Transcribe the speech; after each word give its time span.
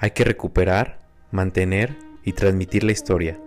Hay 0.00 0.12
que 0.12 0.22
recuperar, 0.22 1.00
mantener 1.32 1.96
y 2.22 2.32
transmitir 2.32 2.84
la 2.84 2.92
historia, 2.92 3.38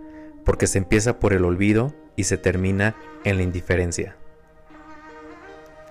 porque 0.44 0.66
se 0.66 0.76
empieza 0.76 1.18
por 1.18 1.32
el 1.32 1.46
olvido 1.46 1.94
y 2.14 2.24
se 2.24 2.36
termina 2.36 2.94
en 3.24 3.38
la 3.38 3.42
indiferencia. 3.42 4.16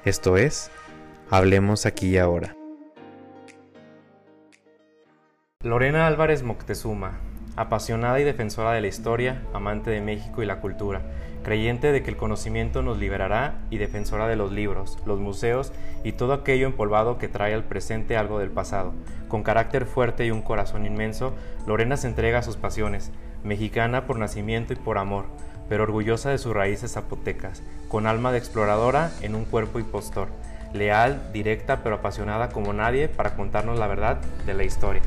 Esto 0.05 0.37
es, 0.37 0.69
hablemos 1.31 1.87
aquí 1.87 2.09
y 2.09 2.17
ahora. 2.19 2.55
Lorena 5.63 6.05
Álvarez 6.05 6.43
Moctezuma, 6.43 7.19
apasionada 7.61 8.19
y 8.19 8.23
defensora 8.23 8.71
de 8.71 8.81
la 8.81 8.87
historia, 8.87 9.41
amante 9.53 9.91
de 9.91 10.01
México 10.01 10.41
y 10.41 10.45
la 10.45 10.59
cultura, 10.59 11.01
creyente 11.43 11.91
de 11.91 12.03
que 12.03 12.09
el 12.09 12.17
conocimiento 12.17 12.81
nos 12.81 12.97
liberará 12.97 13.55
y 13.69 13.77
defensora 13.77 14.27
de 14.27 14.35
los 14.35 14.51
libros, 14.51 14.97
los 15.05 15.19
museos 15.19 15.71
y 16.03 16.13
todo 16.13 16.33
aquello 16.33 16.67
empolvado 16.67 17.17
que 17.17 17.27
trae 17.27 17.53
al 17.53 17.63
presente 17.63 18.17
algo 18.17 18.39
del 18.39 18.51
pasado. 18.51 18.93
Con 19.27 19.43
carácter 19.43 19.85
fuerte 19.85 20.25
y 20.25 20.31
un 20.31 20.41
corazón 20.41 20.85
inmenso, 20.85 21.33
Lorena 21.67 21.97
se 21.97 22.07
entrega 22.07 22.39
a 22.39 22.43
sus 22.43 22.57
pasiones, 22.57 23.11
mexicana 23.43 24.05
por 24.05 24.17
nacimiento 24.17 24.73
y 24.73 24.75
por 24.75 24.97
amor, 24.97 25.25
pero 25.69 25.83
orgullosa 25.83 26.29
de 26.29 26.37
sus 26.37 26.53
raíces 26.53 26.93
zapotecas, 26.93 27.63
con 27.87 28.07
alma 28.07 28.31
de 28.31 28.39
exploradora 28.39 29.11
en 29.21 29.35
un 29.35 29.45
cuerpo 29.45 29.79
impostor, 29.79 30.29
leal, 30.73 31.31
directa 31.31 31.83
pero 31.83 31.95
apasionada 31.95 32.49
como 32.49 32.73
nadie 32.73 33.07
para 33.07 33.35
contarnos 33.35 33.79
la 33.79 33.87
verdad 33.87 34.19
de 34.45 34.53
la 34.53 34.63
historia. 34.63 35.01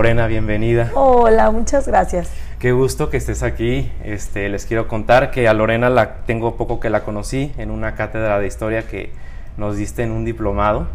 Lorena, 0.00 0.26
bienvenida. 0.28 0.92
Hola, 0.94 1.50
muchas 1.50 1.86
gracias. 1.86 2.30
Qué 2.58 2.72
gusto 2.72 3.10
que 3.10 3.18
estés 3.18 3.42
aquí. 3.42 3.92
Este, 4.02 4.48
les 4.48 4.64
quiero 4.64 4.88
contar 4.88 5.30
que 5.30 5.46
a 5.46 5.52
Lorena 5.52 5.90
la 5.90 6.24
tengo 6.24 6.56
poco 6.56 6.80
que 6.80 6.88
la 6.88 7.02
conocí 7.02 7.52
en 7.58 7.70
una 7.70 7.96
cátedra 7.96 8.38
de 8.38 8.46
historia 8.46 8.88
que 8.88 9.12
nos 9.58 9.76
diste 9.76 10.02
en 10.02 10.12
un 10.12 10.24
diplomado. 10.24 10.86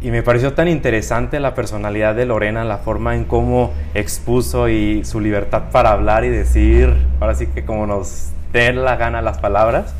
Y 0.00 0.10
me 0.10 0.22
pareció 0.22 0.54
tan 0.54 0.68
interesante 0.68 1.40
la 1.40 1.54
personalidad 1.54 2.14
de 2.14 2.24
Lorena, 2.24 2.64
la 2.64 2.78
forma 2.78 3.16
en 3.16 3.26
cómo 3.26 3.70
expuso 3.92 4.70
y 4.70 5.04
su 5.04 5.20
libertad 5.20 5.64
para 5.70 5.90
hablar 5.90 6.24
y 6.24 6.30
decir, 6.30 6.96
ahora 7.20 7.34
sí 7.34 7.48
que 7.48 7.66
como 7.66 7.86
nos 7.86 8.30
den 8.54 8.82
la 8.82 8.96
gana 8.96 9.20
las 9.20 9.36
palabras. 9.36 9.92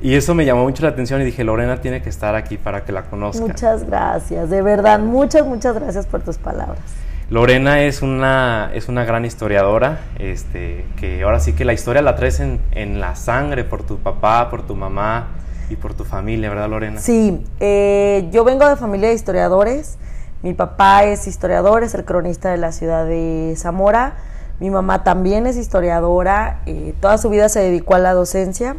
Y 0.00 0.14
eso 0.14 0.34
me 0.34 0.46
llamó 0.46 0.62
mucho 0.62 0.84
la 0.84 0.88
atención 0.88 1.20
y 1.20 1.26
dije, 1.26 1.44
Lorena 1.44 1.82
tiene 1.82 2.00
que 2.00 2.08
estar 2.08 2.34
aquí 2.34 2.56
para 2.56 2.86
que 2.86 2.92
la 2.92 3.02
conozca. 3.02 3.42
Muchas 3.42 3.84
gracias, 3.86 4.48
de 4.48 4.62
verdad, 4.62 5.00
muchas, 5.00 5.44
muchas 5.44 5.74
gracias 5.74 6.06
por 6.06 6.22
tus 6.22 6.38
palabras. 6.38 7.07
Lorena 7.30 7.82
es 7.82 8.00
una, 8.00 8.70
es 8.72 8.88
una 8.88 9.04
gran 9.04 9.26
historiadora, 9.26 10.00
este, 10.18 10.86
que 10.96 11.22
ahora 11.22 11.40
sí 11.40 11.52
que 11.52 11.66
la 11.66 11.74
historia 11.74 12.00
la 12.00 12.16
traes 12.16 12.40
en, 12.40 12.58
en, 12.70 13.00
la 13.00 13.16
sangre 13.16 13.64
por 13.64 13.82
tu 13.82 13.98
papá, 13.98 14.48
por 14.48 14.66
tu 14.66 14.74
mamá 14.74 15.28
y 15.68 15.76
por 15.76 15.92
tu 15.92 16.04
familia, 16.04 16.48
¿verdad 16.48 16.70
Lorena? 16.70 17.00
Sí, 17.00 17.44
eh, 17.60 18.26
yo 18.32 18.44
vengo 18.44 18.66
de 18.66 18.76
familia 18.76 19.10
de 19.10 19.14
historiadores, 19.14 19.98
mi 20.42 20.54
papá 20.54 21.04
es 21.04 21.26
historiador, 21.26 21.82
es 21.82 21.92
el 21.94 22.06
cronista 22.06 22.50
de 22.50 22.56
la 22.56 22.72
ciudad 22.72 23.04
de 23.04 23.52
Zamora, 23.58 24.14
mi 24.58 24.70
mamá 24.70 25.04
también 25.04 25.46
es 25.46 25.58
historiadora, 25.58 26.62
eh, 26.64 26.94
toda 26.98 27.18
su 27.18 27.28
vida 27.28 27.50
se 27.50 27.60
dedicó 27.60 27.94
a 27.94 27.98
la 27.98 28.14
docencia, 28.14 28.76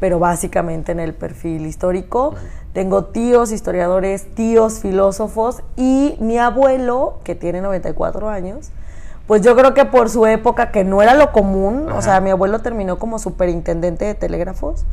pero 0.00 0.18
básicamente 0.18 0.92
en 0.92 1.00
el 1.00 1.14
perfil 1.14 1.66
histórico. 1.66 2.34
Tengo 2.72 3.04
tíos 3.06 3.52
historiadores, 3.52 4.34
tíos 4.34 4.80
filósofos 4.80 5.62
y 5.76 6.16
mi 6.20 6.38
abuelo, 6.38 7.20
que 7.24 7.34
tiene 7.34 7.60
94 7.60 8.28
años, 8.28 8.70
pues 9.26 9.42
yo 9.42 9.56
creo 9.56 9.72
que 9.72 9.84
por 9.84 10.10
su 10.10 10.26
época, 10.26 10.70
que 10.70 10.84
no 10.84 11.00
era 11.00 11.14
lo 11.14 11.32
común, 11.32 11.90
o 11.90 12.02
sea, 12.02 12.20
mi 12.20 12.30
abuelo 12.30 12.60
terminó 12.60 12.98
como 12.98 13.18
superintendente 13.18 14.04
de 14.04 14.14
telégrafos, 14.14 14.84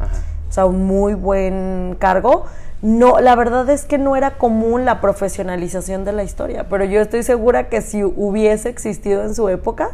o 0.50 0.52
sea, 0.52 0.66
un 0.66 0.86
muy 0.86 1.14
buen 1.14 1.96
cargo. 2.00 2.46
No, 2.82 3.20
la 3.20 3.36
verdad 3.36 3.70
es 3.70 3.86
que 3.86 4.00
no 4.00 4.16
era 4.16 4.40
común 4.40 4.86
la 4.86 5.02
profesionalización 5.02 6.04
de 6.04 6.14
la 6.14 6.24
historia, 6.24 6.68
pero 6.68 6.84
yo 6.84 7.00
estoy 7.00 7.22
segura 7.22 7.70
que 7.70 7.82
si 7.82 8.04
hubiese 8.04 8.70
existido 8.70 9.24
en 9.24 9.36
su 9.36 9.50
época, 9.50 9.92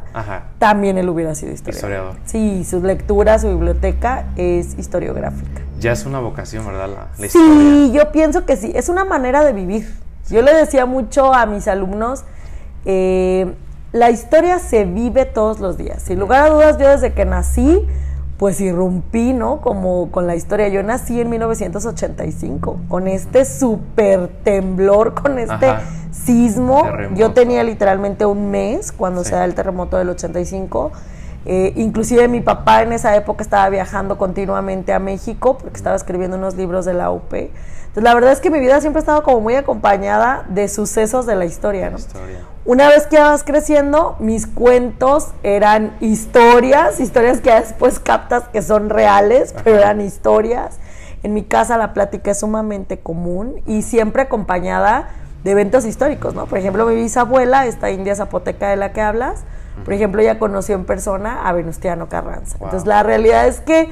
también 0.58 0.98
él 0.98 1.10
hubiera 1.10 1.36
sido 1.36 1.52
historiador. 1.52 2.14
historiador. 2.14 2.16
Sí, 2.26 2.64
su 2.64 2.82
lectura, 2.82 3.40
su 3.40 3.50
biblioteca 3.50 4.28
es 4.38 4.80
historiográfica. 4.80 5.62
Ya 5.80 5.92
es 5.92 6.06
una 6.06 6.20
vocación, 6.20 6.66
¿verdad? 6.66 6.88
La, 7.18 7.28
sí, 7.28 7.92
yo 7.94 8.12
pienso 8.14 8.46
que 8.46 8.56
sí, 8.56 8.72
es 8.74 8.88
una 8.88 9.04
manera 9.04 9.44
de 9.44 9.52
vivir. 9.52 9.94
Yo 10.30 10.42
le 10.42 10.54
decía 10.54 10.86
mucho 10.86 11.34
a 11.34 11.46
mis 11.46 11.68
alumnos, 11.68 12.24
eh, 12.86 13.54
la 13.98 14.12
historia 14.12 14.60
se 14.60 14.86
vive 14.86 15.26
todos 15.26 15.60
los 15.60 15.78
días. 15.78 16.04
Sin 16.04 16.20
lugar 16.20 16.46
a 16.46 16.50
dudas, 16.50 16.78
yo 16.78 16.90
desde 16.90 17.14
que 17.14 17.26
nací, 17.26 17.86
pues 18.38 18.62
irrumpí, 18.62 19.34
¿no? 19.34 19.62
Como 19.62 20.12
con 20.12 20.28
la 20.28 20.36
historia. 20.36 20.68
Yo 20.68 20.84
nací 20.84 21.20
en 21.20 21.30
1985, 21.30 22.82
con 22.88 23.08
este 23.08 23.46
súper 23.46 24.28
temblor, 24.44 25.16
con 25.16 25.40
este 25.40 25.68
sismo. 26.12 26.88
Yo 27.16 27.34
tenía 27.34 27.64
literalmente 27.64 28.26
un 28.26 28.52
mes 28.52 28.92
cuando 28.92 29.24
se 29.24 29.36
da 29.36 29.46
el 29.46 29.56
terremoto 29.56 29.98
del 29.98 30.10
85. 30.10 30.92
Eh, 31.50 31.72
inclusive 31.78 32.28
mi 32.28 32.42
papá 32.42 32.82
en 32.82 32.92
esa 32.92 33.16
época 33.16 33.42
estaba 33.42 33.70
viajando 33.70 34.18
continuamente 34.18 34.92
a 34.92 35.00
México 35.00 35.58
porque 35.58 35.78
estaba 35.78 35.96
escribiendo 35.96 36.36
unos 36.36 36.56
libros 36.56 36.84
de 36.84 36.94
la 36.94 37.10
UP. 37.10 37.34
Entonces 37.34 38.04
la 38.04 38.14
verdad 38.14 38.34
es 38.34 38.42
que 38.42 38.52
mi 38.52 38.60
vida 38.60 38.82
siempre 38.82 39.00
ha 39.00 39.04
estado 39.04 39.24
como 39.24 39.40
muy 39.40 39.56
acompañada 39.56 40.44
de 40.50 40.68
sucesos 40.68 41.26
de 41.26 41.36
la 41.36 41.46
historia, 41.46 41.90
¿no? 41.90 42.00
Una 42.66 42.90
vez 42.90 43.08
que 43.08 43.18
vas 43.18 43.46
creciendo, 43.46 44.18
mis 44.20 44.46
cuentos 44.46 45.30
eran 45.42 45.96
historias, 46.02 47.00
historias 47.00 47.40
que 47.40 47.54
después 47.54 48.00
captas 48.00 48.50
que 48.50 48.62
son 48.62 48.90
reales, 48.90 49.56
pero 49.64 49.78
eran 49.78 50.02
historias. 50.02 50.80
En 51.24 51.34
mi 51.34 51.44
casa 51.44 51.78
la 51.78 51.94
plática 51.94 52.32
es 52.32 52.42
sumamente 52.42 53.00
común 53.00 53.62
y 53.66 53.84
siempre 53.84 54.24
acompañada 54.24 55.12
de 55.46 55.52
eventos 55.52 55.86
históricos, 55.86 56.36
¿no? 56.36 56.46
Por 56.46 56.58
ejemplo, 56.58 56.86
mi 56.86 56.96
bisabuela, 56.96 57.68
esta 57.68 57.90
india 57.90 58.18
zapoteca 58.18 58.68
de 58.68 58.76
la 58.76 58.92
que 58.92 59.00
hablas, 59.00 59.46
por 59.84 59.94
ejemplo, 59.94 60.22
ella 60.22 60.40
conoció 60.40 60.76
en 60.76 60.86
persona 60.86 61.48
a 61.48 61.54
Venustiano 61.54 62.10
Carranza. 62.10 62.58
Entonces, 62.62 62.88
la 62.88 63.04
realidad 63.04 63.48
es 63.48 63.62
que 63.62 63.90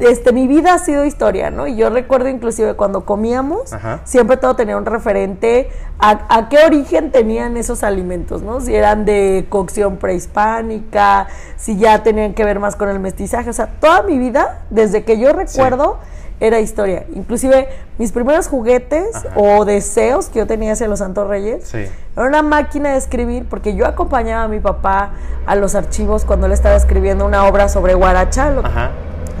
este, 0.00 0.32
mi 0.32 0.46
vida 0.46 0.74
ha 0.74 0.78
sido 0.78 1.04
historia, 1.04 1.50
¿no? 1.50 1.66
Y 1.66 1.76
yo 1.76 1.90
recuerdo 1.90 2.28
inclusive 2.28 2.74
cuando 2.74 3.04
comíamos, 3.04 3.70
siempre 4.04 4.36
todo 4.36 4.54
tenía 4.54 4.76
un 4.76 4.86
referente 4.86 5.70
a, 5.98 6.48
qué 6.48 6.58
origen 6.64 7.10
tenían 7.10 7.56
esos 7.56 7.82
alimentos, 7.82 8.42
¿no? 8.42 8.60
Si 8.60 8.74
eran 8.74 9.04
de 9.04 9.46
cocción 9.48 9.96
prehispánica, 9.96 11.26
si 11.56 11.76
ya 11.76 12.02
tenían 12.02 12.34
que 12.34 12.44
ver 12.44 12.60
más 12.60 12.76
con 12.76 12.88
el 12.88 13.00
mestizaje, 13.00 13.50
o 13.50 13.52
sea, 13.52 13.66
toda 13.80 14.02
mi 14.02 14.18
vida, 14.18 14.62
desde 14.70 15.04
que 15.04 15.18
yo 15.18 15.32
recuerdo, 15.32 15.98
era 16.40 16.60
historia. 16.60 17.04
Inclusive 17.14 17.68
mis 17.98 18.12
primeros 18.12 18.48
juguetes 18.48 19.06
o 19.34 19.64
deseos 19.64 20.28
que 20.28 20.38
yo 20.38 20.46
tenía 20.46 20.72
hacia 20.72 20.88
los 20.88 21.00
Santos 21.00 21.28
Reyes, 21.28 21.74
era 21.74 21.92
una 22.16 22.42
máquina 22.42 22.92
de 22.92 22.98
escribir, 22.98 23.46
porque 23.48 23.74
yo 23.74 23.86
acompañaba 23.86 24.44
a 24.44 24.48
mi 24.48 24.60
papá 24.60 25.10
a 25.46 25.56
los 25.56 25.74
archivos 25.74 26.24
cuando 26.24 26.46
él 26.46 26.52
estaba 26.52 26.76
escribiendo 26.76 27.26
una 27.26 27.46
obra 27.46 27.68
sobre 27.68 27.94
Guaracha, 27.94 28.52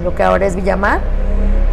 lo 0.02 0.14
que 0.14 0.22
ahora 0.22 0.46
es 0.46 0.56
Villamar. 0.56 1.00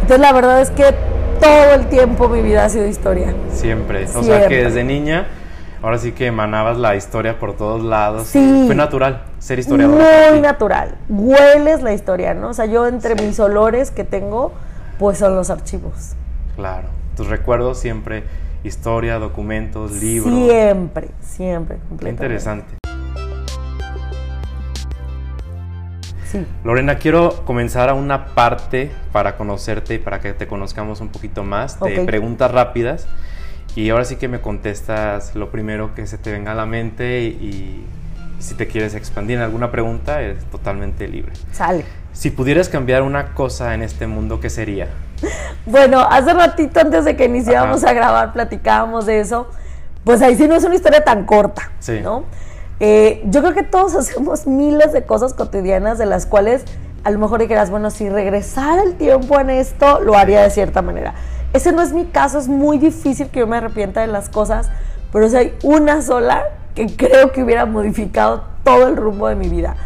Entonces 0.02 0.20
la 0.20 0.32
verdad 0.32 0.60
es 0.60 0.70
que 0.70 0.94
todo 1.40 1.74
el 1.74 1.86
tiempo 1.88 2.28
mi 2.28 2.42
vida 2.42 2.64
ha 2.64 2.68
sido 2.68 2.86
historia. 2.86 3.34
Siempre. 3.52 4.06
O 4.14 4.22
sea 4.22 4.46
que 4.46 4.64
desde 4.64 4.84
niña, 4.84 5.26
ahora 5.82 5.98
sí 5.98 6.12
que 6.12 6.26
emanabas 6.26 6.78
la 6.78 6.96
historia 6.96 7.38
por 7.38 7.56
todos 7.56 7.82
lados. 7.82 8.28
Sí. 8.28 8.64
Fue 8.66 8.74
natural 8.74 9.24
ser 9.38 9.58
historiadora. 9.58 10.30
Muy 10.30 10.40
natural. 10.40 10.94
Hueles 11.08 11.82
la 11.82 11.92
historia, 11.92 12.34
¿no? 12.34 12.50
O 12.50 12.54
sea, 12.54 12.66
yo 12.66 12.86
entre 12.86 13.16
mis 13.16 13.38
olores 13.38 13.90
que 13.90 14.04
tengo, 14.04 14.52
pues 14.98 15.18
son 15.18 15.34
los 15.34 15.50
archivos. 15.50 16.14
Claro. 16.54 16.88
Tus 17.16 17.28
recuerdos 17.28 17.78
siempre, 17.78 18.24
historia, 18.64 19.18
documentos, 19.18 19.92
libros. 19.92 20.34
Siempre, 20.48 21.08
siempre. 21.20 21.78
Qué 21.98 22.08
interesante. 22.08 22.76
Lorena, 26.64 26.96
quiero 26.96 27.44
comenzar 27.44 27.88
a 27.88 27.94
una 27.94 28.26
parte 28.26 28.90
para 29.12 29.36
conocerte 29.36 29.94
y 29.94 29.98
para 29.98 30.20
que 30.20 30.32
te 30.32 30.46
conozcamos 30.46 31.00
un 31.00 31.08
poquito 31.08 31.44
más 31.44 31.80
de 31.80 32.04
preguntas 32.04 32.50
rápidas. 32.50 33.06
Y 33.74 33.90
ahora 33.90 34.04
sí 34.04 34.16
que 34.16 34.28
me 34.28 34.40
contestas 34.40 35.34
lo 35.34 35.50
primero 35.50 35.94
que 35.94 36.06
se 36.06 36.18
te 36.18 36.32
venga 36.32 36.52
a 36.52 36.54
la 36.54 36.66
mente 36.66 37.22
y, 37.22 37.84
si 38.38 38.54
te 38.54 38.66
quieres 38.66 38.94
expandir 38.94 39.38
en 39.38 39.42
alguna 39.42 39.70
pregunta, 39.70 40.20
es 40.22 40.44
totalmente 40.46 41.08
libre. 41.08 41.32
Sale. 41.52 41.84
Si 42.16 42.30
pudieras 42.30 42.70
cambiar 42.70 43.02
una 43.02 43.34
cosa 43.34 43.74
en 43.74 43.82
este 43.82 44.06
mundo, 44.06 44.40
¿qué 44.40 44.48
sería? 44.48 44.88
Bueno, 45.66 46.00
hace 46.00 46.32
ratito 46.32 46.80
antes 46.80 47.04
de 47.04 47.14
que 47.14 47.26
iniciáramos 47.26 47.84
a 47.84 47.92
grabar 47.92 48.32
platicábamos 48.32 49.04
de 49.04 49.20
eso. 49.20 49.48
Pues 50.02 50.22
ahí 50.22 50.34
sí 50.34 50.48
no 50.48 50.54
es 50.54 50.64
una 50.64 50.76
historia 50.76 51.04
tan 51.04 51.26
corta, 51.26 51.70
sí. 51.78 52.00
¿no? 52.02 52.24
Eh, 52.80 53.22
yo 53.26 53.42
creo 53.42 53.52
que 53.52 53.64
todos 53.64 53.94
hacemos 53.96 54.46
miles 54.46 54.94
de 54.94 55.04
cosas 55.04 55.34
cotidianas 55.34 55.98
de 55.98 56.06
las 56.06 56.24
cuales 56.24 56.64
a 57.04 57.10
lo 57.10 57.18
mejor 57.18 57.38
dijeras, 57.38 57.68
bueno, 57.68 57.90
si 57.90 58.08
regresara 58.08 58.82
el 58.82 58.94
tiempo 58.94 59.38
en 59.38 59.50
esto, 59.50 60.00
lo 60.00 60.16
haría 60.16 60.40
de 60.42 60.48
cierta 60.48 60.80
manera. 60.80 61.12
Ese 61.52 61.70
no 61.70 61.82
es 61.82 61.92
mi 61.92 62.06
caso, 62.06 62.38
es 62.38 62.48
muy 62.48 62.78
difícil 62.78 63.28
que 63.28 63.40
yo 63.40 63.46
me 63.46 63.58
arrepienta 63.58 64.00
de 64.00 64.06
las 64.06 64.30
cosas, 64.30 64.70
pero 65.12 65.28
si 65.28 65.36
hay 65.36 65.58
una 65.62 66.00
sola 66.00 66.44
que 66.74 66.86
creo 66.96 67.32
que 67.32 67.42
hubiera 67.42 67.66
modificado 67.66 68.44
todo 68.64 68.88
el 68.88 68.96
rumbo 68.96 69.28
de 69.28 69.34
mi 69.34 69.50
vida. 69.50 69.76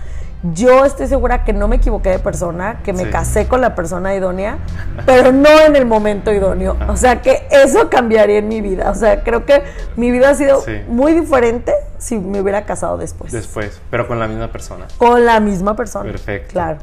Yo 0.43 0.85
estoy 0.87 1.07
segura 1.07 1.45
que 1.45 1.53
no 1.53 1.69
me 1.69 1.77
equivoqué 1.77 2.09
de 2.11 2.19
persona, 2.19 2.81
que 2.83 2.93
me 2.95 3.05
Sí. 3.05 3.11
casé 3.11 3.47
con 3.47 3.61
la 3.61 3.75
persona 3.75 4.15
idónea, 4.15 4.59
pero 5.05 5.33
no 5.33 5.49
en 5.67 5.77
el 5.77 5.85
momento 5.85 6.33
idóneo. 6.33 6.77
O 6.89 6.97
sea 6.97 7.21
que 7.21 7.47
eso 7.51 7.91
cambiaría 7.91 8.39
en 8.39 8.49
mi 8.49 8.61
vida. 8.63 8.91
O 8.91 8.95
sea, 8.95 9.23
creo 9.23 9.45
que 9.45 9.63
mi 9.97 10.11
vida 10.11 10.31
ha 10.31 10.35
sido 10.35 10.61
Sí. 10.63 10.81
muy 10.89 11.13
diferente 11.13 11.75
si 11.99 12.19
me 12.19 12.41
hubiera 12.41 12.65
casado 12.65 12.97
después. 12.97 13.33
Después, 13.33 13.81
pero 13.91 14.09
con 14.09 14.19
la 14.19 14.29
misma 14.29 14.51
persona. 14.51 14.87
Con 14.97 15.27
la 15.27 15.41
misma 15.41 15.77
persona. 15.77 16.11
Perfecto. 16.11 16.53
Claro. 16.53 16.79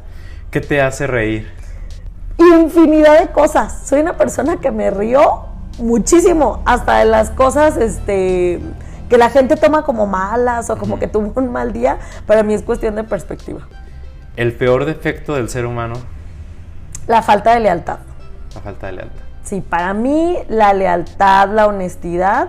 ¿Qué 0.50 0.60
te 0.60 0.80
hace 0.80 1.06
reír? 1.08 1.50
Infinidad 2.38 3.18
de 3.20 3.28
cosas. 3.28 3.80
Soy 3.84 4.00
una 4.00 4.16
persona 4.16 4.58
que 4.58 4.70
me 4.70 4.90
río 4.90 5.46
muchísimo, 5.78 6.62
hasta 6.64 6.98
de 6.98 7.04
las 7.06 7.30
cosas, 7.30 7.76
este 7.76 8.60
que 9.08 9.18
la 9.18 9.30
gente 9.30 9.56
toma 9.56 9.82
como 9.84 10.06
malas 10.06 10.70
o 10.70 10.76
como 10.76 10.98
que 10.98 11.06
tuvo 11.08 11.32
un 11.40 11.50
mal 11.52 11.72
día, 11.72 11.98
para 12.26 12.42
mí 12.42 12.54
es 12.54 12.62
cuestión 12.62 12.94
de 12.94 13.04
perspectiva. 13.04 13.60
El 14.36 14.52
peor 14.54 14.84
defecto 14.84 15.34
del 15.34 15.48
ser 15.48 15.66
humano, 15.66 15.94
La 17.06 17.22
falta 17.22 17.54
de 17.54 17.60
lealtad. 17.60 17.98
la 18.54 18.60
falta 18.60 18.86
de 18.86 18.92
lealtad. 18.92 19.22
Sí, 19.44 19.60
para 19.62 19.94
mí 19.94 20.36
la 20.48 20.72
lealtad, 20.74 21.48
la 21.48 21.66
honestidad 21.66 22.48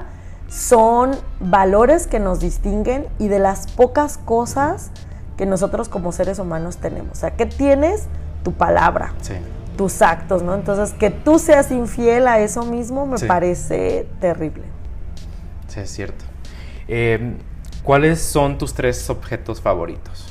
son 0.49 1.11
valores 1.39 2.07
que 2.07 2.19
nos 2.19 2.39
distinguen 2.39 3.07
y 3.19 3.27
de 3.29 3.39
las 3.39 3.67
pocas 3.71 4.17
cosas 4.17 4.91
que 5.37 5.45
nosotros 5.45 5.87
como 5.87 6.11
seres 6.11 6.39
humanos 6.39 6.77
tenemos. 6.77 7.13
O 7.13 7.15
sea, 7.15 7.31
que 7.31 7.45
tienes 7.45 8.07
tu 8.43 8.51
palabra, 8.51 9.13
Sí. 9.21 9.35
tus 9.77 10.01
actos, 10.01 10.43
¿no? 10.43 10.55
Entonces, 10.55 10.91
que 10.93 11.09
tú 11.09 11.39
seas 11.39 11.71
infiel 11.71 12.27
a 12.27 12.39
eso 12.39 12.63
mismo 12.63 13.05
me 13.05 13.17
Sí. 13.17 13.25
parece 13.27 14.07
terrible. 14.19 14.63
Sí, 15.69 15.79
es 15.79 15.89
cierto. 15.91 16.25
Eh, 16.91 17.37
¿Cuáles 17.83 18.19
son 18.19 18.57
tus 18.57 18.73
tres 18.73 19.09
objetos 19.11 19.61
favoritos? 19.61 20.25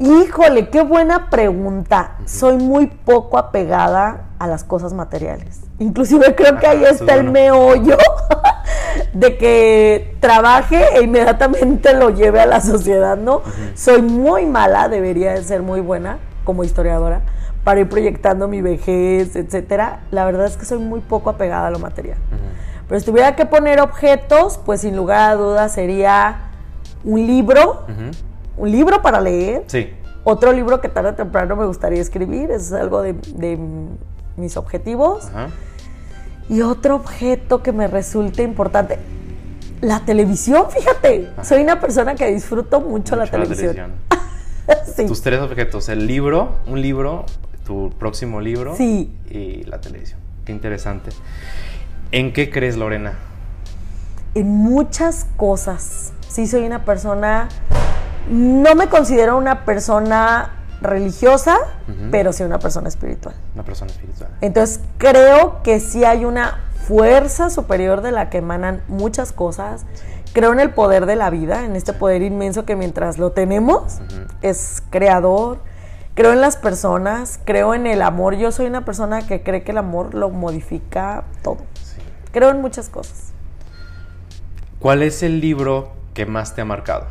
Híjole, 0.00 0.68
qué 0.68 0.82
buena 0.82 1.30
pregunta. 1.30 2.16
Soy 2.26 2.56
muy 2.56 2.86
poco 2.86 3.38
apegada 3.38 4.26
a 4.40 4.46
las 4.48 4.64
cosas 4.64 4.92
materiales. 4.92 5.60
Inclusive 5.78 6.34
creo 6.34 6.58
que 6.58 6.66
ahí 6.66 6.82
es 6.82 7.00
está 7.00 7.14
el 7.14 7.30
meollo 7.30 7.96
de 9.12 9.38
que 9.38 10.16
trabaje 10.20 10.84
e 10.96 11.02
inmediatamente 11.02 11.94
lo 11.94 12.10
lleve 12.10 12.40
a 12.40 12.46
la 12.46 12.60
sociedad, 12.60 13.16
¿no? 13.16 13.42
Soy 13.74 14.02
muy 14.02 14.44
mala, 14.44 14.88
debería 14.88 15.32
de 15.34 15.44
ser 15.44 15.62
muy 15.62 15.80
buena 15.80 16.18
como 16.42 16.64
historiadora 16.64 17.22
para 17.62 17.80
ir 17.80 17.88
proyectando 17.88 18.48
mi 18.48 18.60
vejez, 18.60 19.36
etcétera. 19.36 20.00
La 20.10 20.24
verdad 20.24 20.46
es 20.46 20.56
que 20.56 20.64
soy 20.64 20.78
muy 20.78 21.00
poco 21.00 21.30
apegada 21.30 21.68
a 21.68 21.70
lo 21.70 21.78
material. 21.78 22.18
Pero 22.88 23.00
si 23.00 23.06
tuviera 23.06 23.36
que 23.36 23.44
poner 23.46 23.80
objetos, 23.80 24.58
pues 24.64 24.80
sin 24.80 24.96
lugar 24.96 25.30
a 25.30 25.34
dudas 25.36 25.72
sería 25.74 26.50
un 27.04 27.26
libro, 27.26 27.84
un 28.56 28.70
libro 28.70 29.02
para 29.02 29.20
leer, 29.20 29.64
Sí. 29.66 29.90
otro 30.24 30.52
libro 30.52 30.80
que 30.80 30.88
tarde 30.88 31.10
o 31.10 31.14
temprano 31.14 31.54
me 31.56 31.66
gustaría 31.66 32.00
escribir, 32.00 32.50
eso 32.50 32.74
es 32.76 32.80
algo 32.82 33.02
de, 33.02 33.12
de 33.12 33.58
mis 34.36 34.56
objetivos. 34.56 35.26
Ajá. 35.26 35.48
Y 36.48 36.62
otro 36.62 36.94
objeto 36.96 37.62
que 37.62 37.72
me 37.72 37.88
resulte 37.88 38.42
importante, 38.42 38.98
la 39.82 40.00
televisión, 40.00 40.64
fíjate. 40.70 41.28
Soy 41.42 41.60
una 41.62 41.78
persona 41.78 42.14
que 42.14 42.26
disfruto 42.32 42.80
mucho, 42.80 43.16
la 43.16 43.26
Mucho 43.26 43.32
televisión. 43.32 43.92
sí. 44.96 45.06
Tus 45.06 45.20
tres 45.22 45.40
objetos, 45.40 45.88
el 45.90 46.06
libro, 46.06 46.52
un 46.66 46.80
libro, 46.80 47.26
tu 47.66 47.90
próximo 47.98 48.40
libro 48.40 48.74
Sí. 48.76 49.14
y 49.30 49.62
la 49.64 49.78
televisión. 49.80 50.18
Qué 50.46 50.52
interesante. 50.52 51.10
¿En 52.10 52.32
qué 52.32 52.50
crees, 52.50 52.76
Lorena? 52.76 53.18
en 54.34 54.48
muchas 54.48 55.26
cosas. 55.36 56.12
Sí, 56.28 56.46
soy 56.46 56.64
una 56.64 56.84
persona, 56.84 57.48
no 58.30 58.74
me 58.74 58.88
considero 58.88 59.36
una 59.36 59.64
persona 59.64 60.52
religiosa, 60.80 61.56
pero 62.10 62.32
sí 62.32 62.44
una 62.44 62.58
persona 62.58 62.88
espiritual. 62.88 63.34
Una 63.54 63.64
persona 63.64 63.90
espiritual. 63.90 64.30
Entonces 64.40 64.80
creo 64.98 65.62
que 65.62 65.80
sí 65.80 66.04
hay 66.04 66.24
una 66.24 66.60
fuerza 66.86 67.50
superior 67.50 68.00
de 68.00 68.12
la 68.12 68.30
que 68.30 68.38
emanan 68.38 68.82
muchas 68.86 69.32
cosas. 69.32 69.86
Creo 70.32 70.52
en 70.52 70.60
el 70.60 70.70
poder 70.70 71.06
de 71.06 71.16
la 71.16 71.30
vida, 71.30 71.64
en 71.64 71.74
este 71.74 71.92
poder 71.92 72.22
inmenso 72.22 72.64
que 72.64 72.76
mientras 72.76 73.18
lo 73.18 73.32
tenemos 73.32 73.98
es 74.42 74.82
creador. 74.90 75.58
Creo 76.14 76.32
en 76.32 76.40
las 76.40 76.56
personas, 76.56 77.40
creo 77.44 77.74
en 77.74 77.86
el 77.86 78.02
amor. 78.02 78.36
Yo 78.36 78.52
soy 78.52 78.66
una 78.66 78.84
persona 78.84 79.26
que 79.26 79.42
cree 79.42 79.62
que 79.62 79.72
el 79.72 79.78
amor 79.78 80.14
lo 80.14 80.30
modifica 80.30 81.24
todo. 81.42 81.58
Creo 82.32 82.50
en 82.50 82.60
muchas 82.60 82.88
cosas. 82.88 83.32
¿Cuál 84.78 85.02
es 85.02 85.22
el 85.22 85.40
libro 85.40 85.90
que 86.14 86.26
más 86.26 86.54
te 86.54 86.60
ha 86.60 86.64
marcado? 86.64 87.06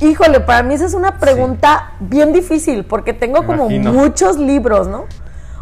Híjole, 0.00 0.40
para 0.40 0.62
mí 0.62 0.74
esa 0.74 0.86
es 0.86 0.94
una 0.94 1.18
pregunta 1.18 1.92
bien 2.00 2.32
difícil 2.32 2.84
porque 2.84 3.12
tengo 3.12 3.40
Me 3.42 3.46
como 3.46 3.70
imagino. 3.70 3.92
muchos 3.92 4.38
libros, 4.38 4.88
¿no? 4.88 5.04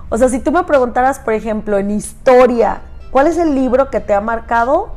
O 0.09 0.19
sea, 0.19 0.29
si 0.29 0.39
tú 0.41 0.53
me 0.53 0.65
preguntaras, 0.65 1.19
por 1.19 1.35
ejemplo, 1.35 1.79
en 1.79 1.91
historia, 1.91 2.81
¿cuál 3.11 3.27
es 3.27 3.37
el 3.39 3.55
libro 3.55 3.91
que 3.91 4.01
te 4.01 4.15
ha 4.15 4.21
marcado? 4.21 4.95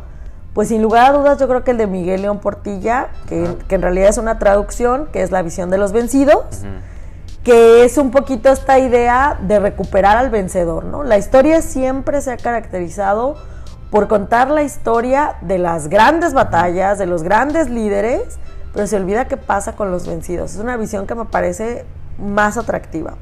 Pues 0.53 0.69
sin 0.69 0.81
lugar 0.81 1.11
a 1.11 1.17
dudas 1.17 1.37
yo 1.37 1.47
creo 1.47 1.63
que 1.63 1.71
el 1.71 1.77
de 1.77 1.87
Miguel 1.87 2.21
León 2.21 2.39
Portilla, 2.39 3.07
que, 3.27 3.57
que 3.67 3.75
en 3.75 3.81
realidad 3.81 4.09
es 4.09 4.17
una 4.17 4.39
traducción, 4.39 5.07
que 5.11 5.21
es 5.21 5.31
La 5.31 5.41
visión 5.41 5.69
de 5.69 5.77
los 5.77 5.91
vencidos. 5.91 6.45
Que 7.45 7.85
es 7.85 7.99
un 7.99 8.09
poquito 8.09 8.49
esta 8.49 8.79
idea 8.79 9.37
de 9.39 9.59
recuperar 9.59 10.17
al 10.17 10.31
vencedor, 10.31 10.83
¿no? 10.83 11.03
La 11.03 11.19
historia 11.19 11.61
siempre 11.61 12.19
se 12.21 12.31
ha 12.31 12.37
caracterizado 12.37 13.37
por 13.91 14.07
contar 14.07 14.49
la 14.49 14.63
historia 14.63 15.35
de 15.41 15.59
las 15.59 15.87
grandes 15.87 16.33
batallas, 16.33 16.97
de 16.97 17.05
los 17.05 17.21
grandes 17.21 17.69
líderes, 17.69 18.39
pero 18.73 18.87
se 18.87 18.97
olvida 18.97 19.25
qué 19.25 19.37
pasa 19.37 19.75
con 19.75 19.91
los 19.91 20.07
vencidos. 20.07 20.55
Es 20.55 20.59
una 20.59 20.75
visión 20.75 21.05
que 21.05 21.13
me 21.13 21.25
parece 21.25 21.85
más 22.17 22.57
atractiva. 22.57 23.13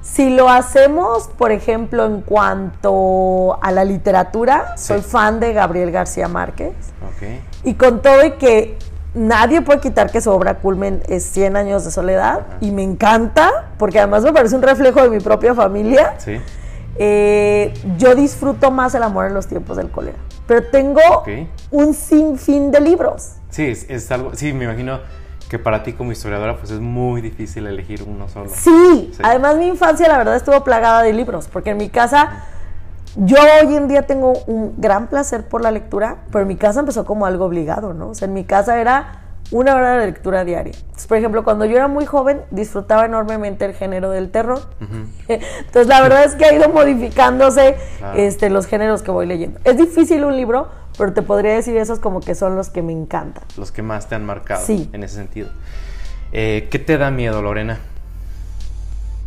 Si 0.00 0.30
lo 0.30 0.48
hacemos, 0.48 1.28
por 1.28 1.52
ejemplo, 1.52 2.06
en 2.06 2.22
cuanto 2.22 3.58
a 3.62 3.70
la 3.72 3.84
literatura, 3.84 4.76
soy 4.78 5.02
fan 5.02 5.38
de 5.38 5.52
Gabriel 5.52 5.90
García 5.90 6.28
Márquez. 6.28 6.74
Y 7.62 7.74
con 7.74 8.00
todo 8.00 8.24
y 8.24 8.32
que 8.32 8.78
nadie 9.14 9.62
puede 9.62 9.80
quitar 9.80 10.10
que 10.10 10.20
su 10.20 10.30
obra 10.30 10.56
culmen 10.56 11.02
es 11.08 11.24
100 11.24 11.56
años 11.56 11.84
de 11.84 11.90
soledad, 11.90 12.40
Ajá. 12.40 12.56
y 12.60 12.70
me 12.72 12.82
encanta, 12.82 13.70
porque 13.78 13.98
además 13.98 14.22
me 14.24 14.32
parece 14.32 14.56
un 14.56 14.62
reflejo 14.62 15.02
de 15.02 15.08
mi 15.10 15.20
propia 15.20 15.54
familia, 15.54 16.14
Sí. 16.18 16.40
eh, 16.96 17.72
yo 17.98 18.14
disfruto 18.14 18.70
más 18.70 18.94
el 18.94 19.02
amor 19.02 19.26
en 19.26 19.34
los 19.34 19.46
tiempos 19.46 19.76
del 19.76 19.90
cólera. 19.90 20.18
Pero 20.46 20.62
tengo 20.70 21.00
Ok. 21.18 21.28
un 21.70 21.94
sinfín 21.94 22.70
de 22.70 22.80
libros. 22.80 23.32
Sí, 23.50 23.66
es, 23.66 23.88
es 23.88 24.10
algo. 24.10 24.34
Sí, 24.34 24.52
me 24.52 24.64
imagino 24.64 25.00
que 25.48 25.58
para 25.58 25.82
ti 25.82 25.92
como 25.92 26.12
historiadora, 26.12 26.56
pues 26.58 26.70
es 26.70 26.80
muy 26.80 27.20
difícil 27.20 27.66
elegir 27.66 28.02
uno 28.06 28.28
solo. 28.28 28.50
Sí, 28.52 29.10
Sí. 29.14 29.20
además 29.22 29.56
mi 29.56 29.66
infancia 29.68 30.08
la 30.08 30.18
verdad 30.18 30.36
estuvo 30.36 30.62
plagada 30.64 31.02
de 31.02 31.12
libros, 31.12 31.48
porque 31.52 31.70
en 31.70 31.76
mi 31.78 31.88
casa 31.88 32.44
yo 33.16 33.36
hoy 33.62 33.76
en 33.76 33.88
día 33.88 34.02
tengo 34.02 34.32
un 34.46 34.74
gran 34.78 35.06
placer 35.08 35.46
por 35.48 35.62
la 35.62 35.70
lectura, 35.70 36.18
pero 36.30 36.42
en 36.42 36.48
mi 36.48 36.56
casa 36.56 36.80
empezó 36.80 37.04
como 37.04 37.26
algo 37.26 37.44
obligado, 37.44 37.94
¿no? 37.94 38.08
O 38.10 38.14
sea, 38.14 38.26
en 38.26 38.34
mi 38.34 38.44
casa 38.44 38.80
era 38.80 39.20
una 39.50 39.74
hora 39.76 39.98
de 39.98 40.06
lectura 40.06 40.44
diaria. 40.44 40.72
Entonces, 40.74 41.06
por 41.06 41.18
ejemplo, 41.18 41.44
cuando 41.44 41.64
yo 41.66 41.76
era 41.76 41.86
muy 41.86 42.06
joven 42.06 42.40
disfrutaba 42.50 43.04
enormemente 43.04 43.64
el 43.66 43.74
género 43.74 44.10
del 44.10 44.30
terror. 44.30 44.60
Entonces, 45.28 45.86
la 45.86 46.00
verdad 46.00 46.24
es 46.24 46.34
que 46.34 46.44
ha 46.46 46.54
ido 46.54 46.68
modificándose 46.70 47.76
este, 48.16 48.50
los 48.50 48.66
géneros 48.66 49.02
que 49.02 49.10
voy 49.10 49.26
leyendo. 49.26 49.60
Es 49.64 49.76
difícil 49.76 50.24
un 50.24 50.36
libro, 50.36 50.68
pero 50.98 51.12
te 51.12 51.22
podría 51.22 51.52
decir 51.54 51.76
esos 51.76 52.00
como 52.00 52.20
que 52.20 52.34
son 52.34 52.56
los 52.56 52.70
que 52.70 52.82
me 52.82 52.92
encantan. 52.92 53.44
Los 53.56 53.70
que 53.70 53.82
más 53.82 54.08
te 54.08 54.14
han 54.14 54.24
marcado 54.24 54.64
Sí. 54.64 54.88
en 54.92 55.04
ese 55.04 55.16
sentido. 55.16 55.50
Eh, 56.32 56.68
¿Qué 56.70 56.78
te 56.80 56.98
da 56.98 57.10
miedo, 57.10 57.42
Lorena? 57.42 57.78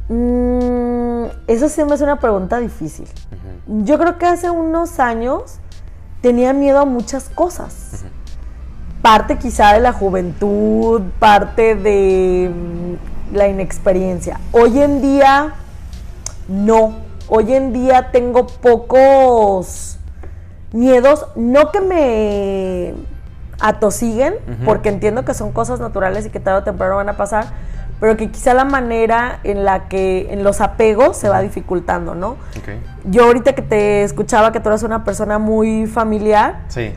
Mm, 0.10 1.26
eso 1.48 1.70
sí 1.70 1.84
me 1.84 1.96
es 1.96 2.02
una 2.02 2.20
pregunta 2.20 2.60
difícil. 2.60 3.08
Yo 3.68 3.98
creo 3.98 4.18
que 4.18 4.26
hace 4.26 4.50
unos 4.50 5.00
años 5.00 5.60
tenía 6.22 6.54
miedo 6.54 6.80
a 6.80 6.86
muchas 6.86 7.30
cosas. 7.30 8.06
Parte 9.02 9.38
quizá 9.38 9.74
de 9.74 9.80
la 9.80 9.94
juventud, 9.94 11.02
parte 11.20 11.76
de 11.76 12.52
mm, 12.54 13.36
la 13.36 13.48
inexperiencia. 13.48 14.40
Hoy 14.52 14.82
en 14.82 15.02
día, 15.02 15.56
no. 16.48 16.96
Hoy 17.30 17.54
en 17.54 17.74
día 17.74 18.12
tengo 18.12 18.48
pocos 18.48 19.98
miedos, 20.72 21.28
no 21.36 21.72
que 21.72 21.82
me 21.82 22.94
atosiguen, 23.60 24.36
porque 24.66 24.90
entiendo 24.90 25.26
que 25.26 25.34
son 25.34 25.52
cosas 25.52 25.80
naturales 25.80 26.26
y 26.26 26.30
que 26.30 26.40
tarde 26.40 26.60
o 26.60 26.64
temprano 26.64 26.96
van 26.96 27.10
a 27.10 27.18
pasar, 27.18 27.48
pero 28.00 28.16
que 28.18 28.30
quizá 28.30 28.54
la 28.54 28.66
manera 28.66 29.40
en 29.44 29.66
la 29.66 29.88
que 29.88 30.28
en 30.32 30.44
los 30.44 30.62
apegos 30.62 31.18
se 31.18 31.30
va 31.30 31.42
dificultando, 31.42 32.14
¿no? 32.16 32.32
Ok. 32.58 32.70
Yo 33.06 33.26
ahorita 33.26 33.54
que 33.54 33.62
te 33.62 34.04
escuchaba 34.04 34.52
que 34.52 34.60
tú 34.60 34.70
eres 34.70 34.84
una 34.84 35.04
persona 35.04 35.40
muy 35.40 35.88
familiar, 35.88 36.62
Sí. 36.68 36.92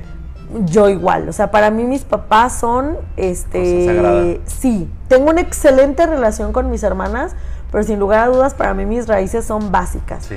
yo 0.67 0.89
igual, 0.89 1.29
o 1.29 1.33
sea, 1.33 1.51
para 1.51 1.71
mí 1.71 1.85
mis 1.85 2.03
papás 2.05 2.55
son, 2.55 2.99
este, 3.17 4.41
sí, 4.47 4.91
tengo 5.09 5.31
una 5.31 5.41
excelente 5.41 6.07
relación 6.07 6.53
con 6.53 6.71
mis 6.71 6.83
hermanas, 6.83 7.35
pero 7.71 7.85
sin 7.85 7.99
lugar 7.99 8.21
a 8.21 8.27
dudas 8.27 8.55
para 8.55 8.75
mí 8.75 8.85
mis 8.85 9.07
raíces 9.07 9.45
son 9.45 9.71
básicas. 9.73 10.27
Sí. 10.27 10.37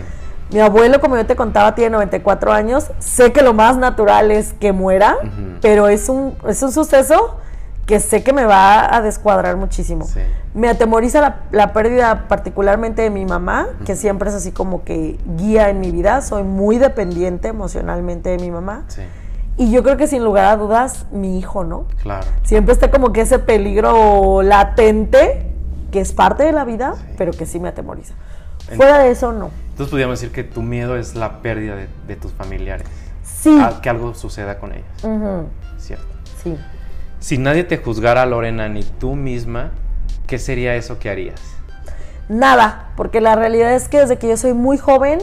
Mi 0.51 0.59
abuelo, 0.59 0.99
como 1.01 1.15
yo 1.15 1.25
te 1.25 1.35
contaba, 1.35 1.73
tiene 1.73 1.89
94 1.91 2.51
años. 2.53 2.91
Sé 2.99 3.31
que 3.31 3.41
lo 3.41 3.53
más 3.55 3.75
natural 3.77 4.29
es 4.29 4.53
que 4.53 4.71
muera, 4.71 5.15
Ujú. 5.19 5.57
pero 5.61 5.87
es 5.87 6.09
un, 6.09 6.35
es 6.47 6.61
un 6.61 6.71
suceso 6.71 7.37
que 7.85 7.99
sé 7.99 8.23
que 8.23 8.31
me 8.33 8.45
va 8.45 8.95
a 8.95 9.01
descuadrar 9.01 9.57
muchísimo. 9.57 10.05
Sí. 10.05 10.19
Me 10.53 10.69
atemoriza 10.69 11.19
la, 11.21 11.35
la 11.51 11.73
pérdida 11.73 12.27
particularmente 12.27 13.01
de 13.01 13.09
mi 13.09 13.25
mamá, 13.25 13.67
que 13.85 13.95
siempre 13.95 14.29
es 14.29 14.35
así 14.35 14.51
como 14.51 14.83
que 14.83 15.17
guía 15.37 15.69
en 15.69 15.79
mi 15.81 15.91
vida. 15.91 16.21
Soy 16.21 16.43
muy 16.43 16.77
dependiente 16.77 17.49
emocionalmente 17.49 18.29
de 18.29 18.37
mi 18.37 18.51
mamá. 18.51 18.83
Sí, 18.87 19.01
Y 19.57 19.71
yo 19.71 19.83
creo 19.83 19.97
que 19.97 20.07
sin 20.07 20.23
lugar 20.23 20.45
a 20.45 20.55
dudas, 20.55 21.05
mi 21.11 21.37
hijo, 21.37 21.63
¿no? 21.63 21.85
claro. 22.01 22.25
Siempre 22.43 22.73
está 22.73 22.89
como 22.89 23.11
que 23.11 23.21
ese 23.21 23.39
peligro 23.39 24.41
latente, 24.43 25.51
que 25.91 25.99
es 25.99 26.13
parte 26.13 26.43
de 26.43 26.51
la 26.53 26.63
vida, 26.63 26.93
Sí. 26.95 27.03
pero 27.17 27.31
que 27.33 27.45
sí 27.45 27.59
me 27.59 27.67
atemoriza. 27.69 28.13
Fuera 28.77 28.99
de 28.99 29.11
eso, 29.11 29.33
no. 29.33 29.49
Entonces 29.71 29.89
podríamos 29.91 30.19
decir 30.21 30.33
que 30.33 30.43
tu 30.45 30.61
miedo 30.61 30.95
es 30.95 31.15
la 31.15 31.41
pérdida 31.41 31.75
de, 31.75 31.89
de 32.07 32.15
tus 32.15 32.31
familiares. 32.31 32.87
Sí. 33.23 33.59
Que 33.81 33.89
algo 33.89 34.13
suceda 34.13 34.57
con 34.57 34.71
ellos. 34.71 34.85
Cierto. 35.77 36.05
Sí. 36.41 36.57
Si 37.23 37.37
nadie 37.37 37.63
te 37.63 37.77
juzgara, 37.77 38.25
Lorena, 38.25 38.67
ni 38.67 38.83
tú 38.83 39.15
misma, 39.15 39.71
¿qué 40.27 40.37
sería 40.37 40.75
eso 40.75 40.99
que 40.99 41.09
harías? 41.09 41.39
Nada, 42.27 42.89
porque 42.97 43.21
la 43.21 43.33
realidad 43.33 43.73
es 43.73 43.87
que 43.87 43.99
desde 43.99 44.17
que 44.17 44.27
yo 44.27 44.35
soy 44.35 44.51
muy 44.51 44.77
joven, 44.77 45.19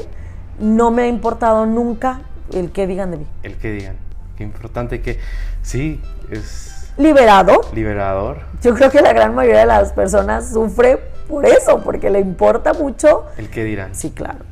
no 0.59 0.91
me 0.91 1.03
ha 1.03 1.09
importado 1.09 1.67
nunca 1.67 2.23
el 2.55 2.71
que 2.73 2.87
digan 2.87 3.11
de 3.11 3.19
mí. 3.19 3.27
El 3.43 3.57
que 3.57 3.71
digan. 3.73 3.97
Qué 4.39 4.45
importante 4.45 5.03
que 5.03 5.19
sí, 5.61 6.01
es 6.31 6.91
Liberado. 6.97 7.61
liberador. 7.75 8.45
Yo 8.63 8.73
creo 8.73 8.91
que 8.91 9.03
la 9.03 9.13
gran 9.13 9.35
mayoría 9.35 9.61
de 9.61 9.67
las 9.67 9.93
personas 9.93 10.55
sufre 10.55 10.97
por 11.29 11.45
eso, 11.45 11.83
porque 11.85 12.09
le 12.09 12.21
importa 12.21 12.73
mucho. 12.73 13.27
El 13.37 13.51
que 13.51 13.63
dirán. 13.63 13.95
Sí, 13.95 14.09
claro. 14.09 14.47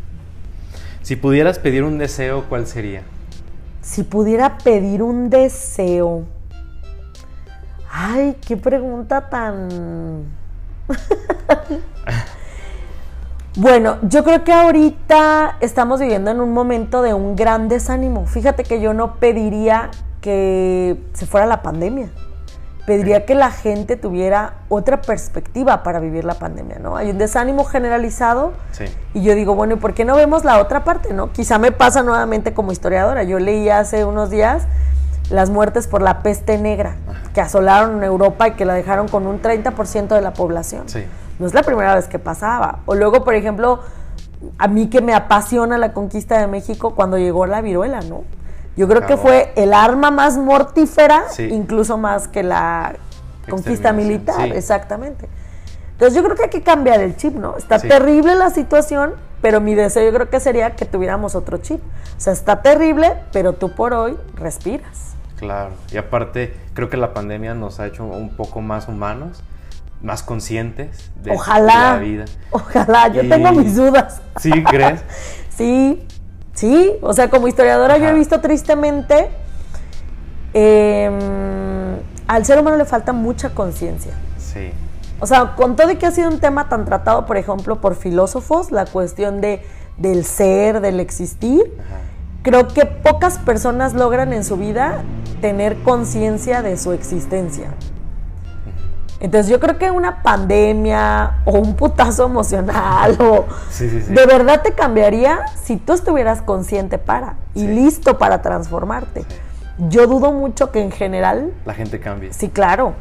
Si 1.00 1.16
pudieras 1.16 1.58
pedir 1.58 1.82
un 1.82 1.96
deseo, 1.96 2.44
¿cuál 2.50 2.66
sería? 2.66 3.04
Si 3.80 4.02
pudiera 4.02 4.58
pedir 4.58 5.02
un 5.02 5.30
deseo. 5.30 6.26
Ay, 7.90 8.36
qué 8.46 8.56
pregunta 8.56 9.28
tan... 9.28 10.24
bueno, 13.56 13.96
yo 14.02 14.24
creo 14.24 14.44
que 14.44 14.52
ahorita 14.52 15.56
estamos 15.60 16.00
viviendo 16.00 16.30
en 16.30 16.40
un 16.40 16.52
momento 16.52 17.02
de 17.02 17.14
un 17.14 17.34
gran 17.36 17.68
desánimo. 17.68 18.26
Fíjate 18.26 18.62
que 18.64 18.80
yo 18.80 18.94
no 18.94 19.16
pediría 19.16 19.90
que 20.20 21.00
se 21.14 21.26
fuera 21.26 21.46
la 21.46 21.62
pandemia. 21.62 22.10
Pediría 22.86 23.26
que 23.26 23.34
la 23.34 23.50
gente 23.50 23.96
tuviera 23.96 24.54
otra 24.70 25.02
perspectiva 25.02 25.82
para 25.82 26.00
vivir 26.00 26.24
la 26.24 26.34
pandemia, 26.34 26.78
¿no? 26.78 26.96
Hay 26.96 27.10
un 27.10 27.18
desánimo 27.18 27.64
generalizado 27.64 28.52
Sí. 28.72 28.84
y 29.12 29.22
yo 29.22 29.34
digo, 29.34 29.54
bueno, 29.54 29.74
¿y 29.74 29.76
por 29.76 29.92
qué 29.92 30.06
no 30.06 30.16
vemos 30.16 30.42
la 30.44 30.58
otra 30.58 30.84
parte, 30.84 31.12
no? 31.12 31.30
Quizá 31.32 31.58
me 31.58 31.70
pasa 31.70 32.02
nuevamente 32.02 32.54
como 32.54 32.72
historiadora. 32.72 33.24
Yo 33.24 33.38
leí 33.38 33.68
hace 33.68 34.06
unos 34.06 34.30
días 34.30 34.62
las 35.30 35.50
muertes 35.50 35.86
por 35.86 36.02
la 36.02 36.20
peste 36.22 36.58
negra, 36.58 36.96
que 37.34 37.40
asolaron 37.40 37.98
en 37.98 38.04
Europa 38.04 38.48
y 38.48 38.52
que 38.52 38.64
la 38.64 38.74
dejaron 38.74 39.08
con 39.08 39.26
un 39.26 39.42
30% 39.42 40.08
de 40.08 40.20
la 40.20 40.32
población. 40.32 40.88
Sí. 40.88 41.04
No 41.38 41.46
es 41.46 41.54
la 41.54 41.62
primera 41.62 41.94
vez 41.94 42.08
que 42.08 42.18
pasaba. 42.18 42.80
O 42.86 42.94
luego, 42.94 43.24
por 43.24 43.34
ejemplo, 43.34 43.80
a 44.58 44.68
mí 44.68 44.88
que 44.88 45.00
me 45.00 45.14
apasiona 45.14 45.78
la 45.78 45.92
conquista 45.92 46.38
de 46.38 46.46
México 46.46 46.94
cuando 46.94 47.18
llegó 47.18 47.46
la 47.46 47.60
viruela, 47.60 48.00
¿no? 48.00 48.24
Yo 48.76 48.86
creo 48.88 49.06
que 49.06 49.16
fue 49.16 49.52
el 49.56 49.74
arma 49.74 50.10
más 50.10 50.38
mortífera, 50.38 51.24
Sí. 51.30 51.48
incluso 51.50 51.98
más 51.98 52.28
que 52.28 52.42
la 52.44 52.94
conquista 53.50 53.92
militar, 53.92 54.44
sí. 54.44 54.52
exactamente. 54.54 55.28
Entonces 55.92 56.14
yo 56.14 56.22
creo 56.22 56.36
que 56.36 56.44
hay 56.44 56.50
que 56.50 56.62
cambiar 56.62 57.00
el 57.00 57.16
chip, 57.16 57.34
¿no? 57.34 57.56
Está 57.56 57.80
terrible 57.80 58.36
la 58.36 58.50
situación, 58.50 59.14
pero 59.42 59.60
mi 59.60 59.74
deseo 59.74 60.04
yo 60.04 60.14
creo 60.14 60.30
que 60.30 60.38
sería 60.38 60.76
que 60.76 60.84
tuviéramos 60.84 61.34
otro 61.34 61.58
chip. 61.58 61.80
O 62.16 62.20
sea, 62.20 62.32
está 62.32 62.62
terrible, 62.62 63.14
pero 63.32 63.52
tú 63.54 63.70
por 63.74 63.94
hoy 63.94 64.16
respiras. 64.36 65.07
Claro. 65.38 65.70
Y 65.92 65.96
aparte, 65.96 66.54
creo 66.74 66.88
que 66.90 66.96
la 66.96 67.14
pandemia 67.14 67.54
nos 67.54 67.80
ha 67.80 67.86
hecho 67.86 68.04
un 68.04 68.30
poco 68.30 68.60
más 68.60 68.88
humanos, 68.88 69.42
más 70.02 70.22
conscientes 70.22 71.10
de, 71.22 71.32
Ojalá. 71.32 71.72
de 71.74 71.78
la 71.80 71.98
vida. 71.98 72.24
Ojalá, 72.50 73.08
yo 73.08 73.22
Y- 73.22 73.28
tengo 73.28 73.52
mis 73.52 73.74
dudas. 73.76 74.20
¿Sí 74.40 74.50
crees? 74.64 75.00
Sí, 75.58 76.06
sí. 76.54 76.92
O 77.02 77.12
sea, 77.12 77.30
como 77.30 77.48
historiadora 77.48 77.98
yo 77.98 78.06
he 78.06 78.14
visto 78.14 78.40
tristemente, 78.40 79.28
eh, 80.54 81.10
al 82.26 82.44
ser 82.44 82.60
humano 82.60 82.76
le 82.76 82.84
falta 82.84 83.12
mucha 83.12 83.50
conciencia. 83.50 84.12
Sí. 84.38 84.70
O 85.20 85.26
sea, 85.26 85.54
con 85.56 85.74
todo 85.74 85.90
y 85.90 85.96
que 85.96 86.06
ha 86.06 86.12
sido 86.12 86.28
un 86.30 86.38
tema 86.38 86.68
tan 86.68 86.84
tratado, 86.84 87.26
por 87.26 87.36
ejemplo, 87.36 87.80
por 87.80 87.96
filósofos, 87.96 88.70
la 88.70 88.86
cuestión 88.86 89.40
de, 89.40 89.62
del 89.96 90.24
ser, 90.24 90.80
del 90.80 91.00
existir, 91.00 91.62
Ajá. 91.80 91.96
Creo 92.50 92.68
que 92.68 92.86
pocas 92.86 93.38
personas 93.38 93.92
logran 93.92 94.32
en 94.32 94.42
su 94.42 94.56
vida 94.56 95.02
tener 95.42 95.76
conciencia 95.82 96.62
de 96.62 96.76
su 96.78 96.92
existencia. 96.92 97.68
Entonces 99.20 99.50
yo 99.50 99.58
creo 99.58 99.78
que 99.78 99.90
una 99.90 100.22
pandemia 100.22 101.40
o 101.44 101.58
un 101.58 101.74
putazo 101.74 102.24
emocional 102.24 103.16
o 103.20 103.46
Sí, 103.68 103.90
sí, 103.90 104.00
sí. 104.06 104.14
de 104.14 104.26
verdad 104.26 104.62
te 104.62 104.72
cambiaría 104.72 105.40
si 105.62 105.76
tú 105.76 105.92
estuvieras 105.92 106.40
consciente 106.40 106.98
para 106.98 107.34
y 107.54 107.66
listo 107.66 108.16
para 108.16 108.40
transformarte. 108.42 109.24
Yo 109.88 110.06
dudo 110.06 110.32
mucho 110.32 110.70
que 110.72 110.80
en 110.80 110.90
general, 110.90 111.52
La 111.66 111.74
gente 111.74 112.00
cambie. 112.00 112.32
sí, 112.32 112.48
claro, 112.48 112.94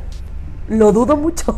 lo 0.68 0.92
dudo 0.92 1.16
mucho. 1.18 1.58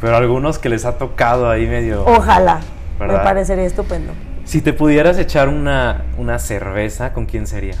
Pero 0.00 0.14
a 0.14 0.18
algunos 0.18 0.58
que 0.58 0.68
les 0.68 0.84
ha 0.84 0.98
tocado 0.98 1.50
ahí 1.50 1.66
medio... 1.66 2.04
Ojalá, 2.06 2.60
me 3.00 3.08
parecería 3.08 3.64
estupendo. 3.64 4.12
Si 4.46 4.62
te 4.62 4.72
pudieras 4.72 5.18
echar 5.18 5.48
una, 5.48 6.04
una 6.18 6.38
cerveza, 6.38 7.12
¿con 7.12 7.26
quién 7.26 7.48
sería? 7.48 7.74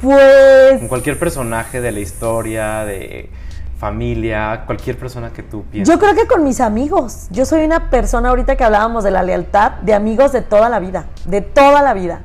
Pues 0.00 0.78
Con 0.80 0.88
cualquier 0.88 1.18
personaje 1.20 1.80
de 1.80 1.92
la 1.92 2.00
historia, 2.00 2.84
de 2.84 3.30
familia, 3.78 4.64
cualquier 4.66 4.98
persona 4.98 5.30
que 5.30 5.44
tú 5.44 5.62
pienses. 5.70 5.94
Yo 5.94 6.00
creo 6.00 6.16
que 6.16 6.26
con 6.26 6.42
mis 6.42 6.60
amigos. 6.60 7.28
Yo 7.30 7.46
soy 7.46 7.64
una 7.64 7.90
persona 7.90 8.30
ahorita 8.30 8.56
que 8.56 8.64
hablábamos 8.64 9.04
de 9.04 9.12
la 9.12 9.22
lealtad, 9.22 9.72
de 9.82 9.94
amigos 9.94 10.32
de 10.32 10.42
toda 10.42 10.68
la 10.68 10.80
vida, 10.80 11.06
de 11.26 11.42
toda 11.42 11.80
la 11.80 11.94
vida. 11.94 12.22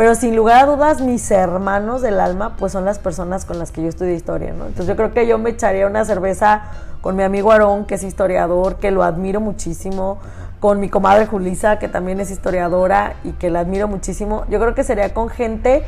Pero 0.00 0.14
sin 0.14 0.34
lugar 0.34 0.64
a 0.64 0.64
dudas, 0.64 1.02
mis 1.02 1.30
hermanos 1.30 2.00
del 2.00 2.20
alma, 2.20 2.56
pues 2.56 2.72
son 2.72 2.86
las 2.86 2.98
personas 2.98 3.44
con 3.44 3.58
las 3.58 3.70
que 3.70 3.82
yo 3.82 3.88
estudio 3.90 4.14
historia, 4.14 4.54
¿no? 4.54 4.64
Entonces 4.64 4.86
yo 4.86 4.96
creo 4.96 5.12
que 5.12 5.26
yo 5.26 5.36
me 5.36 5.50
echaría 5.50 5.86
una 5.86 6.06
cerveza 6.06 6.62
con 7.02 7.16
mi 7.16 7.22
amigo 7.22 7.52
Aarón, 7.52 7.84
que 7.84 7.96
es 7.96 8.02
historiador, 8.02 8.76
que 8.76 8.92
lo 8.92 9.02
admiro 9.02 9.42
muchísimo, 9.42 10.18
con 10.58 10.80
mi 10.80 10.88
comadre 10.88 11.26
Julisa, 11.26 11.78
que 11.78 11.86
también 11.86 12.18
es 12.18 12.30
historiadora 12.30 13.16
y 13.24 13.32
que 13.32 13.50
la 13.50 13.60
admiro 13.60 13.88
muchísimo. 13.88 14.46
Yo 14.48 14.58
creo 14.58 14.74
que 14.74 14.84
sería 14.84 15.12
con 15.12 15.28
gente 15.28 15.82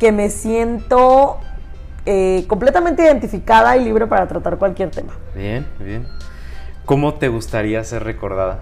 que 0.00 0.12
me 0.12 0.30
siento 0.30 1.36
eh, 2.06 2.46
completamente 2.48 3.02
identificada 3.02 3.76
y 3.76 3.84
libre 3.84 4.06
para 4.06 4.28
tratar 4.28 4.56
cualquier 4.56 4.90
tema. 4.92 5.12
Bien, 5.34 5.66
bien. 5.78 6.08
¿Cómo 6.86 7.16
te 7.16 7.28
gustaría 7.28 7.84
ser 7.84 8.02
recordada? 8.02 8.60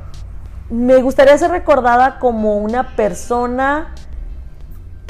me 0.70 1.02
gustaría 1.02 1.36
ser 1.36 1.50
recordada 1.50 2.20
como 2.20 2.58
una 2.58 2.94
persona 2.94 3.92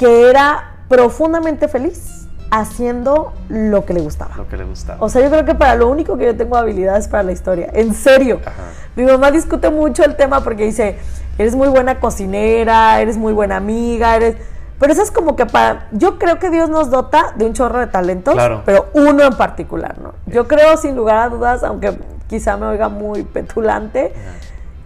que 0.01 0.31
era 0.31 0.71
profundamente 0.89 1.67
feliz 1.67 2.25
haciendo 2.49 3.33
lo 3.49 3.85
que 3.85 3.93
le 3.93 4.01
gustaba. 4.01 4.35
Lo 4.35 4.47
que 4.47 4.57
le 4.57 4.63
gustaba. 4.63 4.97
O 4.99 5.09
sea, 5.09 5.21
yo 5.21 5.29
creo 5.29 5.45
que 5.45 5.53
para 5.53 5.75
lo 5.75 5.89
único 5.89 6.17
que 6.17 6.25
yo 6.25 6.35
tengo 6.35 6.57
habilidades 6.57 7.07
para 7.07 7.21
la 7.21 7.31
historia. 7.33 7.69
En 7.71 7.93
serio. 7.93 8.41
Ajá. 8.43 8.63
Mi 8.95 9.03
mamá 9.03 9.29
discute 9.29 9.69
mucho 9.69 10.03
el 10.03 10.15
tema 10.15 10.43
porque 10.43 10.65
dice, 10.65 10.97
eres 11.37 11.55
muy 11.55 11.67
buena 11.67 11.99
cocinera, 11.99 12.99
eres 12.99 13.15
muy 13.17 13.31
buena 13.31 13.57
amiga, 13.57 14.15
eres... 14.15 14.37
Pero 14.79 14.91
eso 14.91 15.03
es 15.03 15.11
como 15.11 15.35
que 15.35 15.45
para... 15.45 15.87
Yo 15.91 16.17
creo 16.17 16.39
que 16.39 16.49
Dios 16.49 16.67
nos 16.67 16.89
dota 16.89 17.33
de 17.35 17.45
un 17.45 17.53
chorro 17.53 17.77
de 17.79 17.85
talentos, 17.85 18.33
Claro. 18.33 18.63
pero 18.65 18.89
uno 18.93 19.23
en 19.23 19.37
particular, 19.37 19.99
¿no? 19.99 20.15
Yo 20.25 20.47
creo, 20.47 20.77
sin 20.77 20.95
lugar 20.95 21.17
a 21.17 21.29
dudas, 21.29 21.63
aunque 21.63 21.95
quizá 22.27 22.57
me 22.57 22.65
oiga 22.65 22.89
muy 22.89 23.21
petulante, 23.21 24.11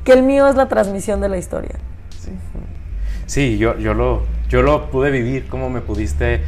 que 0.04 0.12
el 0.12 0.24
mío 0.24 0.46
es 0.50 0.56
la 0.56 0.68
transmisión 0.68 1.22
de 1.22 1.30
la 1.30 1.38
historia. 1.38 1.76
Sí, 2.10 2.32
Sí, 3.28 3.58
yo, 3.58 3.78
yo, 3.78 3.94
lo, 3.94 4.22
yo 4.50 4.62
lo 4.62 4.90
pude 4.90 5.12
vivir, 5.12 5.48
cómo 5.48 5.70
me 5.70 5.82
pudiste 5.82 6.42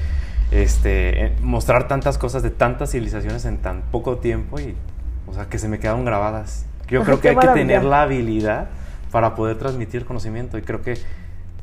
este, 0.51 1.25
eh, 1.25 1.35
mostrar 1.41 1.87
tantas 1.87 2.17
cosas 2.17 2.43
de 2.43 2.49
tantas 2.51 2.91
civilizaciones 2.91 3.45
en 3.45 3.57
tan 3.57 3.81
poco 3.91 4.17
tiempo 4.17 4.59
y, 4.59 4.75
o 5.27 5.33
sea, 5.33 5.45
que 5.45 5.59
se 5.59 5.67
me 5.67 5.79
quedaron 5.79 6.05
grabadas. 6.05 6.65
Yo 6.87 7.03
creo 7.03 7.19
que 7.19 7.29
hay 7.29 7.35
que 7.35 7.47
tener 7.47 7.83
la 7.83 8.03
habilidad 8.03 8.69
para 9.11 9.35
poder 9.35 9.57
transmitir 9.57 10.05
conocimiento 10.05 10.57
y 10.57 10.61
creo 10.61 10.81
que 10.81 10.97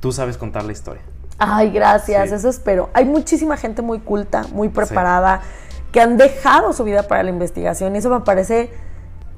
tú 0.01 0.13
sabes 0.13 0.37
contar 0.37 0.65
la 0.65 0.73
historia. 0.73 1.03
Ay, 1.39 1.71
gracias, 1.71 2.29
Sí. 2.29 2.35
eso 2.35 2.49
espero. 2.49 2.91
Hay 2.95 3.05
muchísima 3.05 3.57
gente 3.57 3.83
muy 3.83 4.01
culta, 4.01 4.45
muy 4.53 4.69
preparada, 4.69 5.41
que 5.93 6.01
han 6.01 6.17
dejado 6.17 6.73
su 6.73 6.85
vida 6.85 7.05
para 7.05 7.23
la 7.23 7.31
investigación 7.31 7.95
y 7.95 7.99
eso 7.99 8.11
me 8.11 8.21
parece 8.21 8.71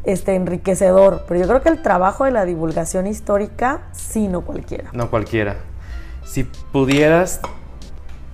este, 0.05 0.35
enriquecedor. 0.35 1.25
Pero 1.29 1.41
yo 1.41 1.47
creo 1.47 1.62
que 1.62 1.69
el 1.69 1.83
trabajo 1.83 2.25
de 2.25 2.33
la 2.33 2.45
divulgación 2.45 3.07
histórica, 3.07 3.83
sí, 3.93 4.29
no 4.29 4.41
cualquiera. 4.43 4.91
No 4.93 5.11
cualquiera. 5.11 5.57
Si 6.26 6.45
pudieras 6.45 7.40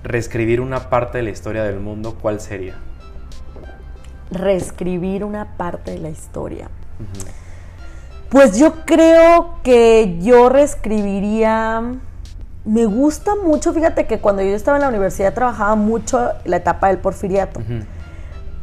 reescribir 0.03 0.59
una 0.59 0.89
parte 0.89 1.19
de 1.19 1.23
la 1.23 1.29
historia 1.29 1.63
del 1.63 1.79
mundo, 1.79 2.17
¿cuál 2.21 2.41
sería? 2.41 2.75
Reescribir 4.31 5.23
una 5.23 5.55
parte 5.57 5.91
de 5.91 5.99
la 5.99 6.09
historia. 6.09 6.69
Pues 8.29 8.57
yo 8.57 8.83
creo 8.85 9.59
que 9.63 10.17
yo 10.19 10.49
reescribiría. 10.49 11.81
Me 12.65 12.85
gusta 12.85 13.35
mucho, 13.35 13.73
fíjate 13.73 14.07
que 14.07 14.19
cuando 14.19 14.41
yo 14.41 14.55
estaba 14.55 14.77
en 14.77 14.81
la 14.81 14.89
universidad 14.89 15.33
trabajaba 15.33 15.75
mucho 15.75 16.31
la 16.45 16.57
etapa 16.57 16.87
del 16.87 16.97
porfiriato. 16.97 17.61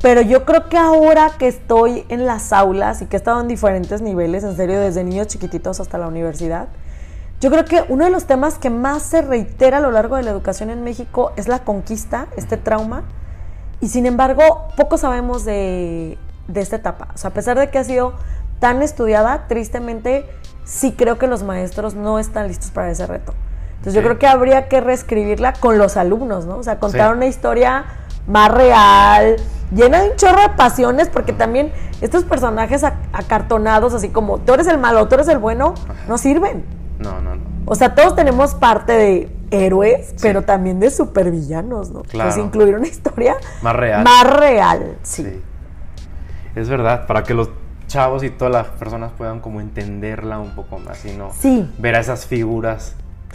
Pero 0.03 0.23
yo 0.23 0.45
creo 0.45 0.69
que 0.69 0.77
ahora 0.77 1.31
que 1.39 1.47
estoy 1.47 2.05
en 2.09 2.27
las 2.27 2.53
aulas 2.53 3.01
y 3.03 3.07
que 3.07 3.17
he 3.17 3.19
estado 3.19 3.41
en 3.41 3.49
diferentes 3.49 4.03
niveles, 4.03 4.43
en 4.45 4.57
serio, 4.57 4.81
desde 4.81 5.05
niños 5.05 5.29
chiquititos 5.29 5.79
hasta 5.79 5.99
la 5.99 6.09
universidad, 6.09 6.69
yo 7.41 7.51
creo 7.51 7.65
que 7.65 7.85
uno 7.89 8.05
de 8.05 8.11
los 8.11 8.27
temas 8.27 8.59
que 8.59 8.71
más 8.71 9.03
se 9.03 9.23
reitera 9.23 9.79
a 9.79 9.81
lo 9.81 9.91
largo 9.91 10.17
de 10.17 10.23
la 10.23 10.31
educación 10.31 10.71
en 10.71 10.85
México 10.85 11.33
es 11.37 11.49
la 11.49 11.61
conquista, 11.61 12.27
este 12.37 12.57
trauma, 12.57 13.05
y 13.81 13.89
sin 13.89 14.05
embargo, 14.07 14.69
poco 14.77 14.99
sabemos 14.99 15.45
de, 15.47 16.19
de 16.49 16.61
esta 16.61 16.77
etapa. 16.77 17.09
O 17.15 17.19
sea, 17.19 17.31
a 17.31 17.33
pesar 17.33 17.59
de 17.59 17.71
que 17.71 17.79
ha 17.79 17.85
sido 17.85 18.13
tan 18.59 18.83
estudiada, 18.83 19.47
tristemente 19.49 20.27
sí 20.65 20.93
creo 20.93 21.17
que 21.19 21.27
los 21.27 21.43
maestros 21.43 21.95
no 21.95 22.19
están 22.19 22.47
listos 22.47 22.71
para 22.71 22.91
ese 22.91 23.07
reto. 23.07 23.33
Entonces 23.79 23.95
yo 23.95 24.03
creo 24.03 24.19
que 24.19 24.27
habría 24.27 24.69
que 24.69 24.83
reescribirla 24.83 25.55
con 25.55 25.79
los 25.79 25.97
alumnos, 25.97 26.45
¿no? 26.45 26.59
O 26.59 26.63
sea, 26.63 26.79
contar 26.79 27.13
Sí. 27.13 27.17
una 27.17 27.25
historia 27.27 27.85
más 28.27 28.53
real, 28.53 29.37
llena 29.75 30.03
de 30.03 30.11
un 30.11 30.17
chorro 30.17 30.43
de 30.43 30.51
pasiones, 30.51 31.09
porque 31.09 31.33
también 31.33 31.73
estos 32.03 32.25
personajes 32.25 32.83
ac- 32.85 32.93
acartonados, 33.15 33.95
así 33.95 34.11
como 34.11 34.39
tú 34.41 34.53
eres 34.53 34.67
el 34.67 34.77
malo, 34.77 35.09
tú 35.09 35.15
eres 35.15 35.29
el 35.29 35.39
bueno, 35.39 35.73
no 36.07 36.19
sirven. 36.19 36.63
No, 37.01 37.21
no, 37.21 37.35
no. 37.35 37.43
O 37.67 37.75
sea, 37.75 37.95
todos 37.95 38.15
tenemos 38.15 38.55
parte 38.55 38.93
de 38.93 39.37
héroes, 39.51 40.15
pero 40.23 40.43
también 40.43 40.79
de 40.81 40.91
supervillanos, 40.91 41.91
¿no? 41.91 42.03
Claro. 42.03 42.31
Entonces 42.31 42.45
incluir 42.45 42.77
una 42.77 42.87
historia 42.87 43.37
Más 43.63 43.75
real. 43.75 44.05
más 44.05 44.25
real, 44.39 44.97
sí. 45.03 45.25
Sí. 45.25 45.43
Es 46.55 46.69
verdad, 46.69 47.07
para 47.07 47.23
que 47.23 47.35
los 47.35 47.51
chavos 47.87 48.23
y 48.23 48.31
todas 48.31 48.53
las 48.53 48.67
personas 48.69 49.11
puedan 49.17 49.41
como 49.41 49.61
entenderla 49.61 50.39
un 50.39 50.55
poco 50.55 50.79
más 50.79 51.05
y 51.05 51.13
no 51.17 51.31
Sí. 51.39 51.69
ver 51.79 51.97
a 51.97 52.01
esas 52.01 52.27
figuras 52.27 52.95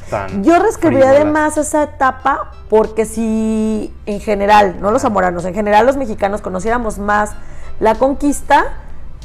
tan 0.10 0.44
Yo 0.44 0.60
reescribiría 0.60 1.10
además 1.10 1.58
esa 1.58 1.84
etapa 1.84 2.52
porque 2.70 3.06
si 3.06 3.94
en 4.06 4.20
general, 4.22 4.78
no 4.80 4.92
los 4.92 5.02
zamoranos, 5.02 5.44
en 5.46 5.54
general 5.54 5.86
los 5.86 5.98
mexicanos 5.98 6.42
conociéramos 6.42 7.00
más 7.00 7.32
la 7.80 7.96
conquista, 7.96 8.66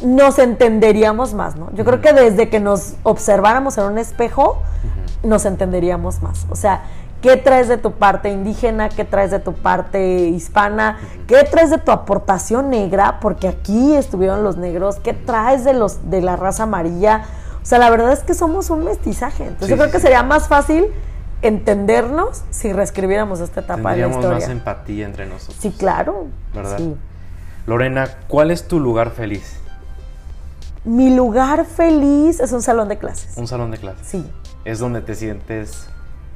nos 0.03 0.39
entenderíamos 0.39 1.35
más, 1.35 1.57
¿no? 1.57 1.71
Yo 1.75 1.85
creo 1.85 2.01
que 2.01 2.13
desde 2.13 2.49
que 2.49 2.61
nos 2.61 2.95
observáramos 3.03 3.77
en 3.79 3.85
un 3.85 3.99
espejo, 3.99 4.63
nos 5.23 5.45
entenderíamos 5.45 6.23
más. 6.23 6.47
O 6.51 6.57
sea, 6.57 6.83
¿qué 7.21 7.37
traes 7.37 7.69
de 7.69 7.77
tu 7.77 7.93
parte 7.93 8.31
indígena? 8.31 8.89
¿Qué 8.89 9.05
traes 9.05 9.31
de 9.31 9.39
tu 9.39 9.53
parte 9.53 10.29
hispana? 10.29 10.99
¿Qué 11.27 11.45
traes 11.45 11.71
de 11.71 11.79
tu 11.79 11.91
aportación 11.93 12.71
negra? 12.71 13.19
Porque 13.21 13.49
aquí 13.49 13.95
estuvieron 13.95 14.43
los 14.43 14.57
negros. 14.57 14.97
¿Qué 15.01 15.13
traes 15.13 15.65
de 15.65 15.75
los 15.75 16.11
de 16.11 16.23
la 16.23 16.37
raza 16.37 16.63
amarilla? 16.63 17.25
O 17.63 17.67
sea, 17.67 17.79
la 17.79 17.91
verdad 17.91 18.13
es 18.13 18.21
que 18.21 18.33
somos 18.35 18.71
un 18.71 18.85
mestizaje. 18.85 19.43
Entonces 19.45 19.67
Sí, 19.69 19.71
yo 19.73 19.77
creo 19.77 19.91
que 19.91 20.01
sería 20.01 20.23
más 20.23 20.49
fácil 20.49 20.87
entendernos 21.43 22.43
si 22.51 22.73
reescribiéramos 22.73 23.41
esta 23.41 23.61
etapa 23.61 23.77
de 23.77 23.83
la 23.83 23.91
Tendríamos 24.05 24.17
historia. 24.17 24.39
más 24.41 24.49
empatía 24.49 25.05
entre 25.07 25.27
nosotros. 25.27 25.57
Sí, 25.61 25.71
claro. 25.71 26.27
¿Verdad? 26.55 26.79
Sí. 26.79 26.97
Lorena, 27.67 28.09
¿cuál 28.29 28.51
es 28.51 28.67
tu 28.67 28.81
lugar 28.81 29.11
feliz? 29.11 29.60
Mi 30.85 31.15
lugar 31.15 31.67
feliz 31.67 32.41
es 32.41 32.53
un 32.53 32.63
salón 32.63 32.89
de 32.89 32.99
clases. 32.99 33.37
Un 33.37 33.47
salón 33.47 33.71
de 33.71 33.79
clases. 33.79 34.07
Sí. 34.07 34.31
Es 34.65 34.79
donde 34.79 35.01
te 35.03 35.15
sientes 35.15 35.89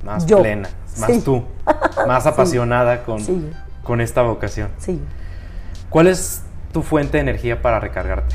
más 0.04 0.26
Yo. 0.26 0.40
plena, 0.42 0.68
más 0.98 1.10
Sí. 1.10 1.22
tú, 1.22 1.44
más 2.06 2.26
apasionada 2.26 3.04
con, 3.04 3.20
Sí. 3.20 3.50
con 3.82 4.00
esta 4.00 4.22
vocación. 4.22 4.68
Sí. 4.78 5.00
¿Cuál 5.88 6.08
es 6.08 6.42
tu 6.72 6.82
fuente 6.82 7.16
de 7.16 7.22
energía 7.22 7.62
para 7.62 7.80
recargarte? 7.80 8.34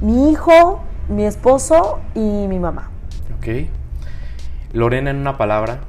Mi 0.00 0.30
hijo, 0.30 0.80
mi 1.08 1.24
esposo 1.24 1.98
y 2.14 2.20
mi 2.20 2.58
mamá. 2.60 2.90
Ok. 3.38 3.66
Lorena, 4.72 5.10
en 5.10 5.16
una 5.18 5.36
palabra, 5.36 5.80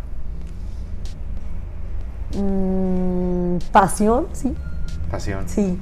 Mm, 2.35 3.57
pasión, 3.71 4.27
sí. 4.33 4.55
pasión. 5.11 5.47
Sí. 5.47 5.79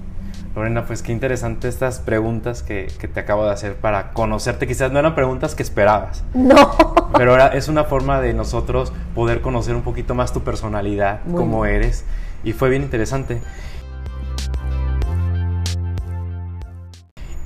Lorena, 0.55 0.86
pues 0.86 1.01
qué 1.01 1.13
interesante 1.13 1.70
estas 1.70 2.00
preguntas 2.00 2.62
que, 2.62 2.88
que 3.00 3.08
te 3.08 3.22
acabo 3.22 3.46
de 3.46 3.51
hacer 3.51 3.75
para 3.75 4.12
conocerte. 4.12 4.67
Quizás 4.67 4.91
no 4.91 5.00
eran 5.00 5.15
preguntas 5.15 5.55
que 5.55 5.63
esperabas, 5.63 6.24
No. 6.34 6.72
pero 7.17 7.31
ahora 7.31 7.48
es 7.48 7.70
una 7.70 7.86
forma 7.86 8.20
de 8.20 8.34
nosotros 8.34 8.91
poder 9.15 9.39
conocer 9.41 9.75
un 9.75 9.81
poquito 9.81 10.13
más 10.13 10.34
tu 10.34 10.41
personalidad, 10.41 11.22
Muy 11.25 11.38
cómo 11.39 11.62
bien. 11.62 11.75
eres, 11.75 12.03
y 12.43 12.51
fue 12.51 12.70
bien 12.70 12.81
interesante. 12.84 13.41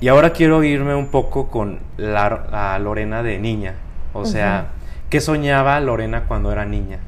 Y 0.00 0.08
ahora 0.08 0.30
quiero 0.30 0.62
irme 0.62 0.94
un 0.94 1.06
poco 1.08 1.48
con 1.48 1.78
la, 1.96 2.46
la 2.50 2.78
Lorena 2.78 3.22
de 3.22 3.38
niña. 3.38 3.74
O 4.12 4.24
sea, 4.26 4.68
¿qué 5.10 5.20
soñaba 5.20 5.78
Lorena 5.80 6.24
cuando 6.28 6.52
era 6.52 6.64
niña? 6.64 6.98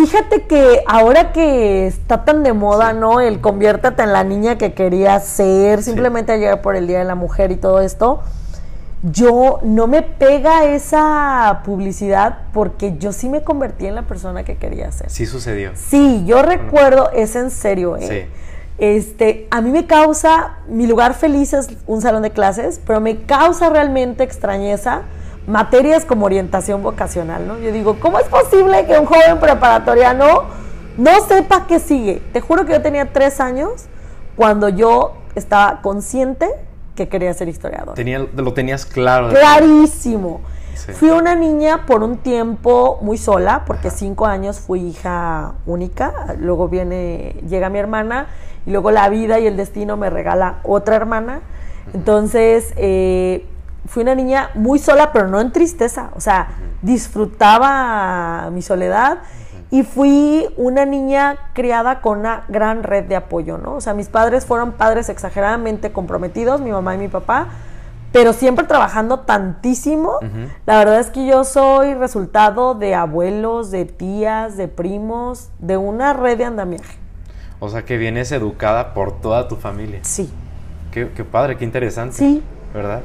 Fíjate 0.00 0.46
que 0.46 0.82
ahora 0.86 1.30
que 1.30 1.86
está 1.86 2.24
tan 2.24 2.42
de 2.42 2.54
moda, 2.54 2.94
¿no? 2.94 3.20
El 3.20 3.42
conviértete 3.42 4.02
en 4.02 4.14
la 4.14 4.24
niña 4.24 4.56
que 4.56 4.72
querías 4.72 5.26
ser, 5.26 5.82
simplemente 5.82 6.32
ayer 6.32 6.62
por 6.62 6.74
el 6.74 6.86
Día 6.86 7.00
de 7.00 7.04
la 7.04 7.16
Mujer 7.16 7.50
y 7.52 7.56
todo 7.56 7.82
esto, 7.82 8.22
yo 9.02 9.60
no 9.62 9.88
me 9.88 10.00
pega 10.00 10.64
esa 10.64 11.60
publicidad 11.66 12.38
porque 12.54 12.96
yo 12.96 13.12
sí 13.12 13.28
me 13.28 13.42
convertí 13.42 13.88
en 13.88 13.94
la 13.94 14.04
persona 14.04 14.42
que 14.42 14.56
quería 14.56 14.90
ser. 14.90 15.10
Sí 15.10 15.26
sucedió. 15.26 15.72
Sí, 15.74 16.24
yo 16.24 16.40
recuerdo, 16.40 17.10
es 17.12 17.36
en 17.36 17.50
serio, 17.50 17.98
¿eh? 17.98 18.08
Sí. 18.08 18.42
Este, 18.78 19.48
a 19.50 19.60
mí 19.60 19.68
me 19.68 19.86
causa, 19.86 20.60
mi 20.66 20.86
lugar 20.86 21.12
feliz 21.12 21.52
es 21.52 21.68
un 21.86 22.00
salón 22.00 22.22
de 22.22 22.30
clases, 22.30 22.80
pero 22.86 23.02
me 23.02 23.24
causa 23.24 23.68
realmente 23.68 24.24
extrañeza 24.24 25.02
materias 25.50 26.04
como 26.04 26.26
orientación 26.26 26.82
vocacional, 26.82 27.46
¿no? 27.46 27.58
Yo 27.58 27.72
digo, 27.72 27.98
¿cómo 28.00 28.18
es 28.18 28.26
posible 28.28 28.86
que 28.86 28.98
un 28.98 29.06
joven 29.06 29.38
preparatoriano 29.40 30.44
no 30.96 31.26
sepa 31.26 31.66
qué 31.66 31.80
sigue? 31.80 32.22
Te 32.32 32.40
juro 32.40 32.64
que 32.64 32.72
yo 32.72 32.82
tenía 32.82 33.12
tres 33.12 33.40
años 33.40 33.86
cuando 34.36 34.68
yo 34.68 35.14
estaba 35.34 35.82
consciente 35.82 36.48
que 36.94 37.08
quería 37.08 37.34
ser 37.34 37.48
historiador. 37.48 37.94
Tenía, 37.94 38.18
lo 38.18 38.54
tenías 38.54 38.86
claro. 38.86 39.28
Clarísimo. 39.30 40.40
Sí. 40.74 40.92
Fui 40.92 41.10
una 41.10 41.34
niña 41.34 41.84
por 41.84 42.02
un 42.02 42.18
tiempo 42.18 42.98
muy 43.02 43.18
sola, 43.18 43.64
porque 43.66 43.90
cinco 43.90 44.26
años 44.26 44.60
fui 44.60 44.80
hija 44.80 45.54
única. 45.66 46.12
Luego 46.38 46.68
viene, 46.68 47.36
llega 47.48 47.68
mi 47.68 47.78
hermana 47.78 48.28
y 48.66 48.70
luego 48.70 48.90
la 48.90 49.08
vida 49.08 49.40
y 49.40 49.46
el 49.46 49.56
destino 49.56 49.96
me 49.96 50.10
regala 50.10 50.60
otra 50.62 50.96
hermana. 50.96 51.40
Entonces, 51.92 52.72
eh, 52.76 53.46
fui 53.86 54.02
una 54.02 54.14
niña 54.14 54.50
muy 54.54 54.78
sola, 54.78 55.12
pero 55.12 55.28
no 55.28 55.40
en 55.40 55.52
tristeza. 55.52 56.10
O 56.14 56.20
sea, 56.20 56.48
disfrutaba 56.82 58.50
mi 58.50 58.62
soledad 58.62 59.18
y 59.70 59.82
fui 59.84 60.46
una 60.56 60.84
niña 60.84 61.36
criada 61.52 62.00
con 62.00 62.20
una 62.20 62.44
gran 62.48 62.82
red 62.82 63.04
de 63.04 63.16
apoyo, 63.16 63.58
¿no? 63.58 63.74
O 63.76 63.80
sea, 63.80 63.94
mis 63.94 64.08
padres 64.08 64.44
fueron 64.44 64.72
padres 64.72 65.08
exageradamente 65.08 65.92
comprometidos, 65.92 66.60
mi 66.60 66.70
mamá 66.72 66.94
y 66.96 66.98
mi 66.98 67.08
papá, 67.08 67.48
pero 68.12 68.32
siempre 68.32 68.64
trabajando 68.66 69.20
tantísimo. 69.20 70.14
La 70.66 70.78
verdad 70.78 70.98
es 70.98 71.10
que 71.10 71.24
yo 71.26 71.44
soy 71.44 71.94
resultado 71.94 72.74
de 72.74 72.94
abuelos, 72.96 73.70
de 73.70 73.84
tías, 73.84 74.56
de 74.56 74.66
primos, 74.66 75.50
de 75.60 75.76
una 75.76 76.12
red 76.12 76.36
de 76.36 76.44
andamiaje. 76.46 76.98
O 77.60 77.68
sea, 77.68 77.84
que 77.84 77.96
vienes 77.98 78.32
educada 78.32 78.94
por 78.94 79.20
toda 79.20 79.46
tu 79.46 79.56
familia. 79.56 80.00
Sí, 80.02 80.32
Qué, 80.90 81.08
qué 81.14 81.22
padre, 81.24 81.56
qué 81.56 81.64
interesante. 81.64 82.16
sí. 82.16 82.42
¿Verdad? 82.74 83.00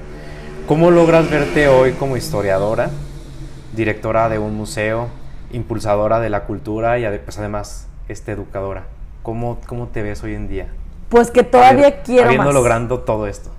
¿Cómo 0.68 0.90
logras 0.90 1.30
verte 1.30 1.68
hoy 1.68 1.92
como 1.94 2.18
historiadora, 2.18 2.90
directora 3.76 4.30
de 4.30 4.40
un 4.40 4.56
museo, 4.56 5.10
impulsadora 5.52 6.20
de 6.20 6.30
la 6.30 6.46
cultura 6.46 6.98
y 6.98 7.06
pues, 7.20 7.38
además 7.38 7.88
este, 8.08 8.32
educadora? 8.32 8.84
¿Cómo, 9.22 9.60
¿Cómo 9.68 9.88
te 9.88 10.02
ves 10.02 10.24
hoy 10.24 10.34
en 10.34 10.48
día? 10.48 10.68
Pues 11.10 11.30
que 11.30 11.44
todavía 11.44 11.88
Habiendo- 11.88 12.04
quiero 12.04 12.26
Habiendo 12.26 12.46
más. 12.46 12.54
logrando 12.56 13.00
todo 13.02 13.28
esto. 13.28 13.52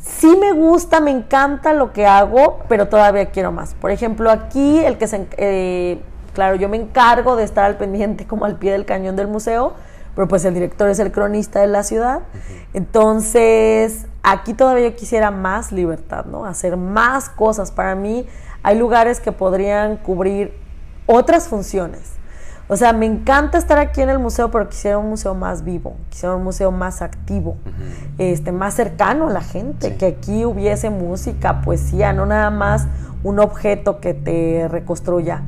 Sí 0.00 0.36
me 0.38 0.52
gusta, 0.52 1.00
me 1.00 1.10
encanta 1.10 1.72
lo 1.72 1.92
que 1.92 2.06
hago, 2.06 2.60
pero 2.68 2.88
todavía 2.88 3.26
quiero 3.26 3.50
más. 3.52 3.74
Por 3.74 3.90
ejemplo, 3.90 4.30
aquí 4.30 4.78
el 4.84 4.96
que 4.98 5.06
se... 5.08 5.26
eh, 5.38 5.98
claro, 6.34 6.56
yo 6.56 6.68
me 6.68 6.76
encargo 6.76 7.36
de 7.36 7.44
estar 7.44 7.64
al 7.64 7.76
pendiente 7.78 8.26
como 8.26 8.44
al 8.44 8.56
pie 8.56 8.72
del 8.72 8.84
cañón 8.84 9.16
del 9.16 9.28
museo, 9.28 9.74
pero 10.18 10.26
pues 10.26 10.44
el 10.44 10.52
director 10.52 10.88
es 10.88 10.98
el 10.98 11.12
cronista 11.12 11.60
de 11.60 11.68
la 11.68 11.84
ciudad. 11.84 12.22
Entonces, 12.74 14.06
aquí 14.24 14.52
todavía 14.52 14.96
quisiera 14.96 15.30
más 15.30 15.70
libertad, 15.70 16.24
¿no? 16.24 16.44
Hacer 16.44 16.76
más 16.76 17.28
cosas. 17.28 17.70
Para 17.70 17.94
mí 17.94 18.26
hay 18.64 18.76
lugares 18.76 19.20
que 19.20 19.30
podrían 19.30 19.96
cubrir 19.96 20.52
otras 21.06 21.46
funciones. 21.46 22.14
O 22.66 22.76
sea, 22.76 22.92
me 22.92 23.06
encanta 23.06 23.58
estar 23.58 23.78
aquí 23.78 24.02
en 24.02 24.08
el 24.08 24.18
museo, 24.18 24.50
pero 24.50 24.68
quisiera 24.68 24.98
un 24.98 25.08
museo 25.08 25.36
más 25.36 25.62
vivo, 25.62 25.94
quisiera 26.10 26.34
un 26.34 26.42
museo 26.42 26.72
más 26.72 27.00
activo, 27.00 27.56
este, 28.18 28.50
más 28.50 28.74
cercano 28.74 29.28
a 29.28 29.32
la 29.32 29.42
gente, 29.42 29.90
Sí. 29.90 29.94
que 29.98 30.06
aquí 30.06 30.44
hubiese 30.44 30.90
música, 30.90 31.60
poesía, 31.60 32.12
no 32.12 32.26
nada 32.26 32.50
más 32.50 32.88
un 33.22 33.38
objeto 33.38 34.00
que 34.00 34.14
te 34.14 34.66
reconstruya. 34.68 35.44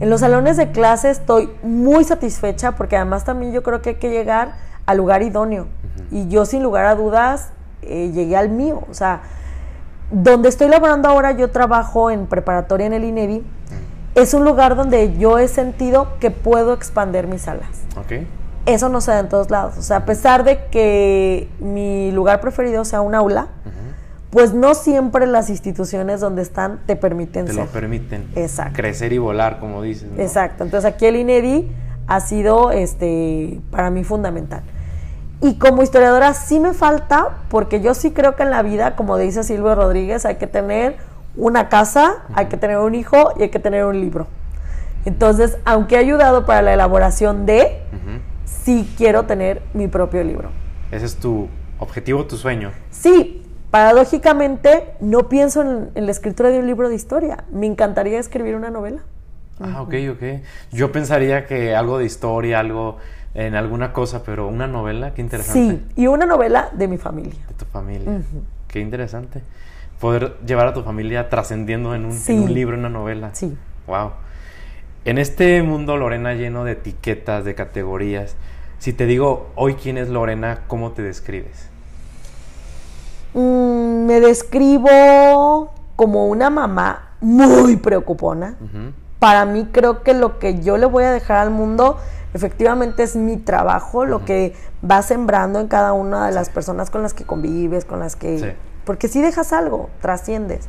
En 0.00 0.10
los 0.10 0.20
salones 0.20 0.56
de 0.56 0.70
clase 0.70 1.10
estoy 1.10 1.50
muy 1.62 2.04
satisfecha 2.04 2.72
porque 2.72 2.96
además 2.96 3.24
también 3.24 3.52
yo 3.52 3.62
creo 3.62 3.82
que 3.82 3.90
hay 3.90 3.94
que 3.96 4.10
llegar 4.10 4.54
al 4.86 4.96
lugar 4.96 5.22
idóneo. 5.22 5.66
Y 6.10 6.28
yo 6.28 6.44
sin 6.44 6.62
lugar 6.62 6.86
a 6.86 6.94
dudas 6.94 7.50
eh, 7.82 8.10
llegué 8.12 8.36
al 8.36 8.48
mío. 8.48 8.84
O 8.90 8.94
sea, 8.94 9.22
donde 10.10 10.48
estoy 10.48 10.68
laborando 10.68 11.08
ahora, 11.08 11.32
yo 11.32 11.50
trabajo 11.50 12.10
en 12.10 12.26
preparatoria 12.26 12.86
en 12.86 12.92
el 12.92 13.04
INEVI. 13.04 13.44
Es 14.14 14.34
un 14.34 14.44
lugar 14.44 14.76
donde 14.76 15.16
yo 15.18 15.38
he 15.38 15.48
sentido 15.48 16.18
que 16.20 16.30
puedo 16.30 16.72
expander 16.72 17.26
mis 17.26 17.46
alas. 17.48 17.68
¿Ok? 17.96 18.26
eso 18.74 18.88
no 18.88 19.00
se 19.00 19.10
da 19.10 19.20
en 19.20 19.28
todos 19.28 19.50
lados. 19.50 19.78
O 19.78 19.82
sea, 19.82 19.98
a 19.98 20.04
pesar 20.04 20.44
de 20.44 20.66
que 20.66 21.48
mi 21.58 22.12
lugar 22.12 22.40
preferido 22.40 22.84
sea 22.84 23.00
un 23.00 23.14
aula, 23.14 23.48
pues 24.30 24.52
no 24.52 24.74
siempre 24.74 25.26
las 25.26 25.48
instituciones 25.50 26.20
donde 26.20 26.42
están 26.42 26.80
te 26.86 26.96
permiten 26.96 27.46
Te 27.46 27.52
ser. 27.52 27.64
lo 27.64 27.70
permiten. 27.70 28.28
Exacto. 28.36 28.74
Crecer 28.76 29.12
y 29.12 29.18
volar, 29.18 29.58
como 29.58 29.82
dices. 29.82 30.10
¿no? 30.10 30.22
Exacto. 30.22 30.64
Entonces 30.64 30.92
aquí 30.92 31.06
el 31.06 31.16
INEDI 31.16 31.70
ha 32.06 32.20
sido 32.20 32.70
este 32.70 33.60
para 33.70 33.90
mí 33.90 34.04
fundamental. 34.04 34.62
Y 35.40 35.54
como 35.54 35.82
historiadora 35.82 36.34
sí 36.34 36.58
me 36.58 36.74
falta, 36.74 37.38
porque 37.48 37.80
yo 37.80 37.94
sí 37.94 38.10
creo 38.10 38.34
que 38.34 38.42
en 38.42 38.50
la 38.50 38.62
vida, 38.62 38.96
como 38.96 39.16
dice 39.16 39.44
Silvio 39.44 39.74
Rodríguez, 39.74 40.26
hay 40.26 40.36
que 40.36 40.48
tener 40.48 40.96
una 41.36 41.68
casa, 41.68 42.24
hay 42.34 42.46
que 42.46 42.56
tener 42.56 42.78
un 42.78 42.94
hijo 42.96 43.32
y 43.38 43.42
hay 43.42 43.48
que 43.50 43.60
tener 43.60 43.84
un 43.84 44.00
libro. 44.00 44.26
Entonces, 45.04 45.56
aunque 45.64 45.94
he 45.94 45.98
ayudado 45.98 46.44
para 46.44 46.60
la 46.62 46.74
elaboración 46.74 47.46
de, 47.46 47.80
sí 48.44 48.92
quiero 48.98 49.24
tener 49.26 49.62
mi 49.74 49.86
propio 49.86 50.24
libro. 50.24 50.50
Ese 50.90 51.06
es 51.06 51.16
tu 51.16 51.48
objetivo, 51.78 52.26
tu 52.26 52.36
sueño. 52.36 52.72
Sí, 52.90 53.47
paradójicamente 53.70 54.94
no 55.00 55.28
pienso 55.28 55.62
en, 55.62 55.90
en 55.94 56.06
la 56.06 56.12
escritura 56.12 56.50
de 56.50 56.58
un 56.58 56.66
libro 56.66 56.88
de 56.88 56.94
historia. 56.94 57.44
Me 57.52 57.66
encantaría 57.66 58.18
escribir 58.18 58.54
una 58.54 58.70
novela. 58.70 59.02
Ah, 59.60 59.82
ok, 59.82 59.94
ok. 60.12 60.22
Yo 60.72 60.92
pensaría 60.92 61.46
que 61.46 61.74
algo 61.74 61.98
de 61.98 62.04
historia, 62.04 62.60
algo 62.60 62.98
en 63.34 63.54
alguna 63.54 63.92
cosa, 63.92 64.22
pero 64.24 64.48
una 64.48 64.66
novela, 64.66 65.14
qué 65.14 65.22
interesante. 65.22 65.76
Sí, 65.76 66.02
y 66.02 66.06
una 66.06 66.26
novela 66.26 66.70
de 66.72 66.88
mi 66.88 66.98
familia. 66.98 67.34
De 67.48 67.54
tu 67.54 67.64
familia. 67.64 68.22
Qué 68.68 68.80
interesante. 68.80 69.42
Poder 70.00 70.36
llevar 70.46 70.68
a 70.68 70.74
tu 70.74 70.82
familia 70.82 71.28
trascendiendo 71.28 71.94
en 71.94 72.04
un, 72.04 72.18
en 72.26 72.42
un 72.42 72.54
libro, 72.54 72.74
en 72.74 72.80
una 72.80 72.88
novela. 72.88 73.30
Sí. 73.34 73.56
Wow. 73.86 74.12
En 75.04 75.18
este 75.18 75.62
mundo, 75.62 75.96
Lorena, 75.96 76.34
lleno 76.34 76.64
de 76.64 76.72
etiquetas, 76.72 77.44
de 77.44 77.54
categorías, 77.54 78.36
si 78.78 78.92
te 78.92 79.06
digo 79.06 79.50
hoy 79.56 79.74
quién 79.74 79.98
es 79.98 80.08
Lorena, 80.08 80.60
¿cómo 80.66 80.92
te 80.92 81.02
describes? 81.02 81.67
Mm, 83.38 84.06
me 84.06 84.20
describo 84.20 85.70
como 85.94 86.26
una 86.26 86.50
mamá 86.50 87.12
muy 87.20 87.76
preocupona. 87.76 88.56
Para 89.20 89.44
mí 89.44 89.68
creo 89.70 90.02
que 90.02 90.12
lo 90.12 90.40
que 90.40 90.60
yo 90.60 90.76
le 90.76 90.86
voy 90.86 91.04
a 91.04 91.12
dejar 91.12 91.38
al 91.38 91.50
mundo 91.50 91.98
efectivamente 92.34 93.04
es 93.04 93.14
mi 93.14 93.36
trabajo, 93.36 94.04
lo 94.04 94.24
que 94.24 94.54
va 94.88 95.02
sembrando 95.02 95.60
en 95.60 95.68
cada 95.68 95.92
una 95.92 96.26
de 96.26 96.32
las 96.32 96.50
personas 96.50 96.90
con 96.90 97.02
las 97.02 97.14
que 97.14 97.24
convives, 97.24 97.84
con 97.84 98.00
las 98.00 98.16
que... 98.16 98.38
Sí. 98.38 98.46
Porque 98.84 99.06
si 99.06 99.20
dejas 99.20 99.52
algo, 99.52 99.88
trasciendes. 100.00 100.68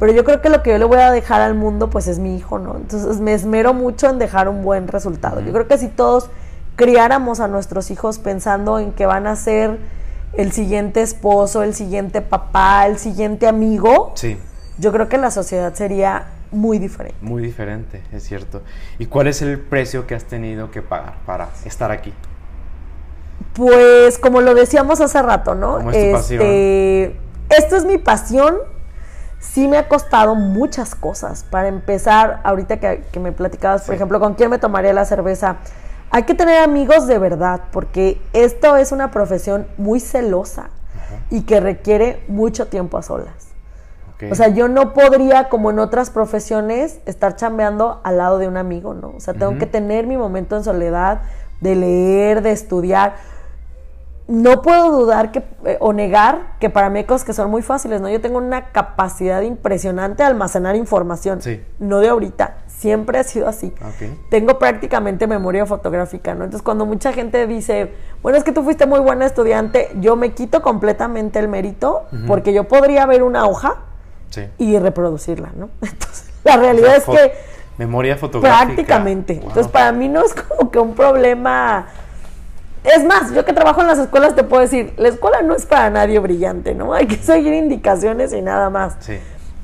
Pero 0.00 0.12
yo 0.12 0.24
creo 0.24 0.40
que 0.40 0.48
lo 0.48 0.62
que 0.62 0.70
yo 0.70 0.78
le 0.78 0.84
voy 0.86 0.98
a 0.98 1.12
dejar 1.12 1.40
al 1.42 1.54
mundo 1.54 1.90
pues 1.90 2.08
es 2.08 2.18
mi 2.18 2.36
hijo, 2.36 2.58
¿no? 2.58 2.76
Entonces 2.76 3.20
me 3.20 3.34
esmero 3.34 3.72
mucho 3.72 4.08
en 4.08 4.18
dejar 4.18 4.48
un 4.48 4.62
buen 4.62 4.88
resultado. 4.88 5.40
Yo 5.40 5.52
creo 5.52 5.68
que 5.68 5.78
si 5.78 5.88
todos 5.88 6.30
criáramos 6.74 7.38
a 7.38 7.46
nuestros 7.46 7.90
hijos 7.90 8.18
pensando 8.18 8.78
en 8.78 8.92
que 8.92 9.06
van 9.06 9.26
a 9.26 9.36
ser 9.36 9.78
el 10.34 10.52
siguiente 10.52 11.02
esposo, 11.02 11.62
el 11.62 11.74
siguiente 11.74 12.20
papá, 12.22 12.86
el 12.86 12.98
siguiente 12.98 13.46
amigo, 13.48 14.12
Sí, 14.14 14.38
yo 14.78 14.92
creo 14.92 15.08
que 15.08 15.18
la 15.18 15.30
sociedad 15.30 15.74
sería 15.74 16.26
muy 16.52 16.78
diferente. 16.78 17.16
muy 17.20 17.42
diferente, 17.42 18.02
es 18.12 18.24
cierto. 18.24 18.62
¿Y 18.98 19.06
cuál 19.06 19.26
es 19.28 19.42
el 19.42 19.58
precio 19.58 20.06
que 20.06 20.14
has 20.14 20.24
tenido 20.24 20.70
que 20.70 20.82
pagar 20.82 21.14
para 21.26 21.48
estar 21.64 21.90
aquí? 21.90 22.12
Pues 23.54 24.18
como 24.18 24.40
lo 24.40 24.54
decíamos 24.54 25.00
hace 25.00 25.20
rato, 25.22 25.54
¿no? 25.54 25.76
¿Cómo 25.78 25.90
es 25.90 26.06
tu 26.06 26.12
pasión? 26.12 26.40
Este, 26.42 27.16
esto 27.50 27.76
es 27.76 27.84
mi 27.84 27.98
pasión. 27.98 28.56
Sí 29.40 29.66
me 29.66 29.78
ha 29.78 29.88
costado 29.88 30.34
muchas 30.34 30.94
cosas. 30.94 31.44
Para 31.44 31.68
empezar, 31.68 32.40
ahorita 32.44 32.78
que, 32.78 33.02
que 33.10 33.20
me 33.20 33.32
platicabas, 33.32 33.82
por 33.82 33.94
Sí. 33.94 33.96
ejemplo, 33.96 34.20
con 34.20 34.34
quién 34.34 34.50
me 34.50 34.58
tomaría 34.58 34.92
la 34.92 35.04
cerveza. 35.04 35.56
Hay 36.10 36.24
que 36.24 36.34
tener 36.34 36.62
amigos 36.62 37.06
de 37.06 37.18
verdad, 37.18 37.62
porque 37.70 38.20
esto 38.32 38.76
es 38.76 38.90
una 38.92 39.10
profesión 39.10 39.66
muy 39.78 40.00
celosa 40.00 40.70
y 41.30 41.42
que 41.42 41.60
requiere 41.60 42.24
mucho 42.28 42.66
tiempo 42.66 42.98
a 42.98 43.02
solas. 43.02 43.50
O 44.30 44.34
sea, 44.34 44.48
yo 44.48 44.68
no 44.68 44.92
podría, 44.92 45.48
como 45.48 45.70
en 45.70 45.78
otras 45.78 46.10
profesiones, 46.10 47.00
estar 47.06 47.36
chambeando 47.36 48.00
al 48.02 48.18
lado 48.18 48.38
de 48.38 48.48
un 48.48 48.58
amigo, 48.58 48.92
¿no? 48.92 49.14
O 49.16 49.20
sea, 49.20 49.32
tengo 49.32 49.56
que 49.56 49.64
tener 49.64 50.06
mi 50.06 50.18
momento 50.18 50.56
en 50.56 50.64
soledad, 50.64 51.22
de 51.60 51.74
leer, 51.74 52.42
de 52.42 52.52
estudiar. 52.52 53.14
No 54.28 54.62
puedo 54.62 54.90
dudar 54.90 55.32
que, 55.32 55.42
eh, 55.64 55.78
o 55.80 55.92
negar 55.92 56.58
que 56.60 56.68
para 56.70 56.90
mí 56.90 56.98
hay 56.98 57.04
cosas 57.04 57.24
que 57.24 57.32
son 57.32 57.50
muy 57.50 57.62
fáciles, 57.62 58.00
¿no? 58.00 58.10
Yo 58.10 58.20
tengo 58.20 58.38
una 58.38 58.72
capacidad 58.72 59.40
impresionante 59.40 60.22
de 60.22 60.28
almacenar 60.28 60.76
información. 60.76 61.40
Sí. 61.40 61.64
No 61.78 62.00
de 62.00 62.10
ahorita, 62.10 62.58
siempre 62.80 63.18
ha 63.18 63.24
sido 63.24 63.46
así. 63.46 63.74
Tengo 64.30 64.58
prácticamente 64.58 65.26
memoria 65.26 65.66
fotográfica, 65.66 66.34
¿no? 66.34 66.44
Entonces, 66.44 66.62
cuando 66.62 66.86
mucha 66.86 67.12
gente 67.12 67.46
dice, 67.46 67.92
bueno, 68.22 68.38
es 68.38 68.44
que 68.44 68.52
tú 68.52 68.62
fuiste 68.62 68.86
muy 68.86 69.00
buena 69.00 69.26
estudiante, 69.26 69.90
yo 70.00 70.16
me 70.16 70.32
quito 70.32 70.62
completamente 70.62 71.38
el 71.38 71.48
mérito 71.48 72.06
porque 72.26 72.54
yo 72.54 72.64
podría 72.64 73.04
ver 73.04 73.22
una 73.22 73.46
hoja 73.46 73.82
sí. 74.30 74.46
y 74.56 74.78
reproducirla, 74.78 75.50
¿no? 75.54 75.68
Entonces, 75.82 76.32
la 76.42 76.56
realidad 76.56 76.96
es 76.96 77.04
que 77.04 77.32
Memoria 77.76 78.16
fotográfica. 78.16 78.64
prácticamente. 78.64 79.34
Wow. 79.34 79.48
Entonces, 79.48 79.70
para 79.70 79.92
mí 79.92 80.08
no 80.08 80.24
es 80.24 80.34
como 80.34 80.70
que 80.70 80.78
un 80.78 80.94
problema. 80.94 81.86
Es 82.82 83.04
más, 83.04 83.34
yo 83.34 83.44
que 83.44 83.52
trabajo 83.52 83.82
en 83.82 83.88
las 83.88 83.98
escuelas 83.98 84.34
te 84.34 84.42
puedo 84.42 84.62
decir, 84.62 84.94
la 84.96 85.08
escuela 85.08 85.42
no 85.42 85.54
es 85.54 85.66
para 85.66 85.90
nadie 85.90 86.18
brillante, 86.18 86.74
¿no? 86.74 86.94
Hay 86.94 87.06
que 87.06 87.16
seguir 87.16 87.52
indicaciones 87.52 88.32
y 88.32 88.40
nada 88.40 88.70
más. 88.70 88.96
Sí, 89.00 89.18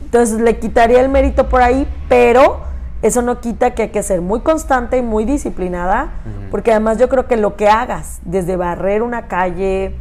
Entonces, 0.05 0.39
le 0.39 0.59
quitaría 0.59 1.01
el 1.01 1.09
mérito 1.09 1.49
por 1.49 1.63
ahí, 1.63 1.89
pero 2.11 2.76
eso 3.03 3.23
no 3.23 3.41
quita 3.41 3.75
que 3.75 3.83
hay 3.83 3.89
que 3.91 4.03
ser 4.03 4.21
muy 4.21 4.41
constante 4.41 4.97
y 4.99 5.03
muy 5.03 5.25
disciplinada, 5.25 6.11
porque 6.51 6.71
además 6.73 6.99
yo 6.99 7.09
creo 7.09 7.27
que 7.27 7.37
lo 7.37 7.57
que 7.57 7.69
hagas, 7.69 8.21
desde 8.25 8.57
barrer 8.57 9.03
una 9.03 9.29
calle, 9.29 9.95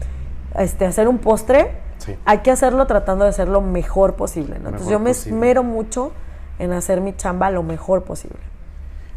este, 0.58 0.86
hacer 0.86 1.08
un 1.08 1.18
postre, 1.18 1.84
Sí. 1.98 2.16
hay 2.26 2.40
que 2.40 2.52
hacerlo 2.52 2.86
tratando 2.88 3.26
de 3.26 3.34
ser 3.34 3.48
lo 3.48 3.62
mejor 3.62 4.16
posible, 4.16 4.60
¿no? 4.60 4.70
Entonces, 4.70 4.90
yo 4.90 5.00
me 5.00 5.12
posible. 5.12 5.36
esmero 5.36 5.64
mucho 5.64 6.12
en 6.60 6.72
hacer 6.74 7.02
mi 7.02 7.16
chamba 7.16 7.50
lo 7.50 7.64
mejor 7.64 8.04
posible. 8.04 8.38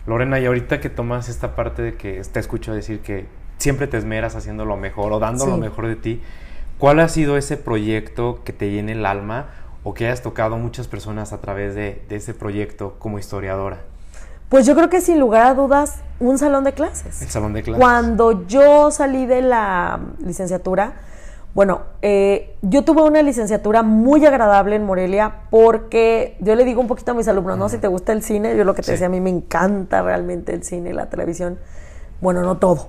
Lorena, 0.06 0.40
y 0.40 0.46
ahorita 0.46 0.80
que 0.80 0.88
tomas 0.88 1.28
esta 1.28 1.54
parte 1.54 1.82
de 1.82 1.96
que 1.96 2.22
te 2.32 2.40
escucho 2.40 2.72
decir 2.72 3.00
que 3.00 3.26
siempre 3.58 3.86
te 3.88 3.98
esmeras 3.98 4.36
haciendo 4.36 4.64
lo 4.64 4.76
mejor 4.76 5.12
o 5.12 5.18
dando 5.18 5.46
lo 5.46 5.56
mejor 5.58 5.86
de 5.86 5.96
ti, 5.96 6.22
¿cuál 6.78 7.00
ha 7.00 7.08
sido 7.08 7.36
ese 7.36 7.56
proyecto 7.56 8.40
que 8.44 8.52
te 8.52 8.70
llene 8.70 8.92
el 8.92 9.04
alma 9.04 9.46
o 9.88 9.94
que 9.94 10.04
hayas 10.06 10.20
tocado 10.20 10.56
a 10.56 10.58
muchas 10.58 10.86
personas 10.86 11.32
a 11.32 11.38
través 11.40 11.74
de, 11.74 12.02
de 12.10 12.16
ese 12.16 12.34
proyecto 12.34 12.96
como 12.98 13.18
historiadora? 13.18 13.78
Pues 14.50 14.66
yo 14.66 14.74
creo 14.74 14.90
que 14.90 15.00
sin 15.00 15.18
lugar 15.18 15.46
a 15.46 15.54
dudas, 15.54 15.96
un 16.20 16.36
salón 16.36 16.64
de 16.64 16.72
clases. 16.74 17.22
El 17.22 17.28
salón 17.28 17.54
de 17.54 17.62
clases. 17.62 17.80
Cuando 17.80 18.46
yo 18.46 18.90
salí 18.90 19.24
de 19.24 19.40
la 19.40 19.98
licenciatura, 20.22 20.92
bueno, 21.54 21.80
eh, 22.02 22.54
yo 22.60 22.84
tuve 22.84 23.00
una 23.02 23.22
licenciatura 23.22 23.82
muy 23.82 24.24
agradable 24.26 24.76
en 24.76 24.84
Morelia 24.84 25.32
porque 25.50 26.36
yo 26.40 26.54
le 26.54 26.64
digo 26.64 26.82
un 26.82 26.86
poquito 26.86 27.12
a 27.12 27.14
mis 27.14 27.26
alumnos, 27.26 27.56
¿no? 27.56 27.70
Si 27.70 27.78
te 27.78 27.88
gusta 27.88 28.12
el 28.12 28.22
cine, 28.22 28.56
yo 28.58 28.64
lo 28.64 28.74
que 28.74 28.82
te 28.82 28.86
Sí. 28.86 28.92
decía, 28.92 29.06
a 29.06 29.10
mí 29.10 29.20
me 29.22 29.30
encanta 29.30 30.02
realmente 30.02 30.52
el 30.52 30.64
cine 30.64 30.90
y 30.90 30.92
la 30.92 31.06
televisión. 31.06 31.58
Bueno, 32.20 32.42
no 32.42 32.58
todo. 32.58 32.88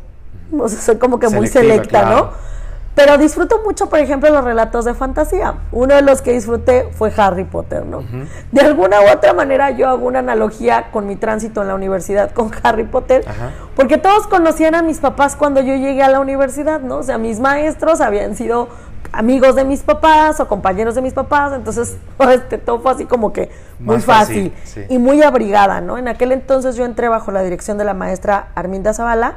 O 0.58 0.68
sea, 0.68 0.80
soy 0.82 0.98
como 0.98 1.18
que 1.20 1.30
muy 1.30 1.48
selecta, 1.48 1.88
claro. 2.02 2.16
¿no? 2.18 2.59
Pero 2.96 3.18
disfruto 3.18 3.62
mucho, 3.64 3.88
por 3.88 4.00
ejemplo, 4.00 4.30
los 4.30 4.44
relatos 4.44 4.84
de 4.84 4.94
fantasía. 4.94 5.56
Uno 5.72 5.96
de 5.96 6.02
los 6.02 6.22
que 6.22 6.34
disfruté 6.34 6.90
fue 6.92 7.14
Harry 7.16 7.46
Potter, 7.46 7.86
¿no? 7.86 8.04
De 8.52 8.62
alguna 8.62 9.02
u 9.02 9.10
otra 9.10 9.32
manera 9.34 9.72
yo 9.72 9.88
hago 9.88 10.06
una 10.06 10.20
analogía 10.20 10.88
con 10.92 11.08
mi 11.08 11.16
tránsito 11.16 11.62
en 11.62 11.70
la 11.70 11.76
universidad 11.76 12.32
con 12.32 12.52
Harry 12.64 12.84
Potter, 12.84 13.24
Ajá. 13.28 13.52
porque 13.76 13.98
todos 13.98 14.28
conocían 14.28 14.76
a 14.76 14.82
mis 14.82 14.98
papás 15.00 15.38
cuando 15.38 15.62
yo 15.62 15.76
llegué 15.76 16.04
a 16.04 16.10
la 16.10 16.20
universidad, 16.20 16.82
¿no? 16.82 16.98
O 16.98 17.04
sea, 17.04 17.18
mis 17.18 17.40
maestros 17.40 18.02
habían 18.02 18.36
sido 18.36 18.68
amigos 19.14 19.56
de 19.56 19.64
mis 19.64 19.82
papás 19.82 20.40
o 20.40 20.48
compañeros 20.48 20.94
de 20.94 21.02
mis 21.02 21.14
papás, 21.14 21.54
entonces 21.54 21.96
este, 22.32 22.58
todo 22.58 22.82
fue 22.82 22.92
así 22.92 23.06
como 23.06 23.32
que 23.32 23.50
muy 23.80 23.96
Más 23.96 24.06
fácil, 24.06 24.52
fácil, 24.52 24.84
sí. 24.84 24.94
y 24.94 24.98
muy 24.98 25.24
abrigada, 25.24 25.80
¿no? 25.80 25.98
En 25.98 26.08
aquel 26.10 26.32
entonces 26.34 26.76
yo 26.76 26.84
entré 26.84 27.08
bajo 27.08 27.32
la 27.32 27.44
dirección 27.44 27.78
de 27.78 27.86
la 27.86 27.94
maestra 27.94 28.50
Arminda 28.56 28.94
Zavala, 28.94 29.36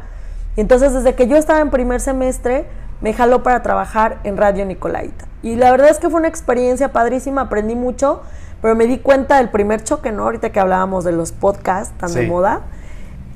y 0.57 0.61
entonces 0.63 0.93
desde 0.95 1.15
que 1.15 1.29
yo 1.29 1.37
estaba 1.37 1.61
en 1.61 1.71
primer 1.71 2.01
semestre 2.01 2.67
me 3.03 3.13
jaló 3.13 3.43
para 3.43 3.63
trabajar 3.63 4.19
en 4.25 4.37
Radio 4.37 4.65
Nicolaita. 4.65 5.27
Y 5.43 5.57
la 5.57 5.71
verdad 5.71 5.91
es 5.91 5.99
que 5.99 6.09
fue 6.09 6.21
una 6.21 6.29
experiencia 6.29 6.93
padrísima, 6.93 7.43
aprendí 7.43 7.75
mucho, 7.75 8.23
pero 8.63 8.77
me 8.77 8.87
di 8.87 8.99
cuenta 8.99 9.39
del 9.39 9.51
primer 9.51 9.83
choque, 9.83 10.13
¿no? 10.13 10.23
Ahorita 10.23 10.51
que 10.51 10.61
hablábamos 10.61 11.05
de 11.05 11.13
los 11.13 11.33
podcasts 11.33 11.93
tan 11.99 12.15
de 12.15 12.27
moda, 12.29 12.61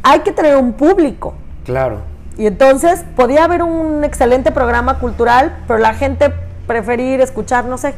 hay 0.04 0.20
que 0.20 0.30
tener 0.32 0.56
un 0.56 0.74
público. 0.74 1.34
Claro. 1.64 1.98
Y 2.38 2.46
entonces 2.46 3.04
podía 3.16 3.44
haber 3.44 3.62
un 3.62 4.04
excelente 4.04 4.52
programa 4.52 5.00
cultural, 5.00 5.56
pero 5.66 5.80
la 5.80 5.94
gente 5.94 6.32
preferir 6.66 7.20
escuchar, 7.20 7.64
no 7.64 7.76
sé, 7.76 7.94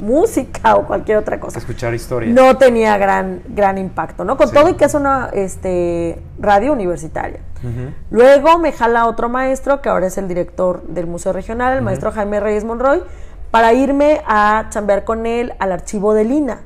música 0.00 0.74
o 0.74 0.86
cualquier 0.86 1.18
otra 1.18 1.38
cosa. 1.38 1.58
Escuchar 1.58 1.94
historias. 1.94 2.34
No 2.34 2.56
tenía 2.56 2.98
gran, 2.98 3.42
gran 3.48 3.78
impacto, 3.78 4.24
¿no? 4.24 4.36
Con 4.36 4.48
Sí. 4.48 4.54
todo 4.54 4.68
y 4.70 4.74
que 4.74 4.86
es 4.86 4.94
una 4.94 5.30
este, 5.32 6.20
radio 6.40 6.72
universitaria. 6.72 7.38
Luego 8.10 8.58
me 8.58 8.72
jala 8.72 9.06
otro 9.06 9.28
maestro, 9.28 9.80
que 9.80 9.88
ahora 9.88 10.06
es 10.06 10.18
el 10.18 10.28
director 10.28 10.82
del 10.82 11.06
Museo 11.06 11.32
Regional, 11.32 11.76
el 11.76 11.82
maestro 11.82 12.12
Jaime 12.12 12.40
Reyes 12.40 12.64
Monroy, 12.64 13.02
para 13.52 13.74
irme 13.74 14.22
a 14.26 14.66
chambear 14.70 15.04
con 15.04 15.26
él 15.26 15.52
al 15.58 15.72
archivo 15.72 16.14
de 16.14 16.24
Lina. 16.24 16.62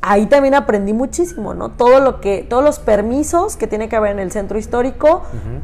Ahí 0.00 0.26
también 0.26 0.54
aprendí 0.54 0.92
muchísimo, 0.92 1.54
¿no? 1.54 1.70
Todo 1.70 1.98
lo 1.98 2.20
que, 2.20 2.46
todos 2.48 2.62
los 2.62 2.78
permisos 2.78 3.56
que 3.56 3.66
tiene 3.66 3.88
que 3.88 3.96
haber 3.96 4.12
en 4.12 4.20
el 4.20 4.30
centro 4.30 4.58
histórico 4.58 5.22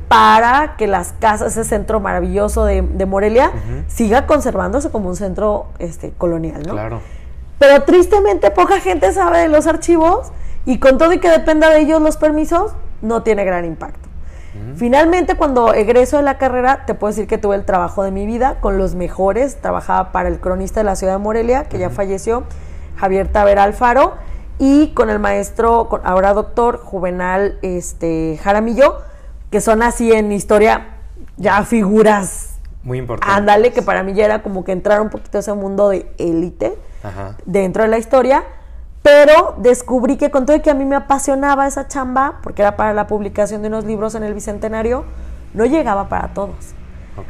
para 0.08 0.74
que 0.76 0.86
las 0.86 1.12
casas, 1.20 1.52
ese 1.52 1.64
centro 1.64 2.00
maravilloso 2.00 2.64
de, 2.64 3.06
Morelia, 3.06 3.52
siga 3.86 4.26
conservándose 4.26 4.90
como 4.90 5.08
un 5.08 5.16
centro 5.16 5.66
este, 5.78 6.10
colonial, 6.12 6.62
¿no? 6.66 6.72
Claro. 6.72 7.00
Pero 7.58 7.84
tristemente 7.84 8.50
poca 8.50 8.80
gente 8.80 9.12
sabe 9.12 9.38
de 9.38 9.48
los 9.48 9.68
archivos 9.68 10.32
y 10.64 10.78
con 10.78 10.98
todo 10.98 11.12
y 11.12 11.18
que 11.18 11.28
dependa 11.28 11.70
de 11.70 11.80
ellos 11.80 12.00
los 12.00 12.16
permisos, 12.16 12.72
no 13.02 13.22
tiene 13.22 13.44
gran 13.44 13.64
impacto. 13.64 14.08
Finalmente, 14.76 15.34
cuando 15.36 15.72
egreso 15.72 16.18
de 16.18 16.22
la 16.22 16.36
carrera, 16.36 16.84
te 16.84 16.94
puedo 16.94 17.12
decir 17.12 17.26
que 17.26 17.38
tuve 17.38 17.56
el 17.56 17.64
trabajo 17.64 18.02
de 18.02 18.10
mi 18.10 18.26
vida 18.26 18.58
con 18.60 18.76
los 18.76 18.94
mejores. 18.94 19.56
Trabajaba 19.60 20.12
para 20.12 20.28
el 20.28 20.40
cronista 20.40 20.80
de 20.80 20.84
la 20.84 20.96
ciudad 20.96 21.14
de 21.14 21.18
Morelia, 21.18 21.64
que 21.64 21.78
ya 21.78 21.88
falleció, 21.88 22.44
Javier 22.96 23.28
Taver 23.28 23.58
Alfaro, 23.58 24.14
y 24.58 24.88
con 24.88 25.08
el 25.08 25.18
maestro, 25.18 25.88
ahora 26.04 26.34
doctor, 26.34 26.78
Juvenal 26.78 27.58
este, 27.62 28.38
Jaramillo, 28.42 28.98
que 29.50 29.60
son 29.60 29.82
así 29.82 30.12
en 30.12 30.30
historia 30.32 30.96
ya 31.36 31.62
figuras. 31.64 32.58
Muy 32.82 32.98
importantes. 32.98 33.36
Ándale, 33.36 33.72
que 33.72 33.80
para 33.80 34.02
mí 34.02 34.12
ya 34.12 34.24
era 34.24 34.42
como 34.42 34.64
que 34.64 34.72
entrar 34.72 35.00
un 35.00 35.08
poquito 35.08 35.38
a 35.38 35.40
ese 35.40 35.52
mundo 35.54 35.88
de 35.88 36.12
élite 36.18 36.76
dentro 37.46 37.82
de 37.84 37.88
la 37.88 37.98
historia 37.98 38.44
pero 39.02 39.54
descubrí 39.58 40.16
que 40.16 40.30
con 40.30 40.46
todo 40.46 40.56
y 40.56 40.60
que 40.60 40.70
a 40.70 40.74
mí 40.74 40.84
me 40.84 40.96
apasionaba 40.96 41.66
esa 41.66 41.88
chamba, 41.88 42.38
porque 42.42 42.62
era 42.62 42.76
para 42.76 42.94
la 42.94 43.06
publicación 43.06 43.62
de 43.62 43.68
unos 43.68 43.84
libros 43.84 44.14
en 44.14 44.22
el 44.22 44.34
Bicentenario, 44.34 45.04
no 45.54 45.64
llegaba 45.64 46.08
para 46.08 46.28
todos. 46.34 46.74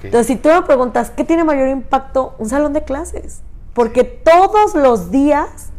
Entonces, 0.02 0.26
si 0.26 0.36
tú 0.36 0.48
me 0.48 0.62
preguntas, 0.62 1.10
¿qué 1.10 1.24
tiene 1.24 1.44
mayor 1.44 1.68
impacto? 1.68 2.34
Un 2.38 2.48
salón 2.48 2.72
de 2.72 2.82
clases. 2.82 3.42
Porque 3.74 4.04
todos 4.04 4.74
los 4.74 5.10
días 5.10 5.72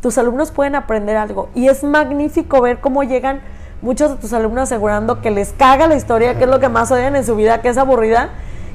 tus 0.00 0.18
alumnos 0.18 0.50
pueden 0.50 0.74
aprender 0.74 1.16
algo. 1.16 1.48
Y 1.54 1.68
es 1.68 1.84
magnífico 1.84 2.60
ver 2.60 2.80
cómo 2.80 3.02
llegan 3.02 3.40
muchos 3.82 4.10
de 4.10 4.16
tus 4.16 4.32
alumnos 4.32 4.64
asegurando 4.64 5.20
que 5.20 5.30
les 5.30 5.52
caga 5.52 5.86
la 5.86 5.96
historia, 5.96 6.38
que 6.38 6.44
es 6.44 6.50
lo 6.50 6.60
que 6.60 6.68
más 6.68 6.90
odian 6.90 7.16
en 7.16 7.24
su 7.24 7.36
vida, 7.36 7.62
que 7.62 7.68
es 7.68 7.78
aburrida, 7.78 8.30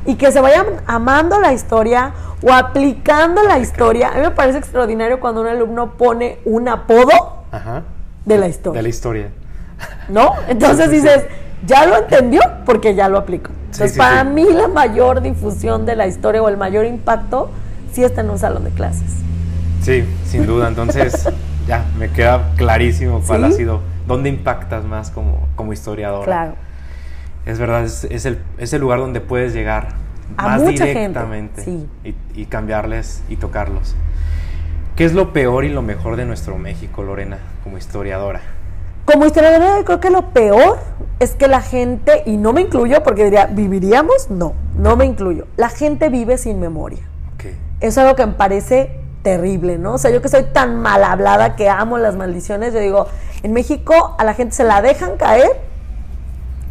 y 0.07 0.15
que 0.15 0.31
se 0.31 0.41
vayan 0.41 0.65
amando 0.87 1.39
la 1.39 1.53
historia 1.53 2.13
o 2.41 2.51
aplicando 2.51 3.43
la 3.43 3.59
historia. 3.59 4.09
A 4.09 4.15
mí 4.15 4.21
me 4.21 4.31
parece 4.31 4.57
extraordinario 4.57 5.19
cuando 5.19 5.41
un 5.41 5.47
alumno 5.47 5.91
pone 5.97 6.39
un 6.45 6.67
apodo 6.69 7.43
de 8.25 8.37
la 8.37 8.47
historia. 8.47 8.79
De 8.79 8.83
la 8.83 8.89
historia. 8.89 9.29
¿No? 10.09 10.31
Entonces 10.47 10.89
dices, 10.91 11.25
ya 11.65 11.85
lo 11.85 11.97
entendió 11.97 12.41
porque 12.65 12.95
ya 12.95 13.09
lo 13.09 13.17
aplicó. 13.17 13.51
Entonces, 13.65 13.97
para 13.97 14.23
mí 14.23 14.45
la 14.45 14.69
mayor 14.69 15.21
difusión 15.21 15.85
de 15.85 15.95
la 15.97 16.07
historia 16.07 16.41
o 16.41 16.47
el 16.47 16.57
mayor 16.57 16.85
impacto 16.85 17.51
sí 17.91 18.03
está 18.03 18.21
en 18.21 18.29
un 18.29 18.39
salón 18.39 18.63
de 18.63 18.71
clases. 18.71 19.11
Sí, 19.81 20.05
sin 20.25 20.47
duda. 20.47 20.69
Entonces, 20.69 21.29
ya 21.67 21.85
me 21.99 22.09
queda 22.09 22.53
clarísimo 22.55 23.21
cuál 23.27 23.43
ha 23.43 23.51
sido, 23.51 23.81
dónde 24.07 24.29
impactas 24.29 24.85
más 24.85 25.11
como, 25.11 25.47
como 25.55 25.73
historiador. 25.73 26.23
Claro. 26.23 26.53
Es 27.47 27.59
verdad, 27.59 27.85
es, 27.85 28.25
el, 28.25 28.39
es 28.57 28.73
el 28.73 28.81
lugar 28.81 28.99
donde 28.99 29.21
puedes 29.21 29.53
llegar 29.53 29.93
más 30.35 30.67
directamente 30.67 31.63
y, 32.35 32.45
cambiarles 32.47 33.23
y 33.29 33.37
tocarlos. 33.37 33.95
¿Qué 34.97 35.05
es 35.05 35.13
lo 35.13 35.31
peor 35.31 35.63
y 35.63 35.69
lo 35.69 35.81
mejor 35.81 36.17
de 36.17 36.25
nuestro 36.25 36.57
México, 36.57 37.03
Lorena, 37.03 37.37
como 37.63 37.77
historiadora? 37.77 38.41
Como 39.05 39.25
historiadora 39.25 39.81
creo 39.85 40.01
que 40.01 40.09
lo 40.09 40.33
peor 40.33 40.77
es 41.21 41.35
que 41.35 41.47
la 41.47 41.61
gente, 41.61 42.23
y 42.25 42.35
no 42.35 42.51
me 42.51 42.59
incluyo 42.59 43.01
porque 43.01 43.23
diría, 43.23 43.45
¿viviríamos? 43.45 44.29
No, 44.29 44.53
no 44.77 44.97
me 44.97 45.05
incluyo. 45.05 45.47
La 45.55 45.69
gente 45.69 46.09
vive 46.09 46.37
sin 46.37 46.59
memoria. 46.59 46.99
Eso 47.39 47.55
es 47.79 47.97
algo 47.99 48.15
que 48.15 48.25
me 48.25 48.33
parece 48.33 48.99
terrible, 49.21 49.77
¿no? 49.77 49.93
O 49.93 49.97
sea, 49.97 50.11
yo 50.11 50.21
que 50.21 50.27
soy 50.27 50.43
tan 50.51 50.81
mal 50.81 51.01
hablada 51.01 51.55
que 51.55 51.69
amo 51.69 51.97
las 51.97 52.17
maldiciones, 52.17 52.73
yo 52.73 52.81
digo, 52.81 53.07
en 53.41 53.53
México 53.53 54.15
a 54.17 54.25
la 54.25 54.33
gente 54.33 54.53
se 54.53 54.65
la 54.65 54.81
dejan 54.81 55.15
caer 55.15 55.47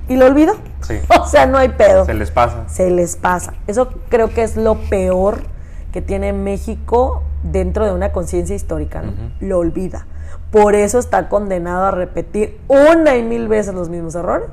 y 0.09 0.16
lo 0.16 0.27
olvido. 0.27 0.55
Sí. 0.83 1.01
O 1.21 1.27
sea, 1.27 1.47
no 1.47 1.59
hay 1.59 1.71
pedo. 1.71 2.05
Se 2.05 2.14
les 2.14 2.31
pasa. 2.31 2.69
Se 2.69 2.90
les 2.90 3.16
pasa. 3.16 3.55
Eso 3.66 3.88
creo 4.09 4.29
que 4.29 4.42
es 4.42 4.57
lo 4.57 4.77
peor 4.77 5.40
que 5.92 6.03
tiene 6.03 6.33
México 6.33 7.23
dentro 7.42 7.85
de 7.85 7.92
una 7.92 8.12
conciencia 8.12 8.55
histórica, 8.55 9.03
¿no? 9.03 9.12
Lo 9.40 9.59
olvida. 9.59 10.07
Por 10.51 10.75
eso 10.75 10.99
está 10.99 11.29
condenado 11.29 11.87
a 11.87 11.90
repetir 11.90 12.61
una 12.69 13.16
y 13.16 13.23
mil 13.23 13.49
veces 13.49 13.75
los 13.75 13.88
mismos 13.88 14.14
errores 14.14 14.49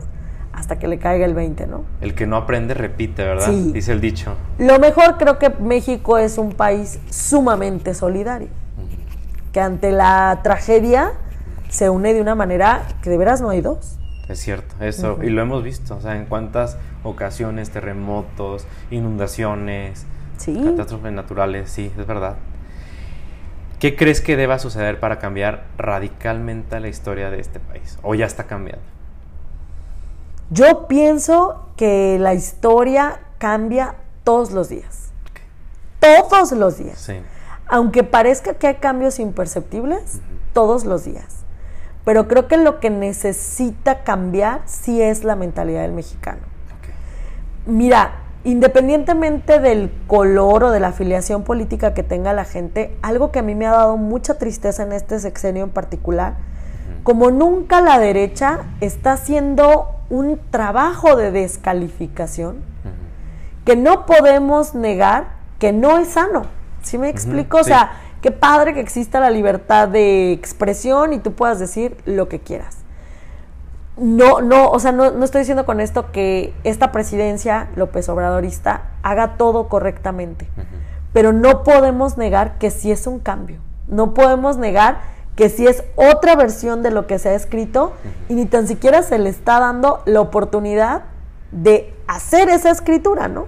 hasta 0.54 0.78
que 0.78 0.88
le 0.88 1.00
caiga 1.00 1.26
el 1.26 1.34
20, 1.34 1.68
¿no? 1.68 1.84
El 2.00 2.14
que 2.16 2.28
no 2.28 2.38
aprende 2.38 2.74
repite, 2.74 3.24
¿verdad? 3.24 3.48
Sí. 3.48 3.72
Dice 3.74 3.92
el 3.92 4.02
dicho. 4.02 4.36
Lo 4.58 4.80
mejor 4.80 5.18
creo 5.18 5.40
que 5.40 5.50
México 5.50 6.18
es 6.18 6.38
un 6.38 6.54
país 6.54 7.00
sumamente 7.10 7.94
solidario, 7.94 8.50
que 9.52 9.60
ante 9.60 9.92
la 9.92 10.40
tragedia 10.44 11.14
se 11.70 11.90
une 11.90 12.14
de 12.14 12.22
una 12.22 12.36
manera 12.36 12.84
que 13.02 13.10
de 13.10 13.18
veras 13.18 13.42
no 13.42 13.50
hay 13.50 13.62
dos. 13.62 14.00
Es 14.34 14.40
cierto, 14.40 14.74
eso, 14.84 15.20
y 15.22 15.30
lo 15.30 15.44
hemos 15.44 15.64
visto, 15.64 15.96
o 15.96 16.02
sea, 16.02 16.18
en 16.18 16.26
cuántas 16.26 16.80
ocasiones, 17.04 17.70
terremotos, 17.70 18.66
inundaciones, 18.90 20.08
catástrofes 20.44 21.14
naturales, 21.14 21.70
sí, 21.70 21.92
es 21.96 22.08
verdad. 22.08 22.38
¿Qué 23.78 23.96
crees 23.96 24.22
que 24.22 24.36
deba 24.36 24.58
suceder 24.58 25.00
para 25.00 25.20
cambiar 25.20 25.66
radicalmente 25.78 26.80
la 26.80 26.88
historia 26.88 27.30
de 27.30 27.42
este 27.42 27.60
país? 27.60 28.00
¿O 28.02 28.16
ya 28.16 28.26
está 28.26 28.46
cambiando? 28.46 28.84
Yo 30.50 30.88
pienso 30.88 31.68
que 31.78 32.18
la 32.20 32.34
historia 32.34 33.20
cambia 33.38 33.98
todos 34.24 34.50
los 34.50 34.70
días. 34.70 35.12
Todos 36.00 36.54
los 36.54 36.80
días. 36.80 36.98
Sí. 36.98 37.18
Aunque 37.68 38.04
parezca 38.04 38.56
que 38.56 38.66
hay 38.66 38.76
cambios 38.78 39.20
imperceptibles, 39.20 40.22
todos 40.54 40.86
los 40.86 41.06
días. 41.06 41.43
Pero 42.06 42.28
creo 42.28 42.48
que 42.48 42.58
lo 42.58 42.80
que 42.80 42.90
necesita 42.90 44.04
cambiar 44.04 44.62
sí 44.66 45.02
es 45.02 45.24
la 45.24 45.36
mentalidad 45.36 45.84
del 45.84 45.94
mexicano. 45.94 46.42
Mira, 47.66 48.16
independientemente 48.44 49.60
del 49.60 49.90
color 50.08 50.66
o 50.66 50.72
de 50.72 50.82
la 50.82 50.90
afiliación 50.90 51.44
política 51.44 51.94
que 51.94 52.04
tenga 52.04 52.34
la 52.34 52.44
gente, 52.44 52.98
algo 53.02 53.32
que 53.32 53.40
a 53.40 53.44
mí 53.44 53.56
me 53.56 53.66
ha 53.66 53.72
dado 53.72 53.96
mucha 53.96 54.38
tristeza 54.38 54.84
en 54.84 54.92
este 54.92 55.20
sexenio 55.20 55.64
en 55.64 55.70
particular, 55.70 56.36
como 57.04 57.32
nunca 57.32 57.82
la 57.82 58.00
derecha 58.00 58.60
está 58.82 59.14
haciendo 59.14 59.88
un 60.10 60.40
trabajo 60.52 61.16
de 61.16 61.32
descalificación 61.32 62.58
que 63.66 63.76
no 63.76 64.06
podemos 64.06 64.76
negar 64.76 65.28
que 65.60 65.72
no 65.72 65.98
es 65.98 66.10
sano. 66.10 66.46
¿Sí 66.82 66.98
me 66.98 67.08
explico? 67.08 67.60
O 67.60 67.64
sea, 67.64 67.92
Qué 68.24 68.32
padre 68.32 68.74
que 68.74 68.80
exista 68.80 69.20
la 69.20 69.30
libertad 69.30 69.90
de 69.90 70.32
expresión 70.32 71.12
y 71.12 71.20
tú 71.20 71.34
puedas 71.34 71.60
decir 71.60 71.98
lo 72.06 72.30
que 72.30 72.40
quieras. 72.40 72.78
No, 73.98 74.40
no, 74.40 74.70
o 74.70 74.80
sea, 74.80 74.94
no, 74.94 75.22
estoy 75.26 75.40
diciendo 75.40 75.66
con 75.66 75.82
esto 75.82 76.10
que 76.14 76.54
esta 76.64 76.94
presidencia 76.94 77.68
López 77.76 78.08
Obradorista 78.08 78.84
haga 79.04 79.36
todo 79.36 79.68
correctamente, 79.68 80.48
pero 81.12 81.34
no 81.34 81.64
podemos 81.64 82.18
negar 82.18 82.58
que 82.60 82.72
sí 82.72 82.94
es 82.94 83.08
un 83.08 83.20
cambio. 83.20 83.60
No 83.90 84.14
podemos 84.14 84.56
negar 84.56 85.02
que 85.36 85.50
sí 85.50 85.68
es 85.68 85.84
otra 85.98 86.38
versión 86.38 86.82
de 86.82 86.92
lo 86.92 87.08
que 87.08 87.20
se 87.20 87.28
ha 87.28 87.36
escrito 87.36 87.92
y 88.30 88.36
ni 88.36 88.46
tan 88.46 88.70
siquiera 88.70 89.04
se 89.04 89.20
le 89.20 89.28
está 89.28 89.60
dando 89.60 90.02
la 90.06 90.22
oportunidad 90.22 91.02
de 91.52 91.94
hacer 92.08 92.48
esa 92.48 92.72
escritura, 92.72 93.28
¿no? 93.28 93.48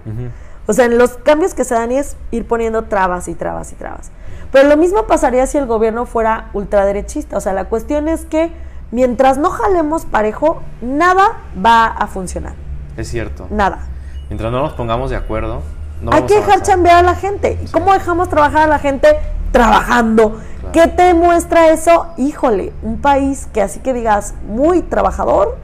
O 0.66 0.74
sea, 0.74 0.84
en 0.84 0.98
los 0.98 1.16
cambios 1.16 1.54
que 1.54 1.64
se 1.64 1.72
dan 1.72 1.92
es 1.92 2.18
ir 2.30 2.46
poniendo 2.46 2.84
trabas 2.84 3.26
y 3.28 3.34
trabas 3.34 3.72
y 3.72 3.76
trabas. 3.76 4.10
Pero 4.52 4.68
lo 4.68 4.76
mismo 4.76 5.06
pasaría 5.06 5.46
si 5.46 5.58
el 5.58 5.66
gobierno 5.66 6.06
fuera 6.06 6.50
ultraderechista. 6.52 7.36
O 7.36 7.40
sea, 7.40 7.52
la 7.52 7.66
cuestión 7.66 8.08
es 8.08 8.24
que 8.24 8.52
mientras 8.90 9.38
no 9.38 9.50
jalemos 9.50 10.04
parejo, 10.06 10.62
nada 10.80 11.38
va 11.64 11.86
a 11.86 12.06
funcionar. 12.06 12.54
Es 12.96 13.08
cierto. 13.08 13.46
Nada. 13.50 13.86
Mientras 14.28 14.50
no 14.50 14.62
nos 14.62 14.72
pongamos 14.72 15.10
de 15.10 15.16
acuerdo, 15.16 15.62
no 16.02 16.12
Hay 16.12 16.22
que 16.24 16.36
dejar 16.36 16.62
chambear 16.62 16.98
a 16.98 17.02
la 17.02 17.14
gente. 17.14 17.58
¿Y 17.62 17.66
cómo 17.70 17.92
dejamos 17.92 18.28
trabajar 18.28 18.62
a 18.62 18.66
la 18.66 18.78
gente? 18.78 19.08
Trabajando. 19.52 20.40
¿Qué 20.72 20.88
te 20.88 21.14
muestra 21.14 21.70
eso? 21.70 22.08
Híjole, 22.16 22.72
un 22.82 23.00
país 23.00 23.48
que 23.52 23.62
así 23.62 23.80
que 23.80 23.92
digas 23.92 24.34
muy 24.46 24.82
trabajador, 24.82 25.56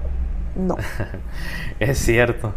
no. 0.54 0.76
es 1.80 1.98
cierto. 1.98 2.54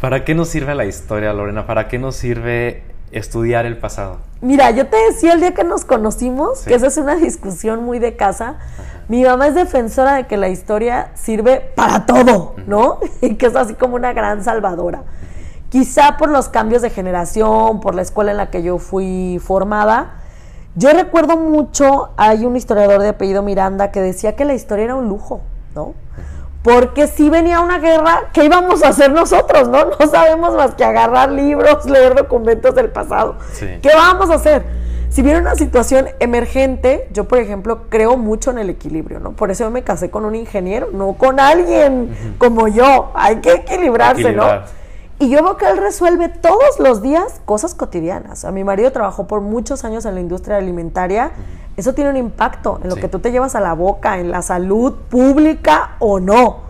¿Para 0.00 0.24
qué 0.24 0.34
nos 0.34 0.48
sirve 0.48 0.74
la 0.74 0.84
historia, 0.84 1.32
Lorena? 1.32 1.66
¿Para 1.66 1.88
qué 1.88 1.98
nos 1.98 2.16
sirve 2.16 2.84
estudiar 3.12 3.66
el 3.66 3.78
pasado? 3.78 4.18
Mira, 4.40 4.70
yo 4.70 4.86
te 4.86 4.96
decía 4.96 5.32
el 5.32 5.40
día 5.40 5.54
que 5.54 5.64
nos 5.64 5.84
conocimos, 5.84 6.60
que 6.60 6.74
esa 6.74 6.86
es 6.86 6.96
una 6.96 7.14
discusión 7.16 7.84
muy 7.84 7.98
de 7.98 8.16
casa. 8.16 8.56
Mi 9.08 9.22
mamá 9.22 9.48
es 9.48 9.54
defensora 9.54 10.14
de 10.14 10.26
que 10.26 10.36
la 10.36 10.48
historia 10.48 11.10
sirve 11.14 11.72
para 11.74 12.06
todo, 12.06 12.54
¿no? 12.66 12.98
Y 13.20 13.36
que 13.36 13.46
es 13.46 13.56
así 13.56 13.74
como 13.74 13.96
una 13.96 14.12
gran 14.12 14.42
salvadora. 14.42 15.04
Quizá 15.68 16.16
por 16.16 16.28
los 16.30 16.48
cambios 16.48 16.82
de 16.82 16.90
generación, 16.90 17.80
por 17.80 17.94
la 17.94 18.02
escuela 18.02 18.30
en 18.30 18.36
la 18.36 18.50
que 18.50 18.62
yo 18.62 18.78
fui 18.78 19.40
formada. 19.42 20.22
Yo 20.74 20.92
recuerdo 20.92 21.36
mucho, 21.36 22.10
hay 22.16 22.44
un 22.44 22.56
historiador 22.56 23.00
de 23.00 23.08
apellido 23.08 23.42
Miranda 23.42 23.90
que 23.90 24.00
decía 24.00 24.36
que 24.36 24.44
la 24.44 24.54
historia 24.54 24.84
era 24.84 24.94
un 24.94 25.08
lujo, 25.08 25.40
¿no? 25.74 25.94
Porque 26.66 27.06
si 27.06 27.30
venía 27.30 27.60
una 27.60 27.78
guerra, 27.78 28.30
¿qué 28.32 28.44
íbamos 28.44 28.82
a 28.82 28.88
hacer 28.88 29.12
nosotros, 29.12 29.68
no? 29.68 29.84
No 29.84 30.06
sabemos 30.08 30.52
más 30.56 30.74
que 30.74 30.82
agarrar 30.82 31.30
libros, 31.30 31.84
leer 31.88 32.16
documentos 32.16 32.74
del 32.74 32.90
pasado. 32.90 33.36
Sí. 33.52 33.68
¿Qué 33.80 33.90
vamos 33.94 34.30
a 34.30 34.34
hacer? 34.34 34.64
Si 35.08 35.22
viene 35.22 35.38
una 35.38 35.54
situación 35.54 36.08
emergente, 36.18 37.06
yo 37.12 37.28
por 37.28 37.38
ejemplo 37.38 37.82
creo 37.88 38.16
mucho 38.16 38.50
en 38.50 38.58
el 38.58 38.68
equilibrio, 38.68 39.20
¿no? 39.20 39.30
Por 39.30 39.52
eso 39.52 39.62
yo 39.62 39.70
me 39.70 39.84
casé 39.84 40.10
con 40.10 40.24
un 40.24 40.34
ingeniero, 40.34 40.88
no 40.92 41.12
con 41.12 41.38
alguien 41.38 42.34
como 42.36 42.66
yo. 42.66 43.12
Hay 43.14 43.36
que 43.36 43.52
equilibrarse, 43.52 44.22
Equilibrar. 44.22 44.62
¿no? 44.62 44.85
Y 45.18 45.30
yo 45.30 45.42
veo 45.42 45.56
que 45.56 45.66
él 45.66 45.78
resuelve 45.78 46.28
todos 46.28 46.78
los 46.78 47.00
días 47.00 47.40
cosas 47.46 47.74
cotidianas. 47.74 48.44
A 48.44 48.52
mi 48.52 48.64
marido 48.64 48.92
trabajó 48.92 49.26
por 49.26 49.40
muchos 49.40 49.84
años 49.84 50.04
en 50.04 50.14
la 50.14 50.20
industria 50.20 50.58
alimentaria. 50.58 51.30
Eso 51.76 51.94
tiene 51.94 52.10
un 52.10 52.16
impacto 52.16 52.78
en 52.82 52.90
lo 52.90 52.96
Sí. 52.96 53.00
que 53.00 53.08
tú 53.08 53.18
te 53.18 53.32
llevas 53.32 53.54
a 53.54 53.60
la 53.60 53.72
boca, 53.72 54.18
en 54.18 54.30
la 54.30 54.42
salud 54.42 54.92
pública 55.08 55.96
o 56.00 56.20
no. 56.20 56.66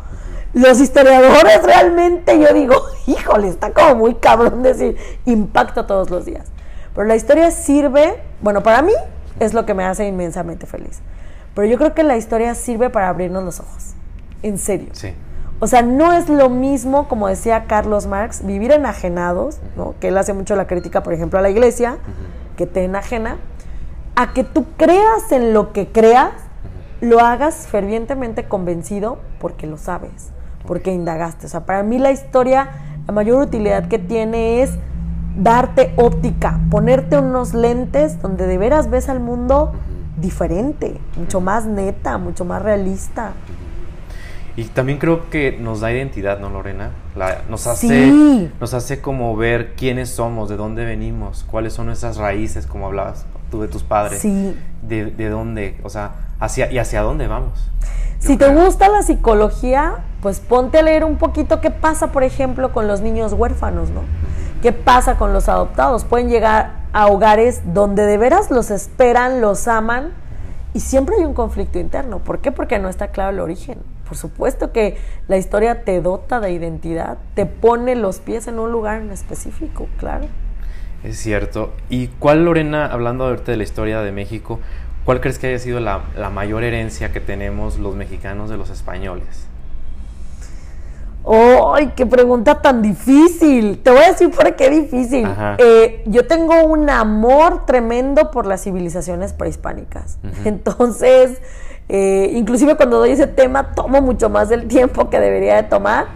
Los 0.53 0.81
historiadores 0.81 1.63
realmente, 1.65 2.39
yo 2.41 2.55
digo, 2.55 2.75
híjole, 3.07 3.49
está 3.49 3.73
como 3.73 3.97
muy 3.97 4.15
cabrón 4.15 4.63
decir 4.63 4.97
impacto 5.25 5.85
todos 5.87 6.09
los 6.11 6.25
días. 6.25 6.47
Pero 6.95 7.07
la 7.07 7.17
historia 7.17 7.51
sirve, 7.51 8.23
bueno, 8.41 8.63
para 8.63 8.81
mí 8.81 8.93
es 9.41 9.55
lo 9.55 9.67
que 9.67 9.75
me 9.75 9.85
hace 9.85 10.07
inmensamente 10.07 10.67
feliz. 10.67 11.01
Pero 11.55 11.67
yo 11.67 11.79
creo 11.79 11.95
que 11.95 12.05
la 12.05 12.17
historia 12.17 12.55
sirve 12.55 12.91
para 12.91 13.09
abrirnos 13.09 13.43
los 13.45 13.61
ojos. 13.61 13.95
En 14.43 14.57
serio. 14.57 14.91
Sí. 14.93 15.13
O 15.59 15.67
sea, 15.67 15.81
no 15.83 16.13
es 16.13 16.29
lo 16.29 16.51
mismo, 16.51 17.09
como 17.09 17.29
decía 17.29 17.65
Carlos 17.67 18.07
Marx, 18.07 18.45
vivir 18.45 18.73
enajenados, 18.73 19.59
¿no? 19.77 19.95
que 20.01 20.09
él 20.09 20.19
hace 20.19 20.35
mucho 20.35 20.55
la 20.55 20.67
crítica, 20.67 21.03
por 21.03 21.15
ejemplo, 21.15 21.39
a 21.39 21.43
la 21.43 21.49
iglesia, 21.49 21.97
que 22.57 22.67
te 22.67 22.85
enajena, 22.85 23.39
a 24.17 24.35
que 24.35 24.45
tú 24.45 24.67
creas 24.77 25.33
en 25.33 25.55
lo 25.55 25.73
que 25.73 25.89
creas, 25.89 26.33
lo 27.01 27.21
hagas 27.21 27.67
fervientemente 27.67 28.45
convencido 28.49 29.19
porque 29.41 29.67
lo 29.67 29.79
sabes, 29.79 30.31
porque 30.67 30.93
indagaste. 30.93 31.47
O 31.47 31.49
sea, 31.49 31.65
para 31.65 31.83
mí 31.83 31.99
la 31.99 32.11
historia, 32.11 32.69
la 33.07 33.13
mayor 33.15 33.41
utilidad 33.43 33.89
que 33.89 33.99
tiene 33.99 34.63
es 34.63 34.73
darte 35.39 35.93
óptica, 35.97 36.61
ponerte 36.71 37.19
unos 37.19 37.55
lentes 37.55 38.21
donde 38.21 38.47
de 38.47 38.59
veras 38.59 38.91
ves 38.91 39.09
al 39.09 39.21
mundo 39.21 39.73
diferente, 40.19 40.99
mucho 41.17 41.41
más 41.41 41.67
neta, 41.67 42.19
mucho 42.19 42.45
más 42.45 42.63
realista. 42.63 43.33
Y 44.57 44.65
también 44.65 44.99
creo 44.99 45.29
que 45.29 45.53
nos 45.61 45.81
da 45.81 45.93
identidad, 45.93 46.39
¿no, 46.39 46.49
Lorena? 46.49 46.91
La- 47.15 47.43
nos, 47.51 47.67
hace, 47.67 47.89
Sí. 47.89 48.51
nos 48.59 48.73
hace 48.73 49.01
como 49.03 49.37
ver 49.37 49.75
quiénes 49.75 50.09
somos, 50.11 50.49
de 50.49 50.57
dónde 50.57 50.85
venimos, 50.85 51.45
cuáles 51.45 51.75
son 51.75 51.87
nuestras 51.87 52.17
raíces, 52.17 52.67
como 52.67 52.87
hablabas 52.87 53.27
tú 53.51 53.61
de 53.61 53.69
tus 53.69 53.83
padres. 53.83 54.21
Sí. 54.21 54.57
De, 54.83 55.07
de 55.07 55.29
dónde, 55.29 55.79
o 55.83 55.91
sea, 55.91 56.13
hacia, 56.41 56.73
y 56.73 56.79
hacia 56.79 57.03
dónde 57.03 57.27
vamos. 57.27 57.71
Si 58.19 58.39
te 58.39 58.49
gusta 58.49 58.89
la 58.89 59.03
psicología, 59.03 59.97
pues 60.23 60.41
ponte 60.41 60.79
a 60.79 60.83
leer 60.83 61.05
un 61.05 61.17
poquito 61.19 61.61
qué 61.61 61.71
pasa, 61.71 62.09
por 62.13 62.23
ejemplo, 62.25 62.73
con 62.73 62.89
los 62.89 63.03
niños 63.03 63.35
huérfanos, 63.35 63.91
¿no? 63.91 64.03
¿Qué 64.63 64.73
pasa 64.73 65.17
con 65.19 65.35
los 65.35 65.51
adoptados? 65.51 66.05
Pueden 66.05 66.31
llegar 66.31 66.73
a 66.95 67.09
hogares 67.09 67.61
donde 67.75 68.07
de 68.07 68.17
veras 68.17 68.51
los 68.51 68.71
esperan, 68.71 69.43
los 69.43 69.69
aman 69.69 70.13
y 70.73 70.81
siempre 70.81 71.17
hay 71.19 71.25
un 71.27 71.35
conflicto 71.35 71.79
interno. 71.79 72.21
¿Por 72.21 72.39
qué? 72.39 72.53
Porque 72.53 72.79
no 72.79 72.89
está 72.89 73.09
claro 73.09 73.31
el 73.33 73.41
origen. 73.41 73.79
Por 74.07 74.17
supuesto 74.17 74.73
que 74.73 74.97
la 75.29 75.37
historia 75.37 75.85
te 75.85 76.01
dota 76.01 76.41
de 76.41 76.53
identidad, 76.53 77.19
te 77.35 77.47
pone 77.47 77.97
los 77.97 78.21
pies 78.21 78.47
en 78.49 78.59
un 78.59 78.73
lugar 78.73 79.01
en 79.01 79.11
específico, 79.11 79.89
claro. 79.99 80.27
Es 81.03 81.19
cierto. 81.19 81.73
¿Y 81.89 82.09
cuál, 82.09 82.45
Lorena, 82.45 82.87
hablando 82.87 83.25
ahorita 83.25 83.53
de 83.53 83.59
la 83.59 83.65
historia 83.65 84.01
de 84.01 84.13
México, 84.13 84.61
cuál 85.05 85.21
crees 85.21 85.39
que 85.39 85.49
haya 85.49 85.59
sido 85.59 85.81
la, 85.81 86.03
la 86.17 86.31
mayor 86.31 86.65
herencia 86.65 87.13
que 87.13 87.21
tenemos 87.21 87.79
los 87.79 87.95
mexicanos 87.95 88.51
de 88.51 88.57
los 88.57 88.71
españoles? 88.71 89.49
¡Ay, 91.29 91.93
qué 91.97 92.07
pregunta 92.07 92.63
tan 92.63 92.83
difícil! 92.83 93.81
Te 93.83 93.91
voy 93.91 94.01
a 94.05 94.13
decir 94.13 94.31
por 94.31 94.55
qué 94.55 94.71
difícil. 94.71 95.27
Eh, 95.59 96.05
yo 96.07 96.27
tengo 96.27 96.65
un 96.65 96.89
amor 96.89 97.67
tremendo 97.67 98.31
por 98.31 98.47
las 98.47 98.63
civilizaciones 98.63 99.33
prehispánicas. 99.33 100.19
Entonces, 100.45 101.43
eh, 101.89 102.33
inclusive 102.35 102.77
cuando 102.77 102.99
doy 102.99 103.11
ese 103.11 103.27
tema, 103.27 103.75
tomo 103.75 104.01
mucho 104.03 104.29
más 104.29 104.49
del 104.49 104.67
tiempo 104.67 105.09
que 105.09 105.21
debería 105.21 105.57
de 105.57 105.63
tomar. 105.65 106.07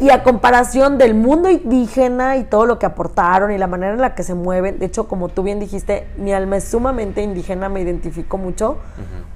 Y 0.00 0.10
a 0.10 0.24
comparación 0.24 0.98
del 0.98 1.14
mundo 1.14 1.48
indígena 1.48 2.36
y 2.36 2.42
todo 2.42 2.66
lo 2.66 2.80
que 2.80 2.86
aportaron 2.86 3.52
y 3.52 3.58
la 3.58 3.68
manera 3.68 3.92
en 3.92 4.00
la 4.00 4.16
que 4.16 4.24
se 4.24 4.34
mueven, 4.34 4.80
de 4.80 4.86
hecho, 4.86 5.06
como 5.06 5.28
tú 5.28 5.44
bien 5.44 5.60
dijiste, 5.60 6.08
mi 6.16 6.32
alma 6.32 6.56
es 6.56 6.64
sumamente 6.64 7.22
indígena, 7.22 7.68
me 7.68 7.80
identifico 7.80 8.36
mucho, 8.36 8.78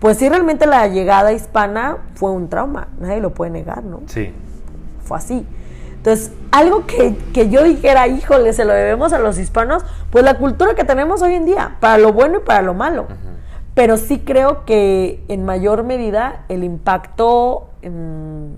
pues 0.01 0.19
sí, 0.19 0.29
realmente 0.29 0.67
la 0.67 0.89
llegada 0.89 1.33
hispana 1.33 1.99
fue 2.17 2.33
un 2.33 2.49
trauma, 2.49 2.89
nadie 2.99 3.21
lo 3.21 3.35
puede 3.35 3.53
negar, 3.53 3.85
¿no? 3.85 4.01
Sí. 4.07 4.33
fue 5.05 5.19
así. 5.19 5.47
Entonces, 5.95 6.33
algo 6.51 6.87
que, 6.87 7.17
que 7.33 7.49
yo 7.49 7.63
dijera, 7.63 8.09
híjole, 8.09 8.53
se 8.53 8.65
lo 8.65 8.73
debemos 8.73 9.13
a 9.13 9.21
los 9.21 9.39
hispanos, 9.39 9.85
pues 10.11 10.25
la 10.25 10.39
cultura 10.39 10.75
que 10.75 10.85
tenemos 10.85 11.23
hoy 11.23 11.35
en 11.35 11.45
día, 11.45 11.77
para 11.79 11.99
lo 11.99 12.13
bueno 12.13 12.39
y 12.39 12.41
para 12.41 12.63
lo 12.63 12.75
malo. 12.75 13.07
Pero 13.79 13.97
sí 13.97 14.19
creo 14.19 14.65
que 14.65 15.23
en 15.29 15.45
mayor 15.45 15.85
medida 15.85 16.45
el 16.49 16.65
impacto, 16.65 17.71
mm, 17.85 18.55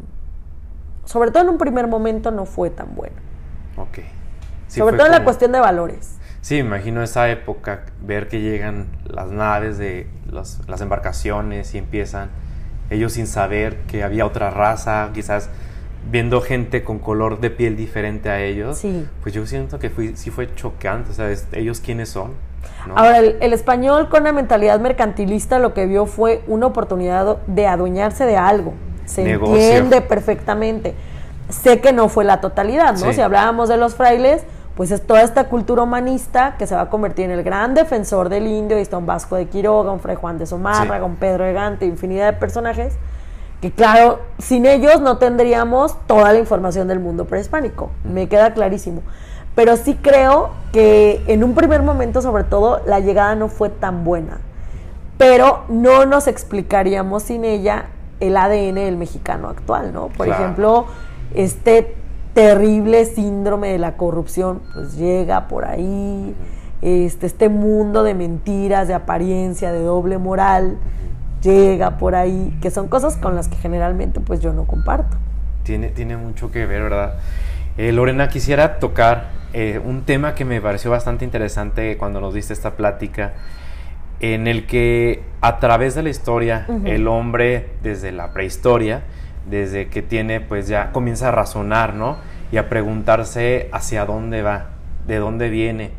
sobre 1.04 1.30
todo 1.30 1.42
en 1.42 1.50
un 1.50 1.58
primer 1.58 1.88
momento, 1.88 2.30
no 2.30 2.46
fue 2.46 2.70
tan 2.70 2.94
bueno. 2.94 3.16
Ok. 3.76 3.98
Sí, 4.66 4.78
sobre 4.80 4.96
todo 4.96 5.08
en 5.08 5.12
la 5.12 5.22
cuestión 5.24 5.52
de 5.52 5.60
valores. 5.60 6.16
Sí, 6.40 6.54
me 6.54 6.60
imagino 6.60 7.02
esa 7.02 7.28
época, 7.28 7.84
ver 8.00 8.28
que 8.28 8.40
llegan 8.40 8.86
las 9.04 9.30
naves 9.30 9.76
de 9.76 10.06
los- 10.30 10.66
las 10.66 10.80
embarcaciones 10.80 11.74
y 11.74 11.78
empiezan 11.78 12.30
ellos 12.88 13.12
sin 13.12 13.26
saber 13.26 13.76
que 13.88 14.02
había 14.02 14.24
otra 14.24 14.48
raza, 14.48 15.10
quizás 15.12 15.50
viendo 16.10 16.40
gente 16.40 16.82
con 16.82 16.98
color 16.98 17.40
de 17.40 17.50
piel 17.50 17.76
diferente 17.76 18.30
a 18.30 18.40
ellos. 18.40 18.78
Sí. 18.78 19.06
Pues 19.22 19.34
yo 19.34 19.44
siento 19.46 19.78
que 19.78 19.90
fui, 19.90 20.16
sí 20.16 20.30
fue 20.30 20.54
chocante, 20.54 21.12
¿sabes? 21.12 21.46
¿Ellos 21.52 21.80
quiénes 21.80 22.08
son? 22.08 22.32
¿No? 22.86 22.96
Ahora, 22.96 23.18
el, 23.18 23.36
el 23.40 23.52
español 23.52 24.08
con 24.08 24.22
una 24.22 24.32
mentalidad 24.32 24.80
mercantilista 24.80 25.58
lo 25.58 25.74
que 25.74 25.86
vio 25.86 26.06
fue 26.06 26.42
una 26.46 26.66
oportunidad 26.66 27.36
de 27.46 27.66
adueñarse 27.66 28.24
de 28.24 28.36
algo. 28.36 28.72
Se 29.04 29.24
Negocio. 29.24 29.54
entiende 29.56 30.00
perfectamente. 30.00 30.94
Sé 31.48 31.80
que 31.80 31.92
no 31.92 32.08
fue 32.08 32.24
la 32.24 32.40
totalidad, 32.40 32.92
¿no? 32.92 33.06
Sí. 33.08 33.14
Si 33.14 33.20
hablábamos 33.20 33.68
de 33.68 33.76
los 33.76 33.94
frailes, 33.96 34.44
pues 34.76 34.92
es 34.92 35.04
toda 35.06 35.22
esta 35.22 35.44
cultura 35.48 35.82
humanista 35.82 36.54
que 36.58 36.66
se 36.66 36.74
va 36.74 36.82
a 36.82 36.90
convertir 36.90 37.24
en 37.26 37.32
el 37.32 37.42
gran 37.42 37.74
defensor 37.74 38.28
del 38.28 38.46
indio. 38.46 38.78
Y 38.78 38.82
está 38.82 38.96
un 38.98 39.06
Vasco 39.06 39.36
de 39.36 39.46
Quiroga, 39.46 39.90
un 39.90 40.00
Fray 40.00 40.16
Juan 40.16 40.38
de 40.38 40.46
Zumárraga, 40.46 41.04
Sí. 41.04 41.10
un 41.10 41.16
Pedro 41.16 41.44
de 41.44 41.52
Gante, 41.52 41.86
infinidad 41.86 42.32
de 42.32 42.38
personajes 42.38 42.94
que 43.60 43.70
claro, 43.70 44.20
sin 44.38 44.64
ellos 44.64 45.02
no 45.02 45.18
tendríamos 45.18 45.94
toda 46.06 46.32
la 46.32 46.38
información 46.38 46.88
del 46.88 46.98
mundo 46.98 47.26
prehispánico, 47.26 47.90
me 48.04 48.26
queda 48.26 48.54
clarísimo. 48.54 49.02
Pero 49.54 49.76
sí 49.76 49.98
creo 50.00 50.50
que 50.72 51.22
en 51.26 51.42
un 51.44 51.54
primer 51.54 51.82
momento, 51.82 52.22
sobre 52.22 52.44
todo, 52.44 52.80
la 52.86 53.00
llegada 53.00 53.34
no 53.34 53.48
fue 53.48 53.68
tan 53.68 54.04
buena. 54.04 54.38
Pero 55.18 55.64
no 55.68 56.06
nos 56.06 56.28
explicaríamos 56.28 57.24
sin 57.24 57.44
ella 57.44 57.86
el 58.20 58.36
ADN 58.36 58.74
del 58.76 58.96
mexicano 58.96 59.48
actual, 59.48 59.92
¿no? 59.92 60.08
Por 60.08 60.26
Claro. 60.26 60.42
ejemplo, 60.42 60.86
este 61.34 61.94
terrible 62.34 63.04
síndrome 63.04 63.68
de 63.72 63.78
la 63.78 63.96
corrupción, 63.96 64.60
pues 64.72 64.96
llega 64.96 65.48
por 65.48 65.64
ahí, 65.64 66.34
este, 66.80 67.26
este 67.26 67.48
mundo 67.48 68.02
de 68.02 68.14
mentiras, 68.14 68.88
de 68.88 68.94
apariencia, 68.94 69.72
de 69.72 69.82
doble 69.82 70.16
moral, 70.18 70.78
llega 71.42 71.98
por 71.98 72.14
ahí, 72.14 72.56
que 72.62 72.70
son 72.70 72.88
cosas 72.88 73.16
con 73.16 73.34
las 73.34 73.48
que 73.48 73.56
generalmente 73.56 74.20
pues 74.20 74.40
yo 74.40 74.52
no 74.52 74.64
comparto. 74.64 75.16
Tiene, 75.64 75.88
tiene 75.88 76.16
mucho 76.16 76.50
que 76.50 76.66
ver, 76.66 76.82
¿verdad? 76.84 77.14
Eh, 77.80 77.92
Lorena, 77.92 78.28
quisiera 78.28 78.78
tocar 78.78 79.30
eh, 79.54 79.80
un 79.82 80.02
tema 80.02 80.34
que 80.34 80.44
me 80.44 80.60
pareció 80.60 80.90
bastante 80.90 81.24
interesante 81.24 81.96
cuando 81.96 82.20
nos 82.20 82.34
diste 82.34 82.52
esta 82.52 82.76
plática, 82.76 83.32
en 84.20 84.48
el 84.48 84.66
que 84.66 85.22
a 85.40 85.60
través 85.60 85.94
de 85.94 86.02
la 86.02 86.10
historia, 86.10 86.66
el 86.84 87.08
hombre 87.08 87.70
desde 87.82 88.12
la 88.12 88.34
prehistoria, 88.34 89.00
desde 89.48 89.88
que 89.88 90.02
tiene, 90.02 90.42
pues 90.42 90.68
ya 90.68 90.92
comienza 90.92 91.28
a 91.28 91.30
razonar, 91.30 91.94
¿no? 91.94 92.18
Y 92.52 92.58
a 92.58 92.68
preguntarse 92.68 93.70
hacia 93.72 94.04
dónde 94.04 94.42
va, 94.42 94.66
de 95.06 95.16
dónde 95.16 95.48
viene, 95.48 95.92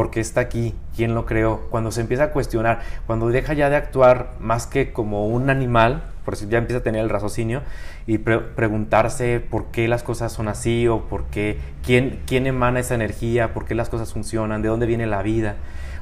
por 0.00 0.10
qué 0.10 0.20
está 0.20 0.40
aquí, 0.40 0.74
quién 0.96 1.14
lo 1.14 1.26
creó. 1.26 1.60
Cuando 1.68 1.90
se 1.90 2.00
empieza 2.00 2.24
a 2.24 2.30
cuestionar, 2.30 2.80
cuando 3.06 3.28
deja 3.28 3.52
ya 3.52 3.68
de 3.68 3.76
actuar 3.76 4.30
más 4.40 4.66
que 4.66 4.94
como 4.94 5.26
un 5.26 5.50
animal, 5.50 6.04
por 6.24 6.32
eso 6.32 6.46
ya 6.48 6.56
empieza 6.56 6.78
a 6.78 6.82
tener 6.82 7.02
el 7.02 7.10
raciocinio 7.10 7.60
y 8.06 8.16
pre- 8.16 8.38
preguntarse 8.38 9.40
por 9.40 9.66
qué 9.66 9.88
las 9.88 10.02
cosas 10.02 10.32
son 10.32 10.48
así 10.48 10.88
o 10.88 11.02
por 11.02 11.24
qué, 11.24 11.58
quién, 11.84 12.20
quién 12.26 12.46
emana 12.46 12.80
esa 12.80 12.94
energía, 12.94 13.52
por 13.52 13.66
qué 13.66 13.74
las 13.74 13.90
cosas 13.90 14.10
funcionan, 14.10 14.62
de 14.62 14.68
dónde 14.70 14.86
viene 14.86 15.06
la 15.06 15.20
vida. 15.20 15.56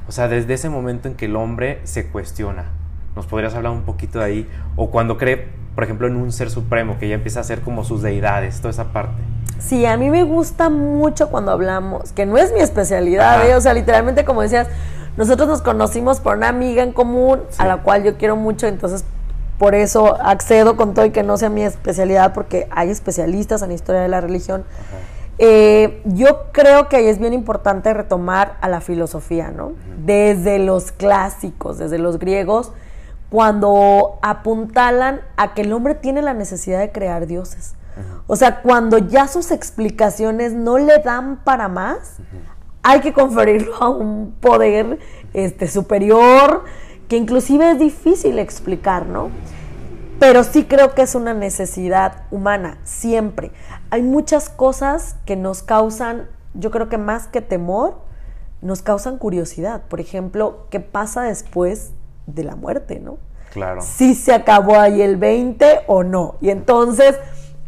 O 0.07 0.13
sea, 0.13 0.29
desde 0.29 0.53
ese 0.53 0.69
momento 0.69 1.09
en 1.09 1.15
que 1.15 1.25
el 1.25 1.35
hombre 1.35 1.81
se 1.83 2.07
cuestiona. 2.07 2.67
¿Nos 3.17 3.25
podrías 3.25 3.53
hablar 3.53 3.73
un 3.73 3.81
poquito 3.81 4.19
de 4.19 4.25
ahí? 4.25 4.49
O 4.77 4.91
cuando 4.91 5.17
cree, 5.17 5.49
por 5.75 5.83
ejemplo, 5.83 6.07
en 6.07 6.15
un 6.15 6.31
ser 6.31 6.49
supremo, 6.49 6.97
que 6.99 7.09
ya 7.09 7.15
empieza 7.15 7.41
a 7.41 7.43
ser 7.43 7.59
como 7.59 7.83
sus 7.83 8.01
deidades, 8.01 8.59
toda 8.59 8.69
esa 8.69 8.93
parte. 8.93 9.21
Sí, 9.59 9.85
a 9.85 9.97
mí 9.97 10.09
me 10.09 10.23
gusta 10.23 10.69
mucho 10.69 11.29
cuando 11.29 11.51
hablamos, 11.51 12.11
que 12.13 12.25
no 12.25 12.37
es 12.37 12.51
mi 12.53 12.59
especialidad. 12.61 13.47
¿eh? 13.47 13.55
o 13.55 13.61
sea, 13.61 13.73
literalmente 13.73 14.25
como 14.25 14.41
decías, 14.41 14.67
nosotros 15.17 15.47
nos 15.47 15.61
conocimos 15.61 16.19
por 16.21 16.37
una 16.37 16.47
amiga 16.47 16.81
en 16.81 16.93
común 16.93 17.41
Sí. 17.49 17.57
a 17.61 17.65
la 17.65 17.77
cual 17.77 18.03
yo 18.03 18.17
quiero 18.17 18.35
mucho, 18.35 18.67
entonces 18.67 19.03
por 19.57 19.75
eso 19.75 20.15
accedo 20.21 20.77
con 20.77 20.93
todo 20.93 21.05
y 21.05 21.11
que 21.11 21.21
no 21.23 21.35
sea 21.37 21.49
mi 21.49 21.63
especialidad, 21.63 22.33
porque 22.33 22.67
hay 22.71 22.89
especialistas 22.89 23.61
en 23.61 23.71
historia 23.73 24.01
de 24.01 24.07
la 24.07 24.21
religión. 24.21 24.63
Eh, 25.37 26.01
yo 26.05 26.45
creo 26.53 26.87
que 26.89 26.97
ahí 26.97 27.07
es 27.07 27.19
bien 27.19 27.33
importante 27.33 27.93
retomar 27.93 28.55
a 28.61 28.69
la 28.69 28.79
filosofía, 28.81 29.51
¿no? 29.51 29.73
Desde 30.05 30.59
los 30.59 30.91
clásicos, 30.93 31.77
desde 31.77 31.97
los 31.97 32.19
griegos, 32.19 32.71
cuando 33.29 34.17
apuntalan 34.21 35.21
a 35.37 35.53
que 35.53 35.61
el 35.61 35.71
hombre 35.73 35.95
tiene 35.95 36.21
la 36.21 36.33
necesidad 36.33 36.79
de 36.79 36.91
crear 36.91 37.27
dioses. 37.27 37.73
O 38.27 38.35
sea, 38.35 38.61
cuando 38.61 38.97
ya 38.97 39.27
sus 39.27 39.51
explicaciones 39.51 40.53
no 40.53 40.77
le 40.77 40.99
dan 40.99 41.43
para 41.43 41.67
más, 41.67 42.17
hay 42.83 43.01
que 43.01 43.13
conferirlo 43.13 43.75
a 43.75 43.89
un 43.89 44.35
poder 44.39 44.99
este, 45.33 45.67
superior 45.67 46.63
que 47.07 47.17
inclusive 47.17 47.71
es 47.71 47.79
difícil 47.79 48.39
explicar, 48.39 49.07
¿no? 49.07 49.31
Pero 50.19 50.43
sí 50.43 50.65
creo 50.65 50.93
que 50.93 51.01
es 51.01 51.15
una 51.15 51.33
necesidad 51.33 52.23
humana, 52.29 52.77
siempre. 52.83 53.51
Hay 53.89 54.03
muchas 54.03 54.49
cosas 54.49 55.15
que 55.25 55.35
nos 55.35 55.63
causan, 55.63 56.27
yo 56.53 56.71
creo 56.71 56.89
que 56.89 56.97
más 56.97 57.27
que 57.27 57.41
temor, 57.41 58.01
nos 58.61 58.81
causan 58.81 59.17
curiosidad. 59.17 59.83
Por 59.87 60.01
ejemplo, 60.01 60.67
¿qué 60.69 60.79
pasa 60.79 61.23
después 61.23 61.91
de 62.27 62.43
la 62.43 62.55
muerte, 62.55 62.99
no? 62.99 63.17
Claro. 63.53 63.81
Si 63.81 64.13
se 64.13 64.33
acabó 64.33 64.79
ahí 64.79 65.01
el 65.01 65.17
20 65.17 65.81
o 65.87 66.03
no. 66.03 66.35
Y 66.41 66.49
entonces 66.49 67.15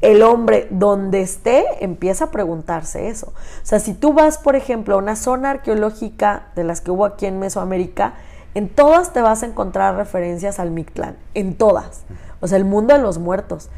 el 0.01 0.23
hombre 0.23 0.67
donde 0.71 1.21
esté 1.21 1.65
empieza 1.79 2.25
a 2.25 2.31
preguntarse 2.31 3.07
eso. 3.07 3.27
O 3.27 3.65
sea, 3.65 3.79
si 3.79 3.93
tú 3.93 4.13
vas, 4.13 4.37
por 4.37 4.55
ejemplo, 4.55 4.95
a 4.95 4.97
una 4.97 5.15
zona 5.15 5.51
arqueológica 5.51 6.47
de 6.55 6.63
las 6.63 6.81
que 6.81 6.91
hubo 6.91 7.05
aquí 7.05 7.27
en 7.27 7.39
Mesoamérica, 7.39 8.15
en 8.55 8.67
todas 8.67 9.13
te 9.13 9.21
vas 9.21 9.43
a 9.43 9.45
encontrar 9.45 9.95
referencias 9.95 10.59
al 10.59 10.71
Mictlán, 10.71 11.15
en 11.35 11.55
todas. 11.55 12.01
O 12.41 12.47
sea, 12.47 12.57
el 12.57 12.65
mundo 12.65 12.95
de 12.95 13.01
los 13.01 13.19
muertos. 13.19 13.69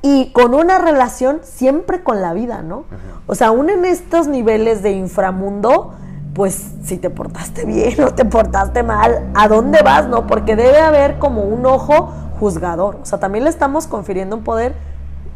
Y 0.00 0.32
con 0.32 0.54
una 0.54 0.78
relación 0.78 1.40
siempre 1.42 2.02
con 2.02 2.22
la 2.22 2.32
vida, 2.34 2.62
¿no? 2.62 2.84
O 3.26 3.34
sea, 3.34 3.48
aún 3.48 3.70
en 3.70 3.84
estos 3.84 4.28
niveles 4.28 4.82
de 4.82 4.92
inframundo, 4.92 5.94
pues 6.34 6.72
si 6.84 6.98
te 6.98 7.10
portaste 7.10 7.64
bien 7.64 8.02
o 8.02 8.14
te 8.14 8.24
portaste 8.24 8.82
mal, 8.82 9.30
¿a 9.34 9.48
dónde 9.48 9.82
vas, 9.82 10.06
no? 10.08 10.26
Porque 10.26 10.56
debe 10.56 10.78
haber 10.78 11.18
como 11.18 11.42
un 11.42 11.66
ojo 11.66 12.12
juzgador. 12.38 12.98
O 13.02 13.06
sea, 13.06 13.18
también 13.18 13.44
le 13.44 13.50
estamos 13.50 13.86
confiriendo 13.86 14.36
un 14.36 14.44
poder 14.44 14.74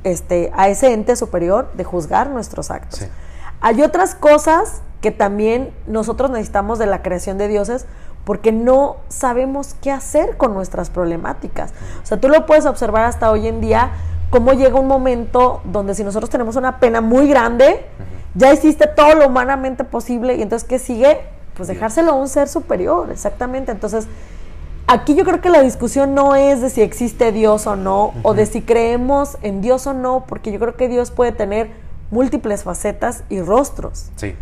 este, 0.04 0.50
a 0.54 0.68
ese 0.68 0.92
ente 0.92 1.16
superior 1.16 1.70
de 1.74 1.84
juzgar 1.84 2.30
nuestros 2.30 2.70
actos. 2.70 3.06
Hay 3.60 3.82
otras 3.82 4.14
cosas 4.14 4.82
que 5.00 5.10
también 5.10 5.72
nosotros 5.86 6.30
necesitamos 6.30 6.78
de 6.78 6.86
la 6.86 7.02
creación 7.02 7.38
de 7.38 7.48
dioses 7.48 7.86
porque 8.24 8.52
no 8.52 8.96
sabemos 9.08 9.74
qué 9.80 9.90
hacer 9.90 10.36
con 10.36 10.52
nuestras 10.54 10.90
problemáticas. 10.90 11.72
O 12.02 12.06
sea, 12.06 12.20
tú 12.20 12.28
lo 12.28 12.46
puedes 12.46 12.66
observar 12.66 13.04
hasta 13.04 13.30
hoy 13.30 13.46
en 13.48 13.60
día, 13.60 13.92
cómo 14.30 14.52
llega 14.52 14.78
un 14.78 14.86
momento 14.86 15.62
donde 15.64 15.94
si 15.94 16.04
nosotros 16.04 16.28
tenemos 16.28 16.56
una 16.56 16.78
pena 16.78 17.00
muy 17.00 17.28
grande, 17.28 17.86
ya 18.34 18.52
hiciste 18.52 18.86
todo 18.86 19.14
lo 19.14 19.26
humanamente 19.26 19.84
posible 19.84 20.36
y 20.36 20.42
entonces 20.42 20.68
¿qué 20.68 20.78
sigue? 20.78 21.20
Pues 21.54 21.68
dejárselo 21.68 22.12
a 22.12 22.14
un 22.14 22.28
ser 22.28 22.48
superior, 22.48 23.10
exactamente. 23.10 23.72
Entonces, 23.72 24.06
aquí 24.88 25.14
yo 25.14 25.24
creo 25.24 25.40
que 25.40 25.50
la 25.50 25.62
discusión 25.62 26.14
no 26.14 26.34
es 26.34 26.60
de 26.60 26.70
si 26.70 26.82
existe 26.82 27.30
Dios 27.30 27.66
o 27.66 27.76
no, 27.76 28.12
o 28.22 28.34
de 28.34 28.46
si 28.46 28.62
creemos 28.62 29.38
en 29.42 29.60
Dios 29.60 29.86
o 29.86 29.92
no, 29.92 30.24
porque 30.26 30.50
yo 30.50 30.58
creo 30.58 30.76
que 30.76 30.88
Dios 30.88 31.10
puede 31.10 31.30
tener 31.30 31.70
múltiples 32.10 32.64
facetas 32.64 33.22
y 33.28 33.40
rostros. 33.40 34.10
Sí. 34.16 34.34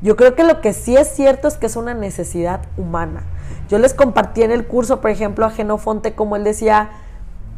Yo 0.00 0.16
creo 0.16 0.36
que 0.36 0.44
lo 0.44 0.60
que 0.60 0.72
sí 0.72 0.96
es 0.96 1.08
cierto 1.08 1.48
es 1.48 1.56
que 1.56 1.66
es 1.66 1.74
una 1.74 1.92
necesidad 1.92 2.60
humana. 2.76 3.24
Yo 3.68 3.78
les 3.78 3.92
compartí 3.92 4.42
en 4.42 4.52
el 4.52 4.66
curso, 4.66 5.00
por 5.00 5.10
ejemplo, 5.10 5.44
a 5.44 5.50
Genofonte, 5.50 6.14
como 6.14 6.36
él 6.36 6.44
decía, 6.44 6.90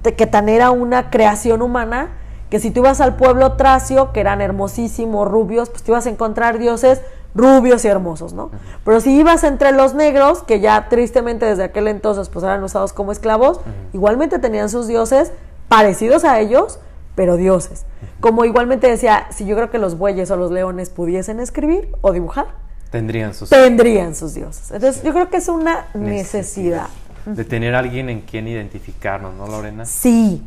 que 0.02 0.26
tan 0.26 0.48
era 0.48 0.70
una 0.70 1.10
creación 1.10 1.60
humana, 1.60 2.08
que 2.48 2.58
si 2.58 2.70
tú 2.70 2.80
ibas 2.80 3.02
al 3.02 3.16
pueblo 3.16 3.52
tracio, 3.52 4.12
que 4.12 4.20
eran 4.20 4.40
hermosísimos, 4.40 5.28
rubios, 5.28 5.68
pues 5.68 5.82
te 5.82 5.92
ibas 5.92 6.06
a 6.06 6.10
encontrar 6.10 6.58
dioses 6.58 7.02
rubios 7.34 7.84
y 7.84 7.88
hermosos, 7.88 8.32
¿no? 8.32 8.50
Pero 8.84 9.00
si 9.00 9.16
ibas 9.18 9.44
entre 9.44 9.72
los 9.72 9.94
negros, 9.94 10.42
que 10.42 10.60
ya 10.60 10.88
tristemente 10.88 11.46
desde 11.46 11.64
aquel 11.64 11.88
entonces 11.88 12.28
pues 12.28 12.44
eran 12.44 12.62
usados 12.62 12.92
como 12.92 13.12
esclavos, 13.12 13.60
igualmente 13.92 14.38
tenían 14.38 14.68
sus 14.68 14.86
dioses 14.86 15.32
parecidos 15.68 16.24
a 16.24 16.40
ellos, 16.40 16.78
pero 17.14 17.36
dioses. 17.36 17.84
Como 18.20 18.44
igualmente 18.44 18.88
decía, 18.88 19.26
si 19.30 19.46
yo 19.46 19.56
creo 19.56 19.70
que 19.70 19.78
los 19.78 19.96
bueyes 19.96 20.30
o 20.30 20.36
los 20.36 20.50
leones 20.50 20.90
pudiesen 20.90 21.40
escribir 21.40 21.88
o 22.00 22.12
dibujar, 22.12 22.46
tendrían 22.90 23.34
sus, 23.34 23.50
tendrían 23.50 24.14
sus 24.14 24.34
dioses. 24.34 24.70
Entonces 24.72 25.02
yo 25.02 25.12
creo 25.12 25.30
que 25.30 25.36
es 25.36 25.48
una 25.48 25.86
necesidad. 25.94 26.88
De 27.26 27.44
tener 27.44 27.74
alguien 27.74 28.08
en 28.08 28.22
quien 28.22 28.48
identificarnos, 28.48 29.34
¿no, 29.34 29.46
Lorena? 29.46 29.84
Sí. 29.84 30.42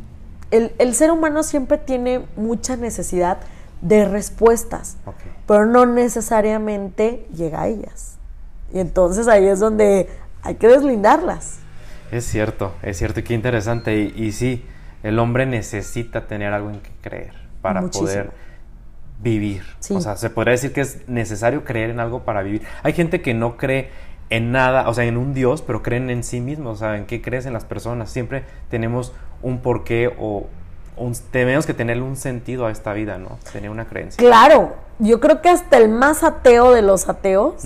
El, 0.50 0.72
el 0.78 0.94
ser 0.94 1.10
humano 1.10 1.42
siempre 1.42 1.78
tiene 1.78 2.20
mucha 2.36 2.76
necesidad 2.76 3.38
de 3.84 4.06
respuestas, 4.06 4.96
pero 5.46 5.66
no 5.66 5.84
necesariamente 5.84 7.26
llega 7.36 7.62
a 7.62 7.68
ellas. 7.68 8.16
Y 8.72 8.80
entonces 8.80 9.28
ahí 9.28 9.46
es 9.46 9.60
donde 9.60 10.08
hay 10.42 10.54
que 10.54 10.68
deslindarlas. 10.68 11.58
Es 12.10 12.24
cierto, 12.24 12.72
es 12.82 12.96
cierto, 12.96 13.20
y 13.20 13.22
qué 13.24 13.34
interesante. 13.34 13.96
Y, 13.96 14.12
y 14.16 14.32
sí, 14.32 14.64
el 15.02 15.18
hombre 15.18 15.44
necesita 15.44 16.26
tener 16.26 16.54
algo 16.54 16.70
en 16.70 16.80
que 16.80 16.90
creer 17.02 17.34
para 17.60 17.82
poder 17.82 18.30
vivir. 19.20 19.62
O 19.90 20.00
sea, 20.00 20.16
se 20.16 20.30
podría 20.30 20.52
decir 20.52 20.72
que 20.72 20.80
es 20.80 21.06
necesario 21.06 21.62
creer 21.64 21.90
en 21.90 22.00
algo 22.00 22.24
para 22.24 22.42
vivir. 22.42 22.62
Hay 22.82 22.94
gente 22.94 23.20
que 23.20 23.34
no 23.34 23.58
cree 23.58 23.90
en 24.30 24.50
nada, 24.50 24.88
o 24.88 24.94
sea, 24.94 25.04
en 25.04 25.18
un 25.18 25.34
Dios, 25.34 25.60
pero 25.60 25.82
creen 25.82 26.08
en 26.08 26.24
sí 26.24 26.40
mismos, 26.40 26.76
o 26.76 26.78
sea, 26.80 26.96
en 26.96 27.04
qué 27.04 27.20
crees 27.20 27.44
en 27.44 27.52
las 27.52 27.66
personas. 27.66 28.10
Siempre 28.10 28.44
tenemos 28.70 29.12
un 29.42 29.58
porqué 29.58 30.10
o 30.18 30.46
tenemos 31.30 31.66
que 31.66 31.74
tener 31.74 32.00
un 32.02 32.16
sentido 32.16 32.66
a 32.66 32.70
esta 32.70 32.92
vida, 32.92 33.18
¿no? 33.18 33.38
Tener 33.52 33.70
una 33.70 33.86
creencia. 33.86 34.16
Claro, 34.16 34.74
yo 34.98 35.20
creo 35.20 35.42
que 35.42 35.48
hasta 35.48 35.76
el 35.78 35.88
más 35.88 36.22
ateo 36.22 36.72
de 36.72 36.82
los 36.82 37.08
ateos 37.08 37.64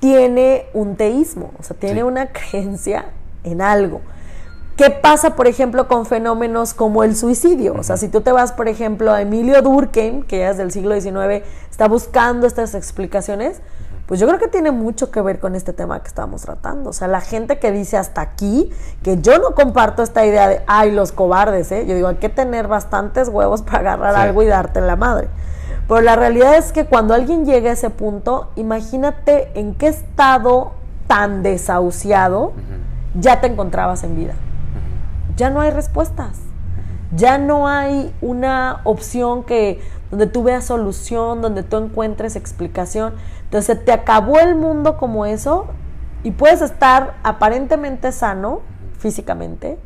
tiene 0.00 0.66
un 0.72 0.96
teísmo, 0.96 1.52
o 1.58 1.62
sea, 1.62 1.76
tiene 1.76 2.04
una 2.04 2.26
creencia 2.32 3.06
en 3.44 3.62
algo. 3.62 4.00
¿Qué 4.76 4.90
pasa, 4.90 5.36
por 5.36 5.46
ejemplo, 5.46 5.88
con 5.88 6.04
fenómenos 6.04 6.74
como 6.74 7.02
el 7.02 7.16
suicidio? 7.16 7.74
O 7.74 7.82
sea, 7.82 7.96
si 7.96 8.08
tú 8.08 8.20
te 8.20 8.30
vas, 8.30 8.52
por 8.52 8.68
ejemplo, 8.68 9.10
a 9.10 9.22
Emilio 9.22 9.62
Durkheim, 9.62 10.22
que 10.22 10.40
ya 10.40 10.50
es 10.50 10.58
del 10.58 10.70
siglo 10.70 11.00
XIX, 11.00 11.42
está 11.70 11.88
buscando 11.88 12.46
estas 12.46 12.74
explicaciones, 12.74 13.62
pues 14.06 14.20
yo 14.20 14.26
creo 14.26 14.38
que 14.38 14.48
tiene 14.48 14.70
mucho 14.70 15.10
que 15.10 15.20
ver 15.20 15.40
con 15.40 15.54
este 15.54 15.72
tema 15.72 16.00
que 16.00 16.08
estamos 16.08 16.42
tratando. 16.42 16.90
O 16.90 16.92
sea, 16.92 17.08
la 17.08 17.20
gente 17.20 17.58
que 17.58 17.72
dice 17.72 17.96
hasta 17.96 18.20
aquí, 18.20 18.70
que 19.02 19.20
yo 19.20 19.38
no 19.38 19.54
comparto 19.54 20.02
esta 20.02 20.24
idea 20.24 20.48
de, 20.48 20.62
ay, 20.68 20.92
los 20.92 21.10
cobardes, 21.10 21.72
¿eh? 21.72 21.86
Yo 21.86 21.94
digo, 21.94 22.08
hay 22.08 22.16
que 22.16 22.28
tener 22.28 22.68
bastantes 22.68 23.28
huevos 23.28 23.62
para 23.62 23.78
agarrar 23.78 24.14
algo 24.14 24.42
y 24.42 24.46
darte 24.46 24.78
en 24.78 24.86
la 24.86 24.96
madre. 24.96 25.28
Pero 25.88 26.00
la 26.00 26.16
realidad 26.16 26.56
es 26.56 26.72
que 26.72 26.86
cuando 26.86 27.14
alguien 27.14 27.44
llega 27.44 27.70
a 27.70 27.72
ese 27.72 27.90
punto, 27.90 28.50
imagínate 28.54 29.50
en 29.58 29.74
qué 29.74 29.88
estado 29.88 30.72
tan 31.06 31.42
desahuciado 31.42 32.52
ya 33.14 33.40
te 33.40 33.46
encontrabas 33.46 34.04
en 34.04 34.16
vida. 34.16 34.34
Ya 35.36 35.50
no 35.50 35.60
hay 35.60 35.70
respuestas. 35.70 36.38
Ya 37.14 37.38
no 37.38 37.68
hay 37.68 38.12
una 38.20 38.80
opción 38.84 39.44
que 39.44 39.80
donde 40.10 40.26
tú 40.26 40.42
veas 40.42 40.64
solución, 40.64 41.40
donde 41.40 41.62
tú 41.62 41.76
encuentres 41.76 42.36
explicación. 42.36 43.14
Entonces 43.46 43.84
te 43.84 43.92
acabó 43.92 44.38
el 44.40 44.54
mundo 44.54 44.98
como 44.98 45.24
eso 45.24 45.66
y 46.22 46.32
puedes 46.32 46.60
estar 46.60 47.14
aparentemente 47.22 48.12
sano 48.12 48.60
físicamente, 48.98 49.78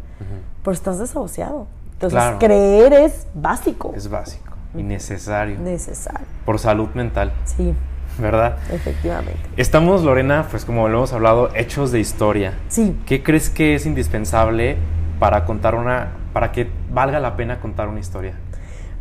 pero 0.63 0.73
estás 0.73 0.99
desahuciado. 0.99 1.67
Entonces 1.93 2.23
creer 2.39 2.93
es 2.95 3.27
básico. 3.35 3.93
Es 3.95 4.09
básico 4.09 4.55
y 4.75 4.83
necesario. 4.83 5.59
Necesario. 5.59 6.27
Por 6.45 6.59
salud 6.59 6.89
mental. 6.95 7.33
Sí. 7.45 7.75
¿Verdad? 8.19 8.57
Efectivamente. 8.73 9.41
Estamos, 9.57 10.03
Lorena, 10.03 10.47
pues 10.51 10.65
como 10.65 10.89
lo 10.89 10.99
hemos 10.99 11.13
hablado, 11.13 11.55
hechos 11.55 11.93
de 11.93 12.01
historia. 12.01 12.59
Sí. 12.69 12.99
¿Qué 13.07 13.23
crees 13.23 13.51
que 13.51 13.75
es 13.75 13.87
indispensable 13.87 14.77
para 15.19 15.45
contar 15.45 15.75
una, 15.75 16.09
para 16.33 16.53
que 16.53 16.71
valga 16.91 17.21
la 17.21 17.37
pena 17.37 17.61
contar 17.61 17.89
una 17.89 18.01
historia? 18.01 18.35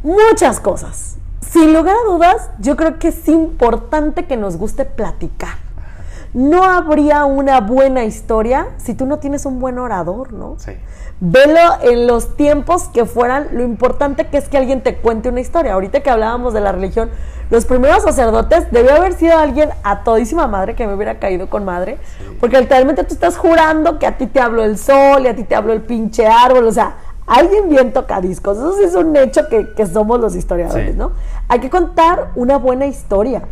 Muchas 0.03 0.60
cosas 0.60 1.18
sin 1.41 1.73
lugar 1.73 1.95
a 1.95 2.11
dudas, 2.11 2.49
yo 2.59 2.75
creo 2.75 2.99
que 2.99 3.09
es 3.09 3.27
importante 3.27 4.25
que 4.25 4.37
nos 4.37 4.57
guste 4.57 4.85
platicar. 4.85 5.57
No 6.33 6.63
habría 6.63 7.25
una 7.25 7.59
buena 7.59 8.05
historia 8.05 8.67
si 8.77 8.93
tú 8.93 9.07
no 9.07 9.17
tienes 9.17 9.45
un 9.45 9.59
buen 9.59 9.79
orador, 9.79 10.31
¿no? 10.31 10.55
Sí. 10.59 10.73
Velo 11.21 11.59
en 11.81 12.05
los 12.05 12.37
tiempos 12.37 12.83
que 12.89 13.05
fueran, 13.05 13.47
lo 13.51 13.63
importante 13.63 14.27
que 14.27 14.37
es 14.37 14.47
que 14.47 14.57
alguien 14.57 14.81
te 14.81 14.97
cuente 14.97 15.29
una 15.29 15.41
historia. 15.41 15.73
Ahorita 15.73 16.01
que 16.01 16.09
hablábamos 16.09 16.53
de 16.53 16.61
la 16.61 16.71
religión, 16.71 17.09
los 17.49 17.65
primeros 17.65 18.03
sacerdotes 18.03 18.71
debió 18.71 18.93
haber 18.93 19.13
sido 19.13 19.37
alguien 19.37 19.71
a 19.83 20.03
todísima 20.03 20.45
madre 20.45 20.75
que 20.75 20.85
me 20.85 20.93
hubiera 20.93 21.17
caído 21.17 21.49
con 21.49 21.65
madre, 21.65 21.97
porque 22.39 22.59
literalmente 22.59 23.03
tú 23.03 23.15
estás 23.15 23.35
jurando 23.35 23.97
que 23.97 24.05
a 24.05 24.17
ti 24.17 24.27
te 24.27 24.39
habló 24.39 24.63
el 24.63 24.77
sol 24.77 25.23
y 25.23 25.27
a 25.27 25.35
ti 25.35 25.43
te 25.43 25.55
habló 25.55 25.73
el 25.73 25.81
pinche 25.81 26.27
árbol, 26.27 26.67
o 26.67 26.71
sea, 26.71 26.93
alguien 27.30 27.69
bien 27.69 27.93
tocadiscos. 27.93 28.57
Eso 28.57 28.75
sí 28.75 28.84
es 28.84 28.95
un 28.95 29.15
hecho 29.15 29.47
que, 29.47 29.86
somos 29.86 30.19
los 30.19 30.36
historiadores, 30.36 30.95
¿no? 30.95 31.11
Hay 31.47 31.59
que 31.59 31.69
contar 31.69 32.32
una 32.36 32.57
buena 32.57 32.88
historia, 32.88 33.43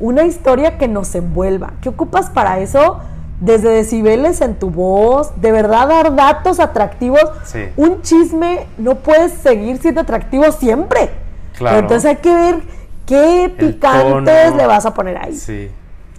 una 0.00 0.24
historia 0.24 0.78
que 0.78 0.88
nos 0.88 1.14
envuelva. 1.14 1.74
¿Qué 1.80 1.90
ocupas 1.90 2.30
para 2.30 2.58
eso? 2.58 3.00
desde 3.38 3.68
decibeles 3.68 4.40
en 4.40 4.54
tu 4.54 4.70
voz, 4.70 5.38
de 5.40 5.52
verdad 5.52 5.88
dar 5.88 6.14
datos 6.16 6.58
atractivos. 6.58 7.20
Sí. 7.44 7.68
Un 7.76 8.00
chisme 8.00 8.66
no 8.78 8.94
puedes 8.94 9.32
seguir 9.32 9.76
siendo 9.76 10.00
atractivo 10.00 10.50
siempre. 10.52 11.10
Claro. 11.58 11.78
Entonces 11.78 12.08
hay 12.08 12.16
que 12.16 12.34
ver 12.34 12.62
qué 13.04 13.54
picantes 13.58 14.54
le 14.54 14.66
vas 14.66 14.86
a 14.86 14.94
poner 14.94 15.18
ahí. 15.18 15.34
Sí. 15.34 15.70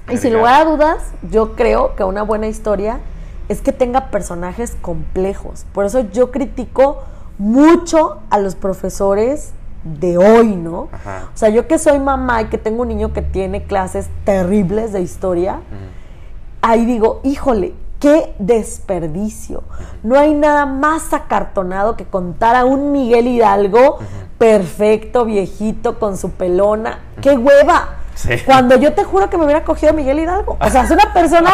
Y 0.09 0.17
sin 0.17 0.33
lugar 0.33 0.61
a 0.61 0.65
dudas, 0.65 0.97
yo 1.31 1.55
creo 1.55 1.95
que 1.95 2.03
una 2.03 2.21
buena 2.21 2.47
historia 2.47 2.99
es 3.49 3.61
que 3.61 3.71
tenga 3.71 4.09
personajes 4.11 4.75
complejos. 4.81 5.65
Por 5.73 5.85
eso 5.85 6.01
yo 6.11 6.31
critico 6.31 7.03
mucho 7.37 8.19
a 8.29 8.39
los 8.39 8.55
profesores 8.55 9.53
de 9.83 10.17
hoy, 10.17 10.55
¿no? 10.55 10.89
Ajá. 10.91 11.29
O 11.33 11.37
sea, 11.37 11.49
yo 11.49 11.67
que 11.67 11.79
soy 11.79 11.99
mamá 11.99 12.41
y 12.41 12.45
que 12.45 12.57
tengo 12.57 12.81
un 12.81 12.89
niño 12.89 13.13
que 13.13 13.21
tiene 13.21 13.63
clases 13.63 14.09
terribles 14.25 14.91
de 14.91 15.01
historia, 15.01 15.61
ahí 16.61 16.85
digo, 16.85 17.21
híjole, 17.23 17.73
qué 17.99 18.35
desperdicio. 18.39 19.63
No 20.03 20.17
hay 20.17 20.33
nada 20.33 20.65
más 20.65 21.13
acartonado 21.13 21.95
que 21.95 22.05
contar 22.05 22.55
a 22.55 22.65
un 22.65 22.91
Miguel 22.91 23.27
Hidalgo 23.27 23.99
perfecto, 24.37 25.25
viejito, 25.25 25.99
con 25.99 26.17
su 26.17 26.31
pelona. 26.31 26.99
¡Qué 27.21 27.37
hueva! 27.37 27.95
Sí. 28.17 28.31
Cuando 28.47 28.75
yo 28.77 28.93
te 28.93 29.03
juro 29.03 29.29
que 29.29 29.37
me 29.37 29.45
hubiera 29.45 29.63
cogido 29.63 29.93
Miguel 29.93 30.17
Hidalgo. 30.19 30.57
O 30.59 30.69
sea, 30.71 30.81
es 30.83 30.89
una 30.91 31.13
persona 31.13 31.51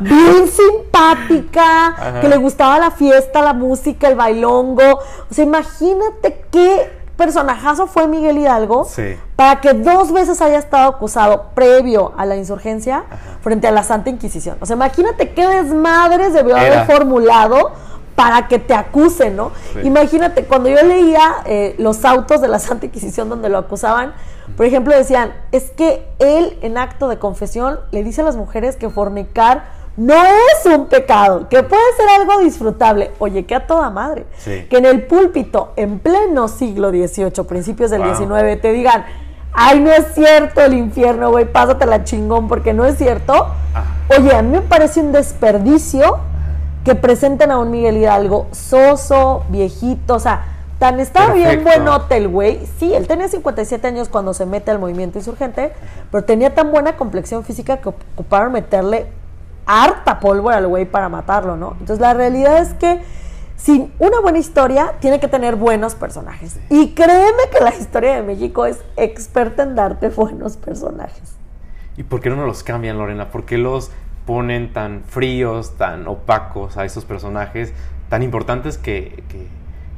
bien 0.00 0.46
simpática, 0.48 1.88
Ajá. 1.88 2.20
que 2.20 2.28
le 2.28 2.36
gustaba 2.36 2.78
la 2.78 2.90
fiesta, 2.92 3.42
la 3.42 3.52
música, 3.52 4.08
el 4.08 4.14
bailongo. 4.14 5.00
O 5.30 5.34
sea, 5.34 5.44
imagínate 5.44 6.44
qué 6.52 6.92
personajazo 7.16 7.86
fue 7.86 8.06
Miguel 8.06 8.38
Hidalgo 8.38 8.84
Sí. 8.84 9.16
para 9.36 9.60
que 9.60 9.72
dos 9.72 10.12
veces 10.12 10.40
haya 10.42 10.58
estado 10.58 10.90
acusado 10.90 11.46
previo 11.54 12.12
a 12.18 12.26
la 12.26 12.36
insurgencia 12.36 13.04
frente 13.40 13.66
a 13.66 13.70
la 13.72 13.82
Santa 13.82 14.10
Inquisición. 14.10 14.58
O 14.60 14.66
sea, 14.66 14.76
imagínate 14.76 15.30
qué 15.32 15.46
desmadres 15.48 16.34
debió 16.34 16.56
Era. 16.56 16.82
haber 16.82 16.94
formulado 16.94 17.72
para 18.16 18.48
que 18.48 18.58
te 18.58 18.74
acusen, 18.74 19.36
¿no? 19.36 19.52
Sí. 19.72 19.80
Imagínate, 19.84 20.44
cuando 20.44 20.68
yo 20.68 20.82
leía 20.82 21.36
eh, 21.44 21.76
los 21.78 22.04
autos 22.04 22.40
de 22.40 22.48
la 22.48 22.58
Santa 22.58 22.86
Inquisición 22.86 23.28
donde 23.28 23.48
lo 23.48 23.58
acusaban, 23.58 24.14
por 24.56 24.64
ejemplo, 24.64 24.96
decían, 24.96 25.34
es 25.52 25.70
que 25.70 26.08
él 26.18 26.58
en 26.62 26.78
acto 26.78 27.08
de 27.08 27.18
confesión 27.18 27.78
le 27.90 28.02
dice 28.02 28.22
a 28.22 28.24
las 28.24 28.36
mujeres 28.36 28.76
que 28.76 28.88
fornicar 28.88 29.76
no 29.96 30.14
es 30.14 30.66
un 30.66 30.86
pecado, 30.86 31.48
que 31.48 31.62
puede 31.62 31.82
ser 31.96 32.06
algo 32.20 32.38
disfrutable. 32.40 33.12
Oye, 33.18 33.46
que 33.46 33.54
a 33.54 33.66
toda 33.66 33.90
madre. 33.90 34.26
Sí. 34.38 34.66
Que 34.68 34.78
en 34.78 34.86
el 34.86 35.06
púlpito, 35.06 35.72
en 35.76 35.98
pleno 35.98 36.48
siglo 36.48 36.90
XVIII, 36.90 37.44
principios 37.48 37.90
del 37.90 38.02
Wow. 38.02 38.14
XIX, 38.16 38.60
te 38.60 38.72
digan, 38.72 39.04
ay, 39.52 39.80
no 39.80 39.90
es 39.90 40.14
cierto 40.14 40.60
el 40.60 40.74
infierno, 40.74 41.30
güey, 41.30 41.50
pásatela 41.50 42.04
chingón, 42.04 42.46
porque 42.46 42.72
no 42.74 42.84
es 42.84 42.98
cierto. 42.98 43.32
Ah. 43.74 43.84
Oye, 44.16 44.34
a 44.34 44.42
mí 44.42 44.50
me 44.50 44.60
parece 44.60 45.00
un 45.00 45.12
desperdicio 45.12 46.18
que 46.86 46.94
presenten 46.94 47.50
a 47.50 47.58
un 47.58 47.72
Miguel 47.72 47.96
Hidalgo 47.96 48.46
soso, 48.52 49.42
viejito, 49.48 50.14
o 50.14 50.20
sea, 50.20 50.44
tan 50.78 51.00
estaba 51.00 51.34
bien 51.34 51.64
buenote 51.64 52.16
el 52.16 52.28
güey. 52.28 52.64
Sí, 52.78 52.94
él 52.94 53.08
tenía 53.08 53.26
57 53.26 53.84
años 53.88 54.08
cuando 54.08 54.32
se 54.32 54.46
mete 54.46 54.70
al 54.70 54.78
movimiento 54.78 55.18
insurgente, 55.18 55.72
pero 56.12 56.22
tenía 56.22 56.54
tan 56.54 56.70
buena 56.70 56.96
complexión 56.96 57.42
física 57.42 57.78
que 57.78 57.88
ocuparon 57.88 58.52
meterle 58.52 59.08
harta 59.66 60.20
pólvora 60.20 60.58
al 60.58 60.68
güey 60.68 60.84
para 60.84 61.08
matarlo, 61.08 61.56
¿no? 61.56 61.72
Entonces 61.72 61.98
la 61.98 62.14
realidad 62.14 62.58
es 62.58 62.72
que 62.74 63.02
sin 63.56 63.92
una 63.98 64.20
buena 64.20 64.38
historia 64.38 64.92
tiene 65.00 65.18
que 65.18 65.26
tener 65.26 65.56
buenos 65.56 65.96
personajes. 65.96 66.60
Y 66.70 66.94
créeme 66.94 67.50
que 67.50 67.64
la 67.64 67.74
historia 67.74 68.14
de 68.14 68.22
México 68.22 68.64
es 68.64 68.78
experta 68.96 69.64
en 69.64 69.74
darte 69.74 70.08
buenos 70.10 70.56
personajes. 70.56 71.34
¿Y 71.96 72.04
por 72.04 72.20
qué 72.20 72.30
no 72.30 72.36
nos 72.36 72.46
los 72.46 72.62
cambian, 72.62 72.96
Lorena? 72.96 73.32
¿Por 73.32 73.44
qué 73.44 73.58
los 73.58 73.90
ponen 74.26 74.72
tan 74.72 75.02
fríos, 75.06 75.76
tan 75.76 76.06
opacos 76.08 76.76
a 76.76 76.84
esos 76.84 77.04
personajes 77.04 77.72
tan 78.08 78.22
importantes 78.22 78.76
que, 78.78 79.22
que- 79.28 79.46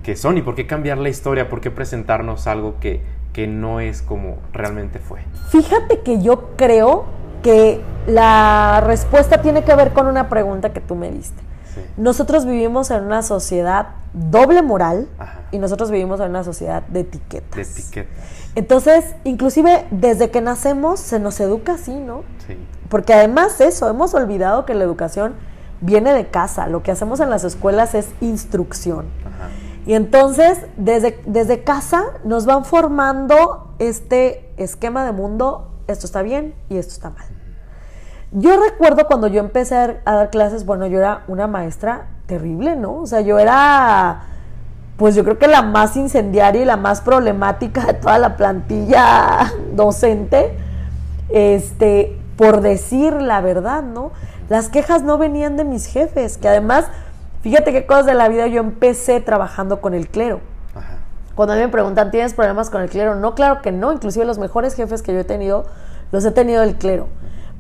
que 0.03 0.17
son? 0.17 0.39
¿Y 0.39 0.43
por 0.43 0.55
qué 0.55 0.67
cambiar 0.67 0.97
la 0.99 1.09
historia? 1.11 1.49
¿Por 1.51 1.61
qué 1.61 1.71
presentarnos 1.71 2.47
algo 2.47 2.77
que, 2.81 3.03
que 3.35 3.47
no 3.47 3.81
es 3.81 4.01
como 4.01 4.37
realmente 4.55 4.99
fue? 5.01 5.21
Fíjate 5.51 6.01
que 6.01 6.23
yo 6.23 6.51
creo 6.57 7.05
que 7.43 7.83
la 8.07 8.81
respuesta 8.85 9.43
tiene 9.43 9.65
que 9.65 9.75
ver 9.75 9.93
con 9.93 10.07
una 10.07 10.29
pregunta 10.31 10.73
que 10.73 10.81
tú 10.81 10.95
me 10.95 11.11
diste. 11.11 11.43
Sí. 11.75 11.81
Nosotros 11.99 12.47
vivimos 12.47 12.91
en 12.91 13.05
una 13.05 13.23
sociedad 13.23 13.89
doble 14.15 14.63
moral 14.63 15.09
Ajá. 15.19 15.41
y 15.53 15.59
nosotros 15.59 15.91
vivimos 15.91 16.21
en 16.21 16.31
una 16.31 16.43
sociedad 16.43 16.83
de 16.89 17.01
etiquetas. 17.01 17.55
De 17.55 17.63
etiquetas. 17.81 18.17
Entonces, 18.55 19.15
inclusive 19.25 19.85
desde 19.91 20.31
que 20.31 20.41
nacemos 20.41 20.99
se 21.01 21.21
nos 21.21 21.39
educa 21.41 21.75
así, 21.75 21.95
¿no? 21.95 22.23
Sí. 22.47 22.57
Porque 22.89 23.15
además 23.15 23.61
eso, 23.61 23.89
hemos 23.89 24.15
olvidado 24.15 24.65
que 24.65 24.75
la 24.75 24.85
educación 24.85 25.35
viene 25.81 26.13
de 26.13 26.29
casa. 26.29 26.67
Lo 26.67 26.83
que 26.83 26.91
hacemos 26.91 27.21
en 27.21 27.31
las 27.31 27.45
escuelas 27.45 27.95
es 27.95 28.09
instrucción. 28.21 29.07
Ajá. 29.27 29.49
Y 29.89 29.95
entonces, 29.95 30.59
desde, 30.77 31.19
desde 31.25 31.65
casa 31.65 32.05
nos 32.23 32.45
van 32.45 32.67
formando 32.67 33.73
este 33.79 34.53
esquema 34.59 35.03
de 35.07 35.13
mundo, 35.13 35.71
esto 35.87 36.05
está 36.05 36.21
bien 36.21 36.55
y 36.69 36.77
esto 36.77 36.93
está 36.93 37.09
mal. 37.09 37.25
Yo 38.33 38.63
recuerdo 38.63 39.07
cuando 39.07 39.29
yo 39.29 39.41
empecé 39.41 39.75
a 39.75 39.79
dar, 39.79 40.03
a 40.05 40.15
dar 40.17 40.31
clases, 40.31 40.67
bueno, 40.67 40.87
yo 40.89 40.99
era 40.99 41.25
una 41.27 41.47
maestra 41.47 42.09
terrible, 42.27 42.77
¿no? 42.77 42.97
O 42.97 43.07
sea, 43.07 43.23
yo 43.23 43.39
era, 43.39 44.25
pues 44.99 45.15
yo 45.15 45.25
creo 45.25 45.39
que 45.39 45.49
la 45.49 45.63
más 45.63 45.97
incendiaria 45.97 46.61
y 46.61 46.65
la 46.67 46.77
más 46.77 47.01
problemática 47.01 47.87
de 47.87 47.95
toda 47.95 48.19
la 48.19 48.37
plantilla 48.37 49.55
docente, 49.73 50.55
este, 51.31 52.18
por 52.39 52.61
decir 52.61 53.13
la 53.15 53.41
verdad, 53.41 53.83
¿no? 53.83 54.13
Las 54.49 54.69
quejas 54.69 55.03
no 55.03 55.19
venían 55.19 55.57
de 55.57 55.65
mis 55.65 55.87
jefes, 55.87 56.39
que 56.39 56.49
además, 56.49 56.87
fíjate 57.43 57.73
qué 57.73 57.85
cosas 57.85 58.07
de 58.07 58.15
la 58.15 58.29
vida 58.29 58.47
yo 58.47 58.61
empecé 58.61 59.21
trabajando 59.21 59.81
con 59.81 59.93
el 59.93 60.09
clero. 60.09 60.41
Ajá. 60.75 60.99
Cuando 61.35 61.55
a 61.55 61.57
mí 61.57 61.63
me 61.63 61.69
preguntan, 61.69 62.13
¿tienes 62.13 62.35
problemas 62.35 62.71
con 62.71 62.81
el 62.81 62.89
clero? 62.89 63.17
No, 63.17 63.35
claro 63.35 63.61
que 63.61 63.73
no. 63.73 63.93
Inclusive 63.93 64.25
los 64.25 64.39
mejores 64.39 64.75
jefes 64.75 65.03
que 65.03 65.13
yo 65.13 65.19
he 65.19 65.25
tenido, 65.25 65.67
los 66.13 66.25
he 66.25 66.31
tenido 66.31 66.61
del 66.61 66.77
clero. 66.77 67.09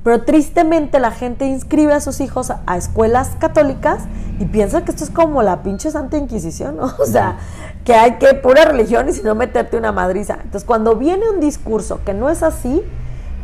Pero 0.05 0.23
tristemente 0.23 1.01
la 1.01 1.11
gente 1.11 1.45
inscribe 1.45 1.93
a 1.93 2.01
sus 2.01 2.21
hijos 2.21 2.53
a, 2.53 2.63
a 2.67 2.77
escuelas 2.77 3.33
católicas 3.41 4.05
y 4.39 4.45
piensa 4.45 4.85
que 4.85 4.93
esto 4.93 5.03
es 5.03 5.11
como 5.11 5.43
la 5.43 5.65
pinche 5.65 5.91
Santa 5.91 6.17
Inquisición, 6.17 6.77
¿no? 6.77 6.85
O 7.01 7.05
sea, 7.05 7.39
que 7.85 7.95
hay 7.95 8.13
que 8.13 8.33
pura 8.35 8.65
religión 8.65 9.09
y 9.09 9.13
si 9.13 9.23
no 9.23 9.35
meterte 9.35 9.77
una 9.77 9.91
madriza. 9.91 10.35
Entonces, 10.35 10.63
cuando 10.65 10.95
viene 10.95 11.29
un 11.29 11.41
discurso 11.41 12.01
que 12.05 12.15
no 12.15 12.31
es 12.31 12.45
así, 12.45 12.85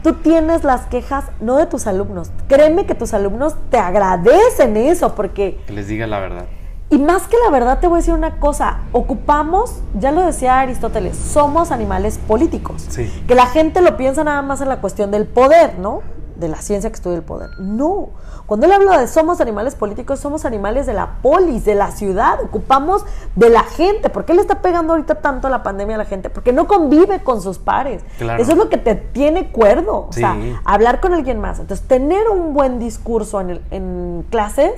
tú 0.05 0.13
tienes 0.13 0.63
las 0.63 0.83
quejas 0.83 1.25
no 1.41 1.57
de 1.57 1.67
tus 1.67 1.89
alumnos. 1.89 2.31
Créeme 2.47 2.87
que 2.87 2.95
tus 2.95 3.13
alumnos 3.15 3.57
te 3.71 3.79
agradecen 3.79 4.77
eso 4.77 5.15
porque 5.17 5.59
Que 5.67 5.73
les 5.73 5.89
diga 5.89 6.07
la 6.07 6.21
verdad. 6.21 6.45
y 6.91 6.99
más 6.99 7.27
que 7.27 7.37
la 7.43 7.51
verdad, 7.51 7.81
te 7.81 7.89
voy 7.89 7.97
a 7.97 7.99
decir 8.01 8.15
una 8.15 8.37
cosa. 8.39 8.81
Ocupamos, 8.93 9.81
ya 9.99 10.13
lo 10.13 10.21
decía 10.25 10.61
Aristóteles, 10.61 11.17
somos 11.17 11.73
animales 11.73 12.19
políticos. 12.19 12.85
Sí. 12.89 13.11
Que 13.27 13.35
la 13.35 13.47
gente 13.47 13.81
lo 13.81 13.97
piensa 13.97 14.23
nada 14.23 14.43
más 14.43 14.61
en 14.61 14.69
la 14.69 14.81
cuestión 14.81 15.11
del 15.11 15.27
poder, 15.27 15.79
¿no? 15.79 16.03
De 16.37 16.49
la 16.49 16.57
ciencia 16.61 16.91
que 16.91 16.97
estudia 16.97 17.17
el 17.17 17.23
poder. 17.23 17.51
No. 17.59 18.09
Cuando 18.47 18.67
él 18.67 18.73
habla 18.73 18.99
de 18.99 19.07
somos 19.07 19.41
animales 19.41 19.75
políticos, 19.75 20.19
somos 20.21 20.45
animales 20.45 20.85
de 20.87 20.93
la 20.93 21.19
polis, 21.23 21.65
de 21.65 21.75
la 21.75 21.91
ciudad. 21.93 22.41
Ocupamos 22.43 23.05
de 23.37 23.49
la 23.51 23.63
gente. 23.63 24.11
¿Por 24.11 24.25
qué 24.25 24.35
le 24.35 24.41
está 24.41 24.61
pegando 24.61 24.93
ahorita 24.95 25.17
tanto 25.17 25.49
la 25.49 25.63
pandemia 25.63 25.95
a 25.95 25.99
la 25.99 26.05
gente? 26.05 26.31
Porque 26.31 26.53
no 26.53 26.67
convive 26.67 27.21
con 27.23 27.41
sus 27.41 27.59
pares. 27.59 28.03
Claro. 28.19 28.43
Eso 28.43 28.53
es 28.53 28.59
lo 28.59 28.69
que 28.69 28.77
te 28.79 28.95
tiene 28.97 29.51
cuerdo. 29.53 30.09
O 30.09 30.13
Sí. 30.13 30.21
sea, 30.21 30.37
hablar 30.65 31.01
con 31.01 31.15
alguien 31.15 31.41
más. 31.41 31.61
Entonces, 31.61 31.87
tener 31.87 32.29
un 32.29 32.53
buen 32.53 32.79
discurso 32.79 33.41
en, 33.41 33.51
el- 33.51 33.63
en 33.71 34.27
clases 34.31 34.73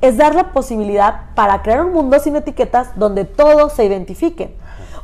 es 0.00 0.16
dar 0.16 0.34
la 0.34 0.52
posibilidad 0.52 1.22
para 1.34 1.62
crear 1.62 1.84
un 1.84 1.92
mundo 1.92 2.18
sin 2.18 2.34
etiquetas 2.36 2.88
donde 2.96 3.24
todos 3.26 3.74
se 3.74 3.84
identifiquen. 3.84 4.54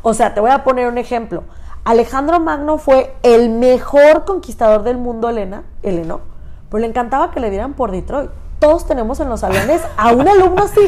O 0.03 0.14
sea, 0.14 0.32
te 0.34 0.40
voy 0.40 0.51
a 0.51 0.64
poner 0.64 0.88
un 0.88 0.98
ejemplo. 0.98 1.44
Alejandro 1.84 2.40
Magno 2.40 2.78
fue 2.78 3.14
el 3.22 3.48
mejor 3.50 4.24
conquistador 4.24 4.82
del 4.82 4.98
mundo, 4.98 5.28
Elena, 5.28 5.62
Heleno, 5.82 6.20
pero 6.70 6.80
le 6.82 6.86
encantaba 6.86 7.30
que 7.30 7.40
le 7.40 7.50
dieran 7.50 7.72
por 7.72 7.90
Detroit. 7.90 8.30
Todos 8.58 8.86
tenemos 8.86 9.18
en 9.20 9.30
los 9.30 9.40
salones 9.40 9.80
a 9.96 10.12
un 10.12 10.28
alumno 10.28 10.64
así. 10.64 10.80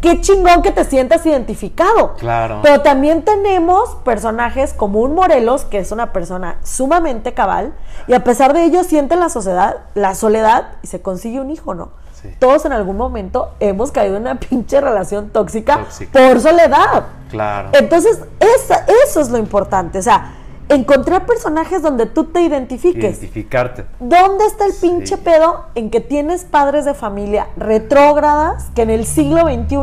Qué 0.00 0.20
chingón 0.20 0.62
que 0.62 0.72
te 0.72 0.82
sientas 0.84 1.24
identificado. 1.26 2.14
Claro. 2.14 2.58
Pero 2.62 2.80
también 2.80 3.22
tenemos 3.22 3.96
personajes 4.04 4.72
como 4.72 5.00
un 5.00 5.14
Morelos, 5.14 5.64
que 5.64 5.78
es 5.78 5.92
una 5.92 6.12
persona 6.12 6.56
sumamente 6.64 7.32
cabal, 7.34 7.72
y 8.08 8.14
a 8.14 8.24
pesar 8.24 8.52
de 8.52 8.64
ello 8.64 8.82
siente 8.82 9.14
la 9.14 9.28
sociedad, 9.28 9.76
la 9.94 10.14
soledad 10.16 10.68
y 10.82 10.88
se 10.88 11.02
consigue 11.02 11.40
un 11.40 11.50
hijo, 11.50 11.74
¿no? 11.74 11.90
Sí. 12.20 12.34
Todos 12.38 12.64
en 12.64 12.72
algún 12.72 12.96
momento 12.96 13.50
hemos 13.60 13.92
caído 13.92 14.16
en 14.16 14.22
una 14.22 14.34
pinche 14.40 14.80
relación 14.80 15.30
tóxica, 15.30 15.78
Tóxica. 15.84 16.18
por 16.18 16.40
soledad. 16.40 17.04
Claro. 17.30 17.68
Entonces, 17.72 18.18
esa- 18.40 18.84
eso 19.04 19.20
es 19.20 19.30
lo 19.30 19.38
importante. 19.38 19.98
O 19.98 20.02
sea, 20.02 20.34
encontrar 20.70 21.26
personajes 21.26 21.82
donde 21.82 22.06
tú 22.06 22.24
te 22.24 22.40
identifiques. 22.40 23.18
Identificarte. 23.18 23.86
¿Dónde 23.98 24.46
está 24.46 24.66
el 24.66 24.72
pinche 24.80 25.16
Sí. 25.16 25.22
pedo 25.22 25.66
en 25.74 25.90
que 25.90 26.00
tienes 26.00 26.44
padres 26.44 26.84
de 26.84 26.94
familia 26.94 27.48
retrógradas 27.56 28.70
que 28.74 28.82
en 28.82 28.90
el 28.90 29.04
siglo 29.04 29.42
XXI 29.42 29.76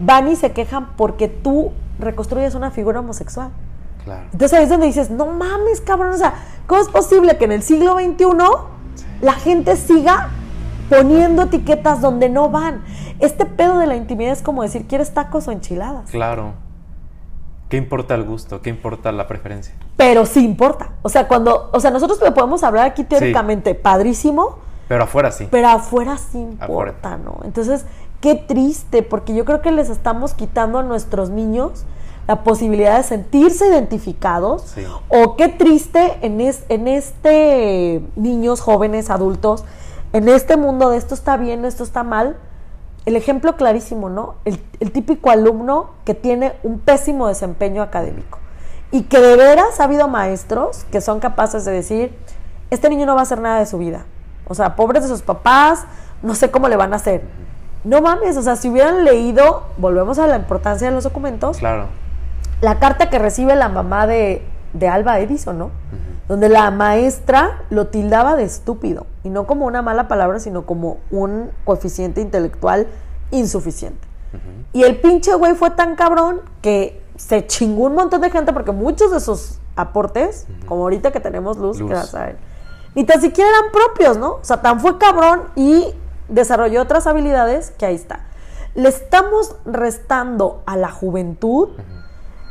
van 0.00 0.28
y 0.28 0.36
se 0.36 0.52
quejan 0.52 0.88
porque 0.96 1.28
tú 1.28 1.72
reconstruyes 1.98 2.54
una 2.54 2.70
figura 2.70 3.00
homosexual? 3.00 3.50
Claro. 4.04 4.22
Entonces 4.32 4.58
ahí 4.58 4.64
es 4.64 4.70
donde 4.70 4.86
dices, 4.86 5.10
no 5.10 5.26
mames, 5.26 5.80
cabrón, 5.80 6.14
o 6.14 6.18
sea, 6.18 6.34
¿cómo 6.66 6.80
es 6.80 6.88
posible 6.88 7.36
que 7.36 7.44
en 7.44 7.52
el 7.52 7.62
siglo 7.62 7.94
XXI 7.94 8.24
la 9.20 9.32
gente 9.32 9.76
siga 9.76 10.30
poniendo 10.88 11.42
etiquetas 11.42 12.00
donde 12.00 12.28
no 12.28 12.48
van. 12.48 12.82
Este 13.18 13.44
pedo 13.46 13.78
de 13.78 13.86
la 13.86 13.96
intimidad 13.96 14.32
es 14.32 14.42
como 14.42 14.62
decir, 14.62 14.86
¿quieres 14.86 15.12
tacos 15.14 15.48
o 15.48 15.52
enchiladas? 15.52 16.10
Claro. 16.10 16.52
¿Qué 17.68 17.76
importa 17.76 18.14
el 18.14 18.24
gusto? 18.24 18.62
¿Qué 18.62 18.70
importa 18.70 19.10
la 19.12 19.26
preferencia? 19.26 19.74
Pero 19.96 20.24
sí 20.26 20.44
importa. 20.44 20.90
O 21.02 21.08
sea, 21.08 21.26
cuando, 21.26 21.68
o 21.72 21.80
sea, 21.80 21.90
nosotros 21.90 22.20
le 22.22 22.30
podemos 22.30 22.62
hablar 22.62 22.86
aquí 22.86 23.02
teóricamente 23.04 23.74
padrísimo, 23.74 24.58
Pero 24.88 25.04
afuera 25.04 25.32
sí. 25.32 25.48
pero 25.50 25.68
afuera 25.68 26.16
sí 26.16 26.38
importa, 26.38 27.14
Afuera. 27.14 27.18
¿no? 27.24 27.40
Entonces, 27.44 27.84
qué 28.20 28.36
triste, 28.36 29.02
porque 29.02 29.34
yo 29.34 29.44
creo 29.44 29.62
que 29.62 29.72
les 29.72 29.90
estamos 29.90 30.34
quitando 30.34 30.78
a 30.78 30.82
nuestros 30.84 31.30
niños 31.30 31.84
la 32.28 32.42
posibilidad 32.44 32.96
de 32.98 33.02
sentirse 33.02 33.66
identificados. 33.68 34.62
Sí. 34.62 34.84
O 35.08 35.34
qué 35.36 35.48
triste 35.48 36.18
en, 36.22 36.40
es- 36.40 36.64
en 36.68 36.86
este 36.88 38.00
niños, 38.16 38.60
jóvenes, 38.60 39.10
adultos, 39.10 39.64
en 40.12 40.28
este 40.28 40.56
mundo 40.56 40.90
de 40.90 40.98
esto 40.98 41.14
está 41.14 41.36
bien, 41.36 41.64
esto 41.64 41.82
está 41.82 42.04
mal. 42.04 42.36
El 43.06 43.16
ejemplo 43.16 43.56
clarísimo, 43.56 44.10
¿no? 44.10 44.34
El, 44.44 44.62
el 44.80 44.92
típico 44.92 45.30
alumno 45.30 45.90
que 46.04 46.12
tiene 46.14 46.54
un 46.62 46.78
pésimo 46.80 47.28
desempeño 47.28 47.82
académico 47.82 48.38
y 48.90 49.04
que 49.04 49.20
de 49.20 49.36
veras 49.36 49.80
ha 49.80 49.84
habido 49.84 50.06
maestros 50.08 50.84
que 50.92 51.00
son 51.00 51.18
capaces 51.20 51.64
de 51.64 51.72
decir, 51.72 52.16
este 52.70 52.88
niño 52.90 53.06
no 53.06 53.14
va 53.14 53.20
a 53.20 53.22
hacer 53.22 53.40
nada 53.40 53.58
de 53.60 53.66
su 53.66 53.78
vida. 53.78 54.04
O 54.48 54.54
sea, 54.54 54.76
pobres 54.76 55.02
de 55.04 55.08
sus 55.08 55.22
papás, 55.22 55.84
no 56.22 56.34
sé 56.34 56.50
cómo 56.50 56.68
le 56.68 56.76
van 56.76 56.92
a 56.92 56.96
hacer. 56.96 57.22
No 57.84 58.00
mames, 58.00 58.36
o 58.36 58.42
sea, 58.42 58.56
si 58.56 58.68
hubieran 58.68 59.04
leído, 59.04 59.64
volvemos 59.78 60.18
a 60.18 60.26
la 60.26 60.36
importancia 60.36 60.88
de 60.88 60.94
los 60.94 61.04
documentos, 61.04 61.58
Claro. 61.58 61.86
la 62.60 62.78
carta 62.80 63.08
que 63.10 63.18
recibe 63.18 63.54
la 63.54 63.68
mamá 63.68 64.06
de, 64.08 64.44
de 64.78 64.88
Alba 64.88 65.20
Edison, 65.20 65.58
¿no? 65.58 65.70
Donde 66.28 66.48
la 66.48 66.70
maestra 66.70 67.62
lo 67.70 67.86
tildaba 67.86 68.36
de 68.36 68.44
estúpido. 68.44 69.06
Y 69.24 69.30
no 69.30 69.46
como 69.46 69.66
una 69.66 69.82
mala 69.82 70.08
palabra, 70.08 70.40
sino 70.40 70.66
como 70.66 70.98
un 71.10 71.50
coeficiente 71.64 72.20
intelectual 72.20 72.86
insuficiente. 73.30 74.06
Y 74.72 74.82
el 74.82 75.00
pinche 75.00 75.34
güey 75.34 75.54
fue 75.54 75.70
tan 75.70 75.96
cabrón 75.96 76.40
que 76.60 77.02
se 77.16 77.46
chingó 77.46 77.84
un 77.84 77.94
montón 77.94 78.20
de 78.20 78.30
gente 78.30 78.52
porque 78.52 78.72
muchos 78.72 79.10
de 79.10 79.20
sus 79.20 79.58
aportes, 79.74 80.46
como 80.66 80.82
ahorita 80.82 81.10
que 81.12 81.20
tenemos 81.20 81.56
luz, 81.56 81.80
Luz. 81.80 82.14
a 82.14 82.30
él, 82.30 82.36
ni 82.94 83.04
tan 83.04 83.20
siquiera 83.20 83.48
eran 83.50 83.72
propios, 83.72 84.18
¿no? 84.18 84.34
O 84.34 84.44
sea, 84.44 84.60
tan 84.60 84.80
fue 84.80 84.98
cabrón 84.98 85.44
y 85.54 85.94
desarrolló 86.28 86.82
otras 86.82 87.06
habilidades 87.06 87.70
que 87.70 87.86
ahí 87.86 87.94
está. 87.94 88.20
Le 88.74 88.88
estamos 88.88 89.56
restando 89.64 90.62
a 90.66 90.76
la 90.76 90.90
juventud 90.90 91.70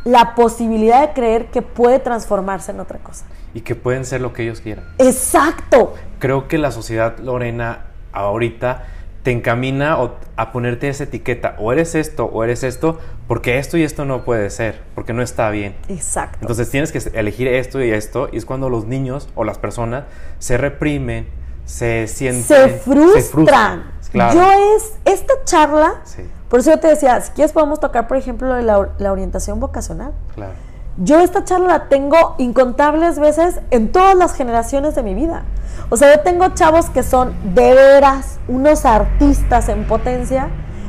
la 0.05 0.35
posibilidad 0.35 1.01
de 1.05 1.13
creer 1.13 1.47
que 1.47 1.61
puede 1.61 1.99
transformarse 1.99 2.71
en 2.71 2.79
otra 2.79 2.99
cosa. 2.99 3.25
Y 3.53 3.61
que 3.61 3.75
pueden 3.75 4.05
ser 4.05 4.21
lo 4.21 4.31
que 4.31 4.43
ellos 4.43 4.61
quieran. 4.61 4.85
Exacto. 4.99 5.95
Creo 6.19 6.47
que 6.47 6.57
la 6.57 6.71
sociedad, 6.71 7.17
Lorena, 7.19 7.87
ahorita 8.13 8.83
te 9.23 9.31
encamina 9.31 9.97
a 10.35 10.51
ponerte 10.51 10.87
esa 10.87 11.05
etiqueta. 11.05 11.55
O 11.57 11.73
eres 11.73 11.95
esto 11.95 12.25
o 12.25 12.43
eres 12.43 12.63
esto, 12.63 12.99
porque 13.27 13.57
esto 13.57 13.75
y 13.75 13.83
esto 13.83 14.05
no 14.05 14.23
puede 14.23 14.51
ser, 14.51 14.83
porque 14.93 15.13
no 15.13 15.23
está 15.23 15.49
bien. 15.49 15.75
Exacto. 15.89 16.37
Entonces 16.41 16.69
tienes 16.69 16.91
que 16.91 16.99
elegir 17.17 17.47
esto 17.47 17.83
y 17.83 17.89
esto, 17.89 18.29
y 18.31 18.37
es 18.37 18.45
cuando 18.45 18.69
los 18.69 18.85
niños 18.85 19.27
o 19.33 19.43
las 19.43 19.57
personas 19.57 20.03
se 20.37 20.57
reprimen, 20.57 21.27
se 21.65 22.07
sienten... 22.07 22.43
se 22.43 22.69
frustran. 22.69 23.91
Claro. 24.11 24.35
Yo 24.35 24.75
es 24.77 24.93
esta 25.05 25.33
charla, 25.45 26.01
Sí, 26.03 26.21
por 26.49 26.59
eso 26.59 26.71
yo 26.71 26.79
te 26.79 26.87
decía, 26.87 27.19
si 27.21 27.31
quieres 27.31 27.51
podemos 27.53 27.79
tocar, 27.79 28.07
por 28.07 28.17
ejemplo, 28.17 28.53
de 28.53 28.63
la, 28.63 28.89
la 28.97 29.11
orientación 29.11 29.59
vocacional. 29.59 30.11
claro. 30.33 30.53
Yo 30.97 31.19
esta 31.19 31.43
charla 31.43 31.67
la 31.67 31.89
tengo 31.89 32.35
incontables 32.37 33.19
veces 33.19 33.59
en 33.69 33.91
todas 33.91 34.15
las 34.15 34.33
generaciones 34.33 34.95
de 34.95 35.03
mi 35.03 35.13
vida. 35.13 35.43
O 35.89 35.97
sea, 35.97 36.15
yo 36.15 36.21
tengo 36.21 36.47
chavos 36.53 36.89
que 36.89 37.03
son 37.03 37.33
de 37.53 37.73
veras 37.73 38.39
unos 38.47 38.85
artistas 38.85 39.67
en 39.67 39.83
potencia 39.87 40.47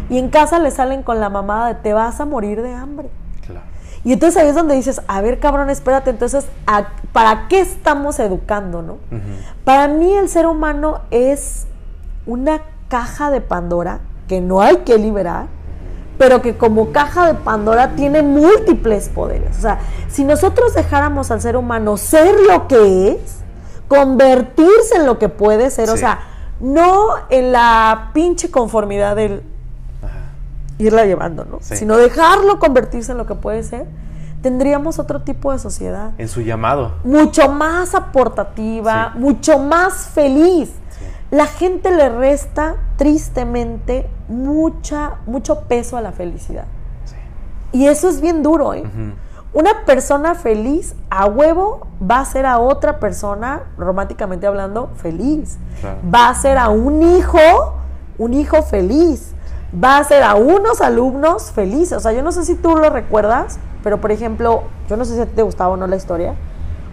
y 0.09 0.19
en 0.21 0.29
casa 0.31 0.61
le 0.61 0.71
salen 0.71 1.03
con 1.03 1.19
la 1.19 1.29
mamada 1.29 1.67
de 1.67 1.75
te 1.75 1.93
vas 1.93 2.21
a 2.21 2.25
morir 2.25 2.63
de 2.63 2.73
hambre. 2.73 3.11
Claro. 3.45 3.67
Y 4.05 4.13
entonces 4.13 4.41
ahí 4.41 4.49
es 4.49 4.55
donde 4.55 4.77
dices, 4.77 5.03
a 5.09 5.21
ver 5.23 5.41
cabrón, 5.41 5.71
espérate, 5.71 6.11
entonces, 6.11 6.47
¿a- 6.69 6.87
¿para 7.13 7.49
qué 7.49 7.59
estamos 7.59 8.21
educando, 8.21 8.83
no? 8.83 8.99
Para 9.65 9.89
mí 9.89 10.13
el 10.13 10.29
ser 10.29 10.47
humano 10.47 11.01
es 11.11 11.67
una 12.27 12.61
caja 12.89 13.33
de 13.33 13.41
Pandora 13.41 13.99
que 14.29 14.41
no 14.41 14.61
hay 14.61 14.79
que 14.79 14.99
liberar, 14.99 15.47
pero 16.19 16.41
que 16.43 16.57
como 16.57 16.93
caja 16.93 17.27
de 17.27 17.35
Pandora 17.35 17.95
tiene 17.95 18.23
múltiples 18.23 19.09
poderes. 19.09 19.59
O 19.59 19.61
sea, 19.61 19.79
si 20.09 20.25
nosotros 20.25 20.75
dejáramos 20.75 21.31
al 21.31 21.41
ser 21.41 21.57
humano 21.57 21.97
ser 21.97 22.35
lo 22.49 22.67
que 22.69 23.11
es, 23.13 23.37
convertirse 23.89 24.97
en 24.97 25.07
lo 25.07 25.19
que 25.19 25.29
puede 25.29 25.71
ser, 25.71 25.91
o 25.91 25.97
sea, 25.97 26.21
no 26.61 27.07
en 27.31 27.53
la 27.53 28.11
pinche 28.15 28.51
conformidad 28.51 29.15
del 29.17 29.43
Ajá. 30.03 30.15
irla 30.79 31.05
llevando, 31.05 31.45
¿no? 31.45 31.59
Sí. 31.61 31.77
Sino 31.77 31.97
dejarlo 31.97 32.59
convertirse 32.59 33.13
en 33.13 33.19
lo 33.19 33.27
que 33.27 33.35
puede 33.35 33.63
ser, 33.63 33.87
tendríamos 34.43 34.99
otro 34.99 35.23
tipo 35.23 35.53
de 35.53 35.59
sociedad 35.59 36.13
En 36.19 36.29
su 36.29 36.41
llamado. 36.41 36.95
mucho 37.05 37.49
más 37.51 37.95
aportativa, 37.95 39.11
Sí. 39.13 39.19
mucho 39.21 39.59
más 39.59 40.09
feliz. 40.09 40.71
La 41.31 41.47
gente 41.47 41.91
le 41.91 42.09
resta 42.09 42.77
tristemente 42.97 44.09
mucha, 44.29 45.17
mucho 45.27 45.63
peso 45.63 45.97
a 45.97 46.01
la 46.01 46.13
felicidad. 46.13 46.65
Sí. 47.05 47.17
Y 47.73 47.87
eso 47.87 48.09
es 48.09 48.21
bien 48.21 48.43
duro, 48.43 48.75
¿eh? 48.75 48.85
Una 49.53 49.87
persona 49.87 50.35
feliz 50.35 50.95
a 51.09 51.27
huevo 51.27 51.87
va 51.99 52.21
a 52.21 52.25
ser 52.25 52.45
a 52.45 52.59
otra 52.59 52.99
persona, 53.01 53.63
románticamente 53.79 54.47
hablando, 54.47 54.91
feliz. 54.97 55.57
Claro. 55.81 55.99
Va 56.15 56.29
a 56.29 56.35
ser 56.35 56.59
a 56.59 56.69
un 56.69 57.03
hijo, 57.03 57.39
un 58.19 58.35
hijo 58.35 58.63
feliz. 58.63 59.33
Va 59.73 59.99
a 59.99 60.05
ser 60.05 60.23
a 60.23 60.35
unos 60.35 60.81
alumnos 60.83 61.53
felices. 61.53 61.97
O 61.97 62.01
sea, 62.01 62.13
yo 62.13 62.23
no 62.23 62.33
sé 62.33 62.45
si 62.45 62.55
tú 62.55 62.77
lo 62.77 62.91
recuerdas, 62.91 63.59
pero 63.83 64.01
por 64.01 64.13
ejemplo, 64.13 64.65
yo 64.91 64.97
no 64.97 65.05
sé 65.05 65.15
si 65.15 65.21
a 65.21 65.27
ti 65.27 65.33
te 65.37 65.43
gustaba 65.43 65.71
o 65.71 65.77
no 65.77 65.87
la 65.87 65.97
historia, 65.97 66.35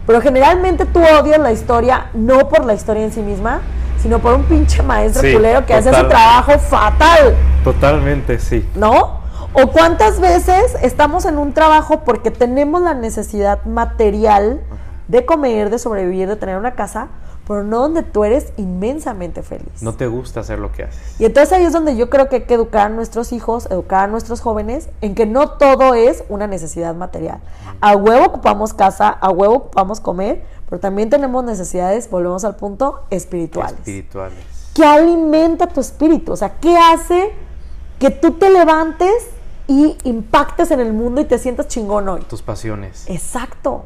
pero 0.05 0.21
generalmente 0.21 0.85
tú 0.85 0.99
odias 0.99 1.39
la 1.39 1.51
historia 1.51 2.09
no 2.13 2.49
por 2.49 2.65
la 2.65 2.73
historia 2.73 3.03
en 3.03 3.11
sí 3.11 3.21
misma, 3.21 3.61
sino 4.03 4.19
por 4.19 4.33
un 4.33 4.43
pinche 4.43 4.83
maestro 4.83 5.21
Sí, 5.21 5.33
culero 5.33 5.65
que 5.65 5.73
hace 5.73 5.93
su 5.93 6.07
trabajo 6.09 6.59
fatal. 6.59 7.35
Totalmente, 7.63 8.37
sí. 8.37 8.69
¿no? 8.75 9.21
O 9.53 9.67
cuántas 9.67 10.19
veces 10.19 10.75
estamos 10.81 11.23
en 11.25 11.37
un 11.37 11.53
trabajo 11.53 12.01
porque 12.03 12.29
tenemos 12.29 12.81
la 12.81 12.93
necesidad 12.95 13.63
material 13.63 14.59
de 15.07 15.25
comer, 15.25 15.69
de 15.69 15.79
sobrevivir, 15.79 16.27
de 16.27 16.35
tener 16.35 16.57
una 16.57 16.73
casa, 16.73 17.07
pero 17.47 17.63
no 17.63 17.79
donde 17.79 18.03
tú 18.03 18.23
eres 18.23 18.53
inmensamente 18.57 19.43
feliz. 19.43 19.81
No 19.81 19.93
te 19.93 20.07
gusta 20.07 20.39
hacer 20.39 20.59
lo 20.59 20.71
que 20.71 20.83
haces. 20.83 21.19
Y 21.19 21.25
entonces 21.25 21.51
ahí 21.53 21.63
es 21.63 21.73
donde 21.73 21.95
yo 21.95 22.09
creo 22.09 22.29
que 22.29 22.37
hay 22.37 22.41
que 22.43 22.53
educar 22.53 22.87
a 22.87 22.89
nuestros 22.89 23.33
hijos, 23.33 23.67
educar 23.69 24.05
a 24.05 24.07
nuestros 24.07 24.41
jóvenes 24.41 24.89
en 25.01 25.15
que 25.15 25.25
no 25.25 25.51
todo 25.51 25.93
es 25.93 26.23
una 26.29 26.47
necesidad 26.47 26.95
material. 26.95 27.39
A 27.81 27.95
huevo 27.95 28.25
ocupamos 28.25 28.73
casa, 28.73 29.09
a 29.09 29.29
huevo 29.29 29.55
ocupamos 29.55 29.99
comer, 29.99 30.45
pero 30.69 30.79
también 30.79 31.09
tenemos 31.09 31.43
necesidades, 31.43 32.09
volvemos 32.09 32.45
al 32.45 32.55
punto, 32.55 33.01
espirituales. 33.09 33.73
Espirituales. 33.73 34.39
¿Qué 34.73 34.85
alimenta 34.85 35.67
tu 35.67 35.81
espíritu? 35.81 36.31
O 36.31 36.35
sea, 36.35 36.57
¿qué 36.59 36.75
hace 36.77 37.31
que 37.99 38.09
tú 38.09 38.31
te 38.31 38.49
levantes 38.49 39.13
y 39.67 39.97
impactes 40.03 40.71
en 40.71 40.79
el 40.79 40.93
mundo 40.93 41.21
y 41.21 41.25
te 41.25 41.37
sientas 41.37 41.67
chingón 41.67 42.07
hoy? 42.09 42.21
Tus 42.21 42.41
pasiones. 42.41 43.05
Exacto. 43.07 43.85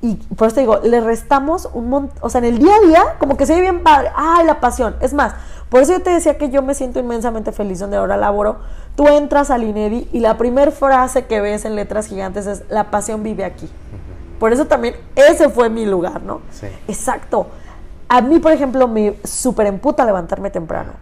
Y 0.00 0.14
por 0.14 0.46
eso 0.46 0.54
te 0.54 0.60
digo, 0.60 0.78
le 0.84 1.00
restamos 1.00 1.68
un 1.72 1.88
montón, 1.88 2.16
o 2.20 2.30
sea, 2.30 2.38
en 2.38 2.44
el 2.44 2.58
día 2.58 2.72
a 2.76 2.86
día, 2.86 3.16
como 3.18 3.36
que 3.36 3.46
se 3.46 3.54
ve 3.54 3.62
bien 3.62 3.82
padre, 3.82 4.10
ay, 4.14 4.46
la 4.46 4.60
pasión. 4.60 4.94
Es 5.00 5.12
más, 5.12 5.34
por 5.68 5.82
eso 5.82 5.92
yo 5.92 6.02
te 6.02 6.10
decía 6.10 6.38
que 6.38 6.50
yo 6.50 6.62
me 6.62 6.74
siento 6.74 7.00
inmensamente 7.00 7.52
feliz 7.52 7.80
donde 7.80 7.96
ahora 7.96 8.16
laboro. 8.16 8.58
Tú 8.94 9.08
entras 9.08 9.50
al 9.50 9.64
INEDI 9.64 10.08
y 10.12 10.20
la 10.20 10.38
primera 10.38 10.70
frase 10.70 11.26
que 11.26 11.40
ves 11.40 11.64
en 11.64 11.74
letras 11.74 12.06
gigantes 12.06 12.46
es, 12.46 12.62
la 12.70 12.90
pasión 12.90 13.22
vive 13.22 13.44
aquí. 13.44 13.68
Por 14.38 14.52
eso 14.52 14.66
también 14.66 14.94
ese 15.16 15.48
fue 15.48 15.68
mi 15.68 15.84
lugar, 15.84 16.22
¿no? 16.22 16.40
Sí. 16.52 16.68
Exacto. 16.86 17.48
A 18.08 18.20
mí, 18.20 18.38
por 18.38 18.52
ejemplo, 18.52 18.88
me 18.88 19.18
súper 19.24 19.66
emputa 19.66 20.04
levantarme 20.04 20.50
temprano. 20.50 20.92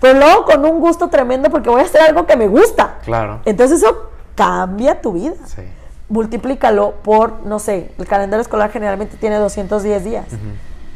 Pero 0.00 0.18
luego 0.18 0.44
con 0.44 0.64
un 0.64 0.80
gusto 0.80 1.08
tremendo 1.08 1.50
porque 1.50 1.68
voy 1.68 1.80
a 1.80 1.84
hacer 1.84 2.00
algo 2.00 2.26
que 2.26 2.36
me 2.36 2.48
gusta. 2.48 2.98
Claro. 3.04 3.40
Entonces 3.44 3.82
eso 3.82 4.10
cambia 4.34 5.00
tu 5.00 5.12
vida. 5.12 5.34
Sí. 5.46 5.62
Multiplícalo 6.08 6.94
por, 7.02 7.44
no 7.44 7.58
sé, 7.58 7.90
el 7.98 8.06
calendario 8.06 8.40
escolar 8.42 8.70
generalmente 8.70 9.16
tiene 9.16 9.36
210 9.36 10.04
días. 10.04 10.26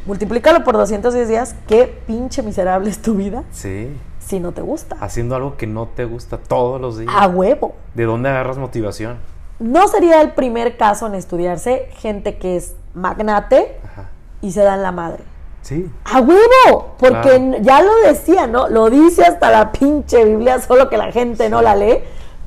Multiplícalo 0.05 0.63
por 0.63 0.75
210 0.77 1.27
días. 1.27 1.55
Qué 1.67 2.01
pinche 2.07 2.41
miserable 2.43 2.89
es 2.89 3.01
tu 3.01 3.13
vida 3.15 3.43
Sí. 3.51 3.95
si 4.19 4.39
no 4.39 4.51
te 4.53 4.61
gusta. 4.61 4.95
Haciendo 5.01 5.35
algo 5.35 5.57
que 5.57 5.67
no 5.67 5.87
te 5.87 6.05
gusta 6.05 6.37
todos 6.37 6.79
los 6.79 6.97
días. 6.97 7.13
A 7.15 7.27
huevo. 7.27 7.75
¿De 7.93 8.05
dónde 8.05 8.29
agarras 8.29 8.57
motivación? 8.57 9.17
No 9.59 9.87
sería 9.89 10.21
el 10.21 10.31
primer 10.31 10.77
caso 10.77 11.05
en 11.07 11.15
estudiarse 11.15 11.89
gente 11.97 12.37
que 12.37 12.55
es 12.55 12.73
magnate 12.95 13.77
Ajá. 13.85 14.09
y 14.41 14.53
se 14.53 14.61
dan 14.61 14.81
la 14.81 14.91
madre. 14.91 15.23
Sí. 15.61 15.87
A 16.05 16.19
huevo, 16.21 16.95
porque 16.97 17.19
Claro. 17.37 17.57
ya 17.61 17.81
lo 17.83 17.91
decía, 18.07 18.47
¿no? 18.47 18.69
Lo 18.69 18.89
dice 18.89 19.23
hasta 19.23 19.51
la 19.51 19.71
pinche 19.71 20.25
Biblia, 20.25 20.59
solo 20.61 20.89
que 20.89 20.97
la 20.97 21.11
gente 21.11 21.49
no 21.49 21.61
la 21.61 21.75
lee. 21.75 21.99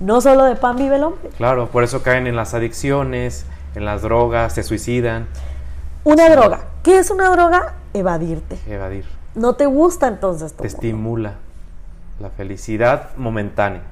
No 0.05 0.21
solo 0.21 0.45
de 0.45 0.55
pan 0.57 0.77
vive 0.77 0.97
el 0.97 1.05
hombre. 1.05 1.31
Claro, 1.37 1.69
por 1.71 1.83
eso 1.83 2.03
caen 2.03 2.27
en 2.27 2.37
las 2.37 2.53
adicciones, 2.53 3.47
en 3.75 3.87
las 3.87 4.03
drogas, 4.03 4.53
se 4.53 4.63
suicidan. 4.63 5.27
Una 6.05 6.29
droga. 6.29 6.61
¿Qué 6.83 6.99
es 6.99 7.11
una 7.11 7.31
droga? 7.31 7.75
evadirte. 7.95 8.59
Evadir. 8.69 9.07
No 9.35 9.55
te 9.55 9.65
gusta 9.67 10.09
entonces 10.09 10.53
tu 10.53 10.59
Te 10.59 10.65
mundo. 10.65 10.77
estimula 10.77 11.33
la 12.21 12.29
felicidad 12.29 13.11
momentánea. 13.17 13.83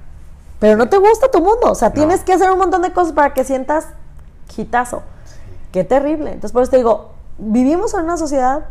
Pero 0.59 0.77
no 0.77 0.89
te 0.89 0.99
gusta 0.99 1.31
tu 1.31 1.39
mundo. 1.39 1.71
O 1.71 1.75
sea, 1.75 1.89
No. 1.89 1.95
tienes 1.95 2.23
que 2.25 2.33
hacer 2.35 2.51
un 2.51 2.59
montón 2.59 2.83
de 2.83 2.93
cosas 2.93 3.13
para 3.15 3.33
que 3.33 3.45
sientas 3.45 3.87
quitazo. 4.49 5.03
Qué 5.73 5.83
terrible. 5.85 6.29
Entonces, 6.33 6.53
por 6.53 6.63
eso 6.63 6.73
te 6.73 6.77
digo, 6.77 7.13
vivimos 7.39 7.95
en 7.95 8.01
una 8.05 8.17
sociedad 8.19 8.67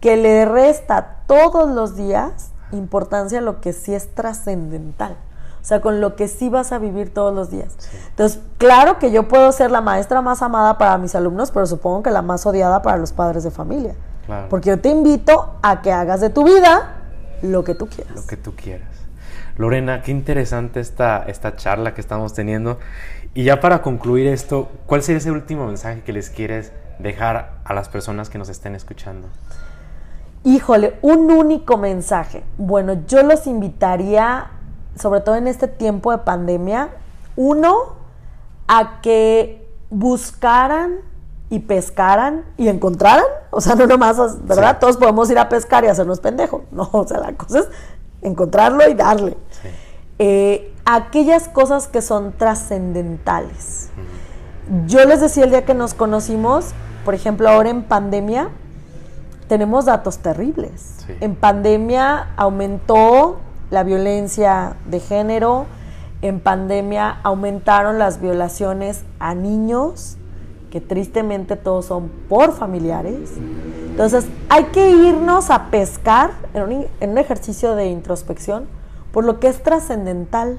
que 0.00 0.16
le 0.16 0.44
resta 0.44 1.16
todos 1.26 1.70
los 1.70 1.96
días 1.96 2.50
importancia 2.72 3.38
a 3.38 3.42
lo 3.42 3.60
que 3.62 3.72
sí 3.72 3.94
es 3.94 4.14
trascendental. 4.14 5.16
O 5.62 5.64
sea, 5.64 5.80
con 5.80 6.00
lo 6.00 6.16
que 6.16 6.26
sí 6.26 6.48
vas 6.48 6.72
a 6.72 6.78
vivir 6.78 7.14
todos 7.14 7.32
los 7.32 7.50
días. 7.50 7.76
Entonces, 8.08 8.40
claro 8.58 8.98
que 8.98 9.12
yo 9.12 9.28
puedo 9.28 9.52
ser 9.52 9.70
la 9.70 9.80
maestra 9.80 10.20
más 10.20 10.42
amada 10.42 10.76
para 10.76 10.98
mis 10.98 11.14
alumnos, 11.14 11.52
pero 11.52 11.66
supongo 11.66 12.02
que 12.02 12.10
la 12.10 12.20
más 12.20 12.44
odiada 12.46 12.82
para 12.82 12.96
los 12.96 13.12
padres 13.12 13.44
de 13.44 13.52
familia. 13.52 13.94
Claro. 14.26 14.48
Porque 14.50 14.70
yo 14.70 14.80
te 14.80 14.88
invito 14.88 15.54
a 15.62 15.80
que 15.80 15.92
hagas 15.92 16.20
de 16.20 16.30
tu 16.30 16.44
vida 16.44 16.96
lo 17.42 17.62
que 17.62 17.76
tú 17.76 17.86
quieras. 17.86 18.14
Lo 18.14 18.26
que 18.26 18.36
tú 18.36 18.54
quieras. 18.56 18.88
Lorena, 19.56 20.02
qué 20.02 20.10
interesante 20.10 20.80
esta, 20.80 21.24
esta 21.26 21.56
charla 21.56 21.94
que 21.94 22.00
estamos 22.00 22.34
teniendo. 22.34 22.78
Y 23.34 23.44
ya 23.44 23.60
para 23.60 23.82
concluir 23.82 24.26
esto, 24.26 24.68
¿cuál 24.86 25.02
sería 25.02 25.18
ese 25.18 25.30
último 25.30 25.66
mensaje 25.66 26.02
que 26.02 26.12
les 26.12 26.30
quieres 26.30 26.72
dejar 26.98 27.58
a 27.64 27.74
las 27.74 27.88
personas 27.88 28.30
que 28.30 28.38
nos 28.38 28.48
estén 28.48 28.74
escuchando? 28.74 29.28
Híjole, 30.44 30.98
un 31.02 31.30
único 31.30 31.76
mensaje. 31.76 32.42
Bueno, 32.58 33.04
yo 33.06 33.22
los 33.22 33.46
invitaría, 33.46 34.50
sobre 34.96 35.20
todo 35.20 35.36
en 35.36 35.48
este 35.48 35.68
tiempo 35.68 36.10
de 36.10 36.18
pandemia, 36.18 36.90
uno, 37.36 37.94
a 38.68 39.00
que 39.00 39.68
buscaran 39.90 41.00
y 41.50 41.60
pescaran 41.60 42.44
y 42.56 42.68
encontraran. 42.68 43.24
O 43.50 43.60
sea, 43.60 43.74
no 43.74 43.86
nomás, 43.86 44.16
¿verdad? 44.46 44.72
Sí. 44.72 44.76
Todos 44.80 44.96
podemos 44.96 45.30
ir 45.30 45.38
a 45.38 45.48
pescar 45.48 45.84
y 45.84 45.88
hacernos 45.88 46.20
pendejos. 46.20 46.62
No, 46.72 46.88
o 46.92 47.06
sea, 47.06 47.18
la 47.18 47.34
cosa 47.34 47.60
es 47.60 47.68
encontrarlo 48.22 48.88
y 48.88 48.94
darle. 48.94 49.36
Sí. 49.50 49.68
Eh, 50.18 50.74
aquellas 50.84 51.48
cosas 51.48 51.88
que 51.88 52.00
son 52.00 52.32
trascendentales. 52.32 53.90
Yo 54.86 55.04
les 55.04 55.20
decía 55.20 55.44
el 55.44 55.50
día 55.50 55.64
que 55.64 55.74
nos 55.74 55.92
conocimos, 55.92 56.70
por 57.04 57.14
ejemplo, 57.14 57.48
ahora 57.48 57.68
en 57.68 57.82
pandemia, 57.82 58.48
tenemos 59.48 59.84
datos 59.84 60.18
terribles. 60.18 61.04
Sí. 61.06 61.14
En 61.20 61.34
pandemia 61.34 62.30
aumentó 62.36 63.40
la 63.72 63.84
violencia 63.84 64.76
de 64.84 65.00
género, 65.00 65.64
en 66.20 66.40
pandemia 66.40 67.18
aumentaron 67.22 67.98
las 67.98 68.20
violaciones 68.20 69.02
a 69.18 69.34
niños, 69.34 70.18
que 70.70 70.82
tristemente 70.82 71.56
todos 71.56 71.86
son 71.86 72.10
por 72.28 72.52
familiares. 72.52 73.30
Entonces 73.88 74.26
hay 74.50 74.64
que 74.64 74.90
irnos 74.90 75.50
a 75.50 75.70
pescar 75.70 76.32
en 76.52 76.62
un, 76.62 76.86
en 77.00 77.10
un 77.10 77.18
ejercicio 77.18 77.74
de 77.74 77.86
introspección 77.86 78.66
por 79.10 79.24
lo 79.24 79.40
que 79.40 79.48
es 79.48 79.62
trascendental, 79.62 80.58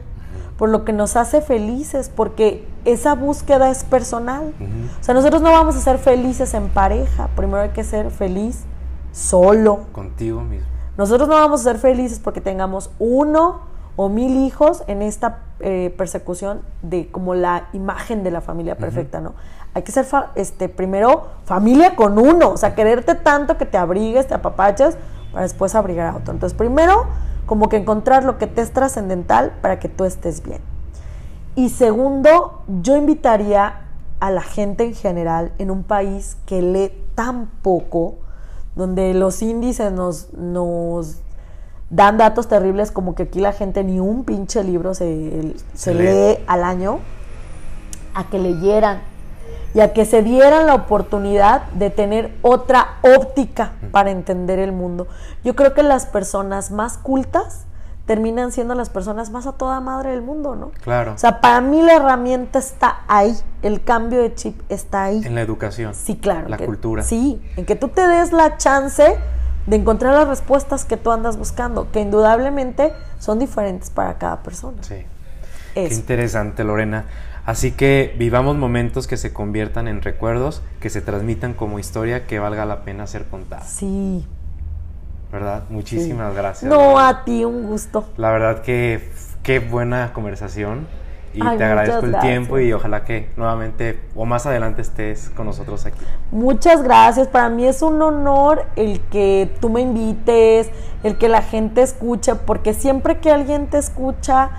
por 0.58 0.70
lo 0.70 0.84
que 0.84 0.92
nos 0.92 1.16
hace 1.16 1.42
felices, 1.42 2.12
porque 2.14 2.66
esa 2.84 3.14
búsqueda 3.14 3.70
es 3.70 3.84
personal. 3.84 4.54
O 5.00 5.04
sea, 5.04 5.14
nosotros 5.14 5.44
no 5.44 5.52
vamos 5.52 5.76
a 5.76 5.82
ser 5.82 6.00
felices 6.00 6.56
en 6.56 6.70
pareja, 6.70 7.30
primero 7.36 7.60
hay 7.60 7.70
que 7.70 7.84
ser 7.84 8.10
feliz 8.10 8.64
solo. 9.12 9.86
Contigo 9.92 10.42
mismo. 10.42 10.73
Nosotros 10.98 11.28
no 11.28 11.36
vamos 11.36 11.62
a 11.62 11.64
ser 11.64 11.78
felices 11.78 12.20
porque 12.20 12.42
tengamos 12.42 12.92
uno 13.00 13.62
o 13.96 14.10
mil 14.10 14.38
hijos 14.46 14.84
en 14.88 15.02
esta 15.02 15.40
eh, 15.60 15.94
persecución 15.98 16.62
de 16.82 17.10
como 17.12 17.36
la 17.36 17.68
imagen 17.74 18.24
de 18.24 18.32
la 18.32 18.42
familia 18.42 18.76
perfecta, 18.76 19.22
¿no? 19.22 19.34
Hay 19.76 19.84
que 19.84 19.92
ser 19.92 20.06
fa- 20.06 20.32
este, 20.36 20.70
primero 20.70 21.28
familia 21.46 21.96
con 21.96 22.18
uno, 22.20 22.50
o 22.50 22.58
sea, 22.58 22.76
quererte 22.76 23.16
tanto 23.16 23.58
que 23.58 23.66
te 23.66 23.78
abrigues, 23.78 24.28
te 24.28 24.34
apapachas, 24.34 24.98
para 25.32 25.44
después 25.44 25.74
abrigar 25.76 26.08
a 26.08 26.16
otro. 26.18 26.34
Entonces, 26.34 26.56
primero, 26.58 27.06
como 27.48 27.70
que 27.70 27.78
encontrar 27.78 28.24
lo 28.24 28.38
que 28.38 28.46
te 28.48 28.62
es 28.62 28.72
trascendental 28.72 29.52
para 29.62 29.80
que 29.80 29.90
tú 29.90 30.06
estés 30.06 30.44
bien. 30.44 30.62
Y 31.56 31.70
segundo, 31.70 32.62
yo 32.82 32.96
invitaría 32.96 33.82
a 34.20 34.32
la 34.32 34.42
gente 34.42 34.86
en 34.86 34.96
general 34.96 35.52
en 35.58 35.70
un 35.70 35.84
país 35.84 36.38
que 36.46 36.62
lee 36.62 36.92
tan 37.16 37.48
poco, 37.62 38.16
donde 38.76 39.14
los 39.14 39.42
índices 39.42 39.92
nos, 39.92 40.34
nos 40.34 41.18
dan 41.90 42.18
datos 42.18 42.48
terribles 42.48 42.92
como 42.92 43.16
que 43.16 43.24
aquí 43.24 43.40
la 43.40 43.54
gente 43.54 43.84
ni 43.84 44.00
un 44.00 44.24
pinche 44.24 44.64
libro 44.64 44.94
se, 44.94 45.56
se 45.74 45.94
lee. 45.94 46.04
lee 46.04 46.44
al 46.48 46.64
año, 46.64 47.00
a 48.16 48.30
que 48.30 48.40
leyeran 48.40 49.02
y 49.74 49.80
a 49.80 49.94
que 49.94 50.06
se 50.06 50.22
dieran 50.22 50.68
la 50.68 50.76
oportunidad 50.76 51.64
de 51.72 51.90
tener 51.90 52.32
otra 52.42 52.98
óptica 53.02 53.74
para 53.92 54.12
entender 54.12 54.60
el 54.60 54.72
mundo. 54.72 55.08
Yo 55.44 55.56
creo 55.56 55.74
que 55.74 55.84
las 55.84 56.06
personas 56.06 56.72
más 56.72 56.98
cultas 56.98 57.66
terminan 58.06 58.52
siendo 58.52 58.76
las 58.76 58.90
personas 58.90 59.30
más 59.32 59.48
a 59.48 59.54
toda 59.54 59.80
madre 59.80 60.12
del 60.12 60.22
mundo, 60.22 60.56
¿no? 60.56 60.72
Claro. 60.84 61.14
O 61.14 61.18
sea, 61.18 61.40
para 61.40 61.62
mí 61.62 61.82
la 61.82 61.96
herramienta 61.96 62.60
está 62.60 63.04
ahí, 63.08 63.34
el 63.62 63.84
cambio 63.84 64.22
de 64.22 64.34
chip 64.36 64.60
está 64.70 65.06
ahí. 65.06 65.22
en 65.24 65.36
la 65.36 65.42
educación. 65.42 65.94
Sí, 65.96 66.18
claro. 66.18 66.50
La 66.50 66.58
que- 66.58 66.66
cultura. 66.66 67.04
Sí, 67.04 67.42
en 67.56 67.66
que 67.66 67.76
tú 67.76 67.88
te 67.88 68.06
des 68.08 68.34
la 68.34 68.58
chance 68.58 69.18
de 69.68 69.76
encontrar 69.78 70.14
las 70.14 70.28
respuestas 70.28 70.84
que 70.84 70.98
tú 70.98 71.12
andas 71.12 71.38
buscando, 71.38 71.90
que 71.92 72.02
indudablemente 72.02 72.92
son 73.20 73.40
diferentes 73.40 73.90
para 73.90 74.18
cada 74.18 74.44
persona. 74.44 74.84
Sí. 74.84 75.06
Qué 75.74 75.86
Eso. 75.86 75.96
interesante, 75.96 76.66
Lorena. 76.66 77.06
Así 77.46 77.72
que 77.72 78.14
vivamos 78.18 78.56
momentos 78.58 79.08
que 79.08 79.16
se 79.18 79.34
conviertan 79.34 79.88
en 79.88 80.02
recuerdos, 80.02 80.62
que 80.82 80.90
se 80.90 81.02
transmitan 81.02 81.54
como 81.54 81.80
historia 81.80 82.28
que 82.28 82.40
valga 82.40 82.66
la 82.66 82.84
pena 82.84 83.08
ser 83.08 83.26
contada. 83.28 83.64
Sí. 83.64 84.26
¿Verdad? 85.34 85.64
sí. 85.68 85.74
Muchísimas 85.74 86.36
gracias. 86.36 86.70
No, 86.72 87.00
a 87.00 87.26
ti 87.26 87.44
un 87.44 87.64
gusto. 87.64 88.06
La 88.18 88.32
verdad 88.32 88.62
que 88.62 89.12
qué 89.42 89.58
buena 89.60 90.14
conversación 90.14 90.88
y 91.34 91.40
Ay, 91.44 91.58
te 91.58 91.64
agradezco 91.64 92.06
el 92.06 92.20
tiempo 92.20 92.60
y 92.60 92.72
ojalá 92.72 93.04
que 93.04 93.32
nuevamente 93.36 94.00
o 94.16 94.26
más 94.26 94.46
adelante 94.46 94.84
estés 94.84 95.32
con 95.32 95.48
nosotros 95.48 95.88
aquí. 95.88 96.06
Muchas 96.30 96.84
gracias. 96.84 97.28
Para 97.28 97.50
mí 97.50 97.66
es 97.66 97.82
un 97.82 98.00
honor 98.04 98.66
el 98.76 99.02
que 99.10 99.52
tú 99.60 99.70
me 99.70 99.82
invites, 99.82 100.70
el 101.02 101.18
que 101.18 101.30
la 101.30 101.42
gente 101.42 101.82
escuche, 101.82 102.36
porque 102.36 102.76
siempre 102.76 103.18
que 103.18 103.32
alguien 103.32 103.66
te 103.66 103.80
escucha, 103.80 104.52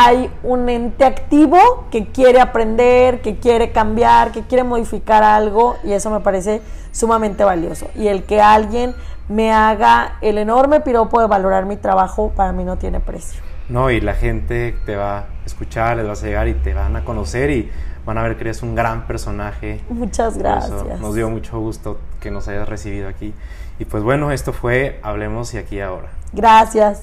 hay 0.00 0.30
un 0.44 0.68
ente 0.68 1.04
activo 1.04 1.58
que 1.90 2.06
quiere 2.06 2.40
aprender, 2.40 3.20
que 3.20 3.38
quiere 3.38 3.72
cambiar, 3.72 4.30
que 4.30 4.42
quiere 4.42 4.62
modificar 4.62 5.24
algo, 5.24 5.76
y 5.82 5.92
eso 5.92 6.08
me 6.10 6.20
parece 6.20 6.62
sumamente 6.92 7.42
valioso. 7.42 7.88
Y 7.96 8.06
el 8.06 8.22
que 8.22 8.40
alguien 8.40 8.94
me 9.28 9.52
haga 9.52 10.18
el 10.20 10.38
enorme 10.38 10.78
piropo 10.80 11.20
de 11.20 11.26
valorar 11.26 11.66
mi 11.66 11.76
trabajo, 11.76 12.30
para 12.36 12.52
mí 12.52 12.62
no 12.62 12.78
tiene 12.78 13.00
precio. 13.00 13.42
No, 13.68 13.90
y 13.90 14.00
la 14.00 14.14
gente 14.14 14.76
te 14.86 14.94
va 14.94 15.18
a 15.18 15.24
escuchar, 15.44 15.96
les 15.96 16.06
vas 16.06 16.22
a 16.22 16.26
llegar 16.26 16.46
y 16.46 16.54
te 16.54 16.74
van 16.74 16.94
a 16.94 17.04
conocer 17.04 17.50
y 17.50 17.68
van 18.06 18.18
a 18.18 18.22
ver 18.22 18.36
que 18.36 18.42
eres 18.42 18.62
un 18.62 18.76
gran 18.76 19.08
personaje. 19.08 19.80
Muchas 19.88 20.34
eso 20.34 20.38
gracias. 20.38 21.00
nos 21.00 21.14
dio 21.16 21.28
mucho 21.28 21.58
gusto 21.58 21.98
que 22.20 22.30
nos 22.30 22.46
hayas 22.46 22.68
recibido 22.68 23.08
aquí. 23.08 23.34
Y 23.80 23.84
pues 23.84 24.04
bueno, 24.04 24.30
esto 24.30 24.52
fue 24.52 25.00
Hablemos 25.02 25.54
y 25.54 25.58
aquí 25.58 25.80
ahora. 25.80 26.10
Gracias. 26.32 27.02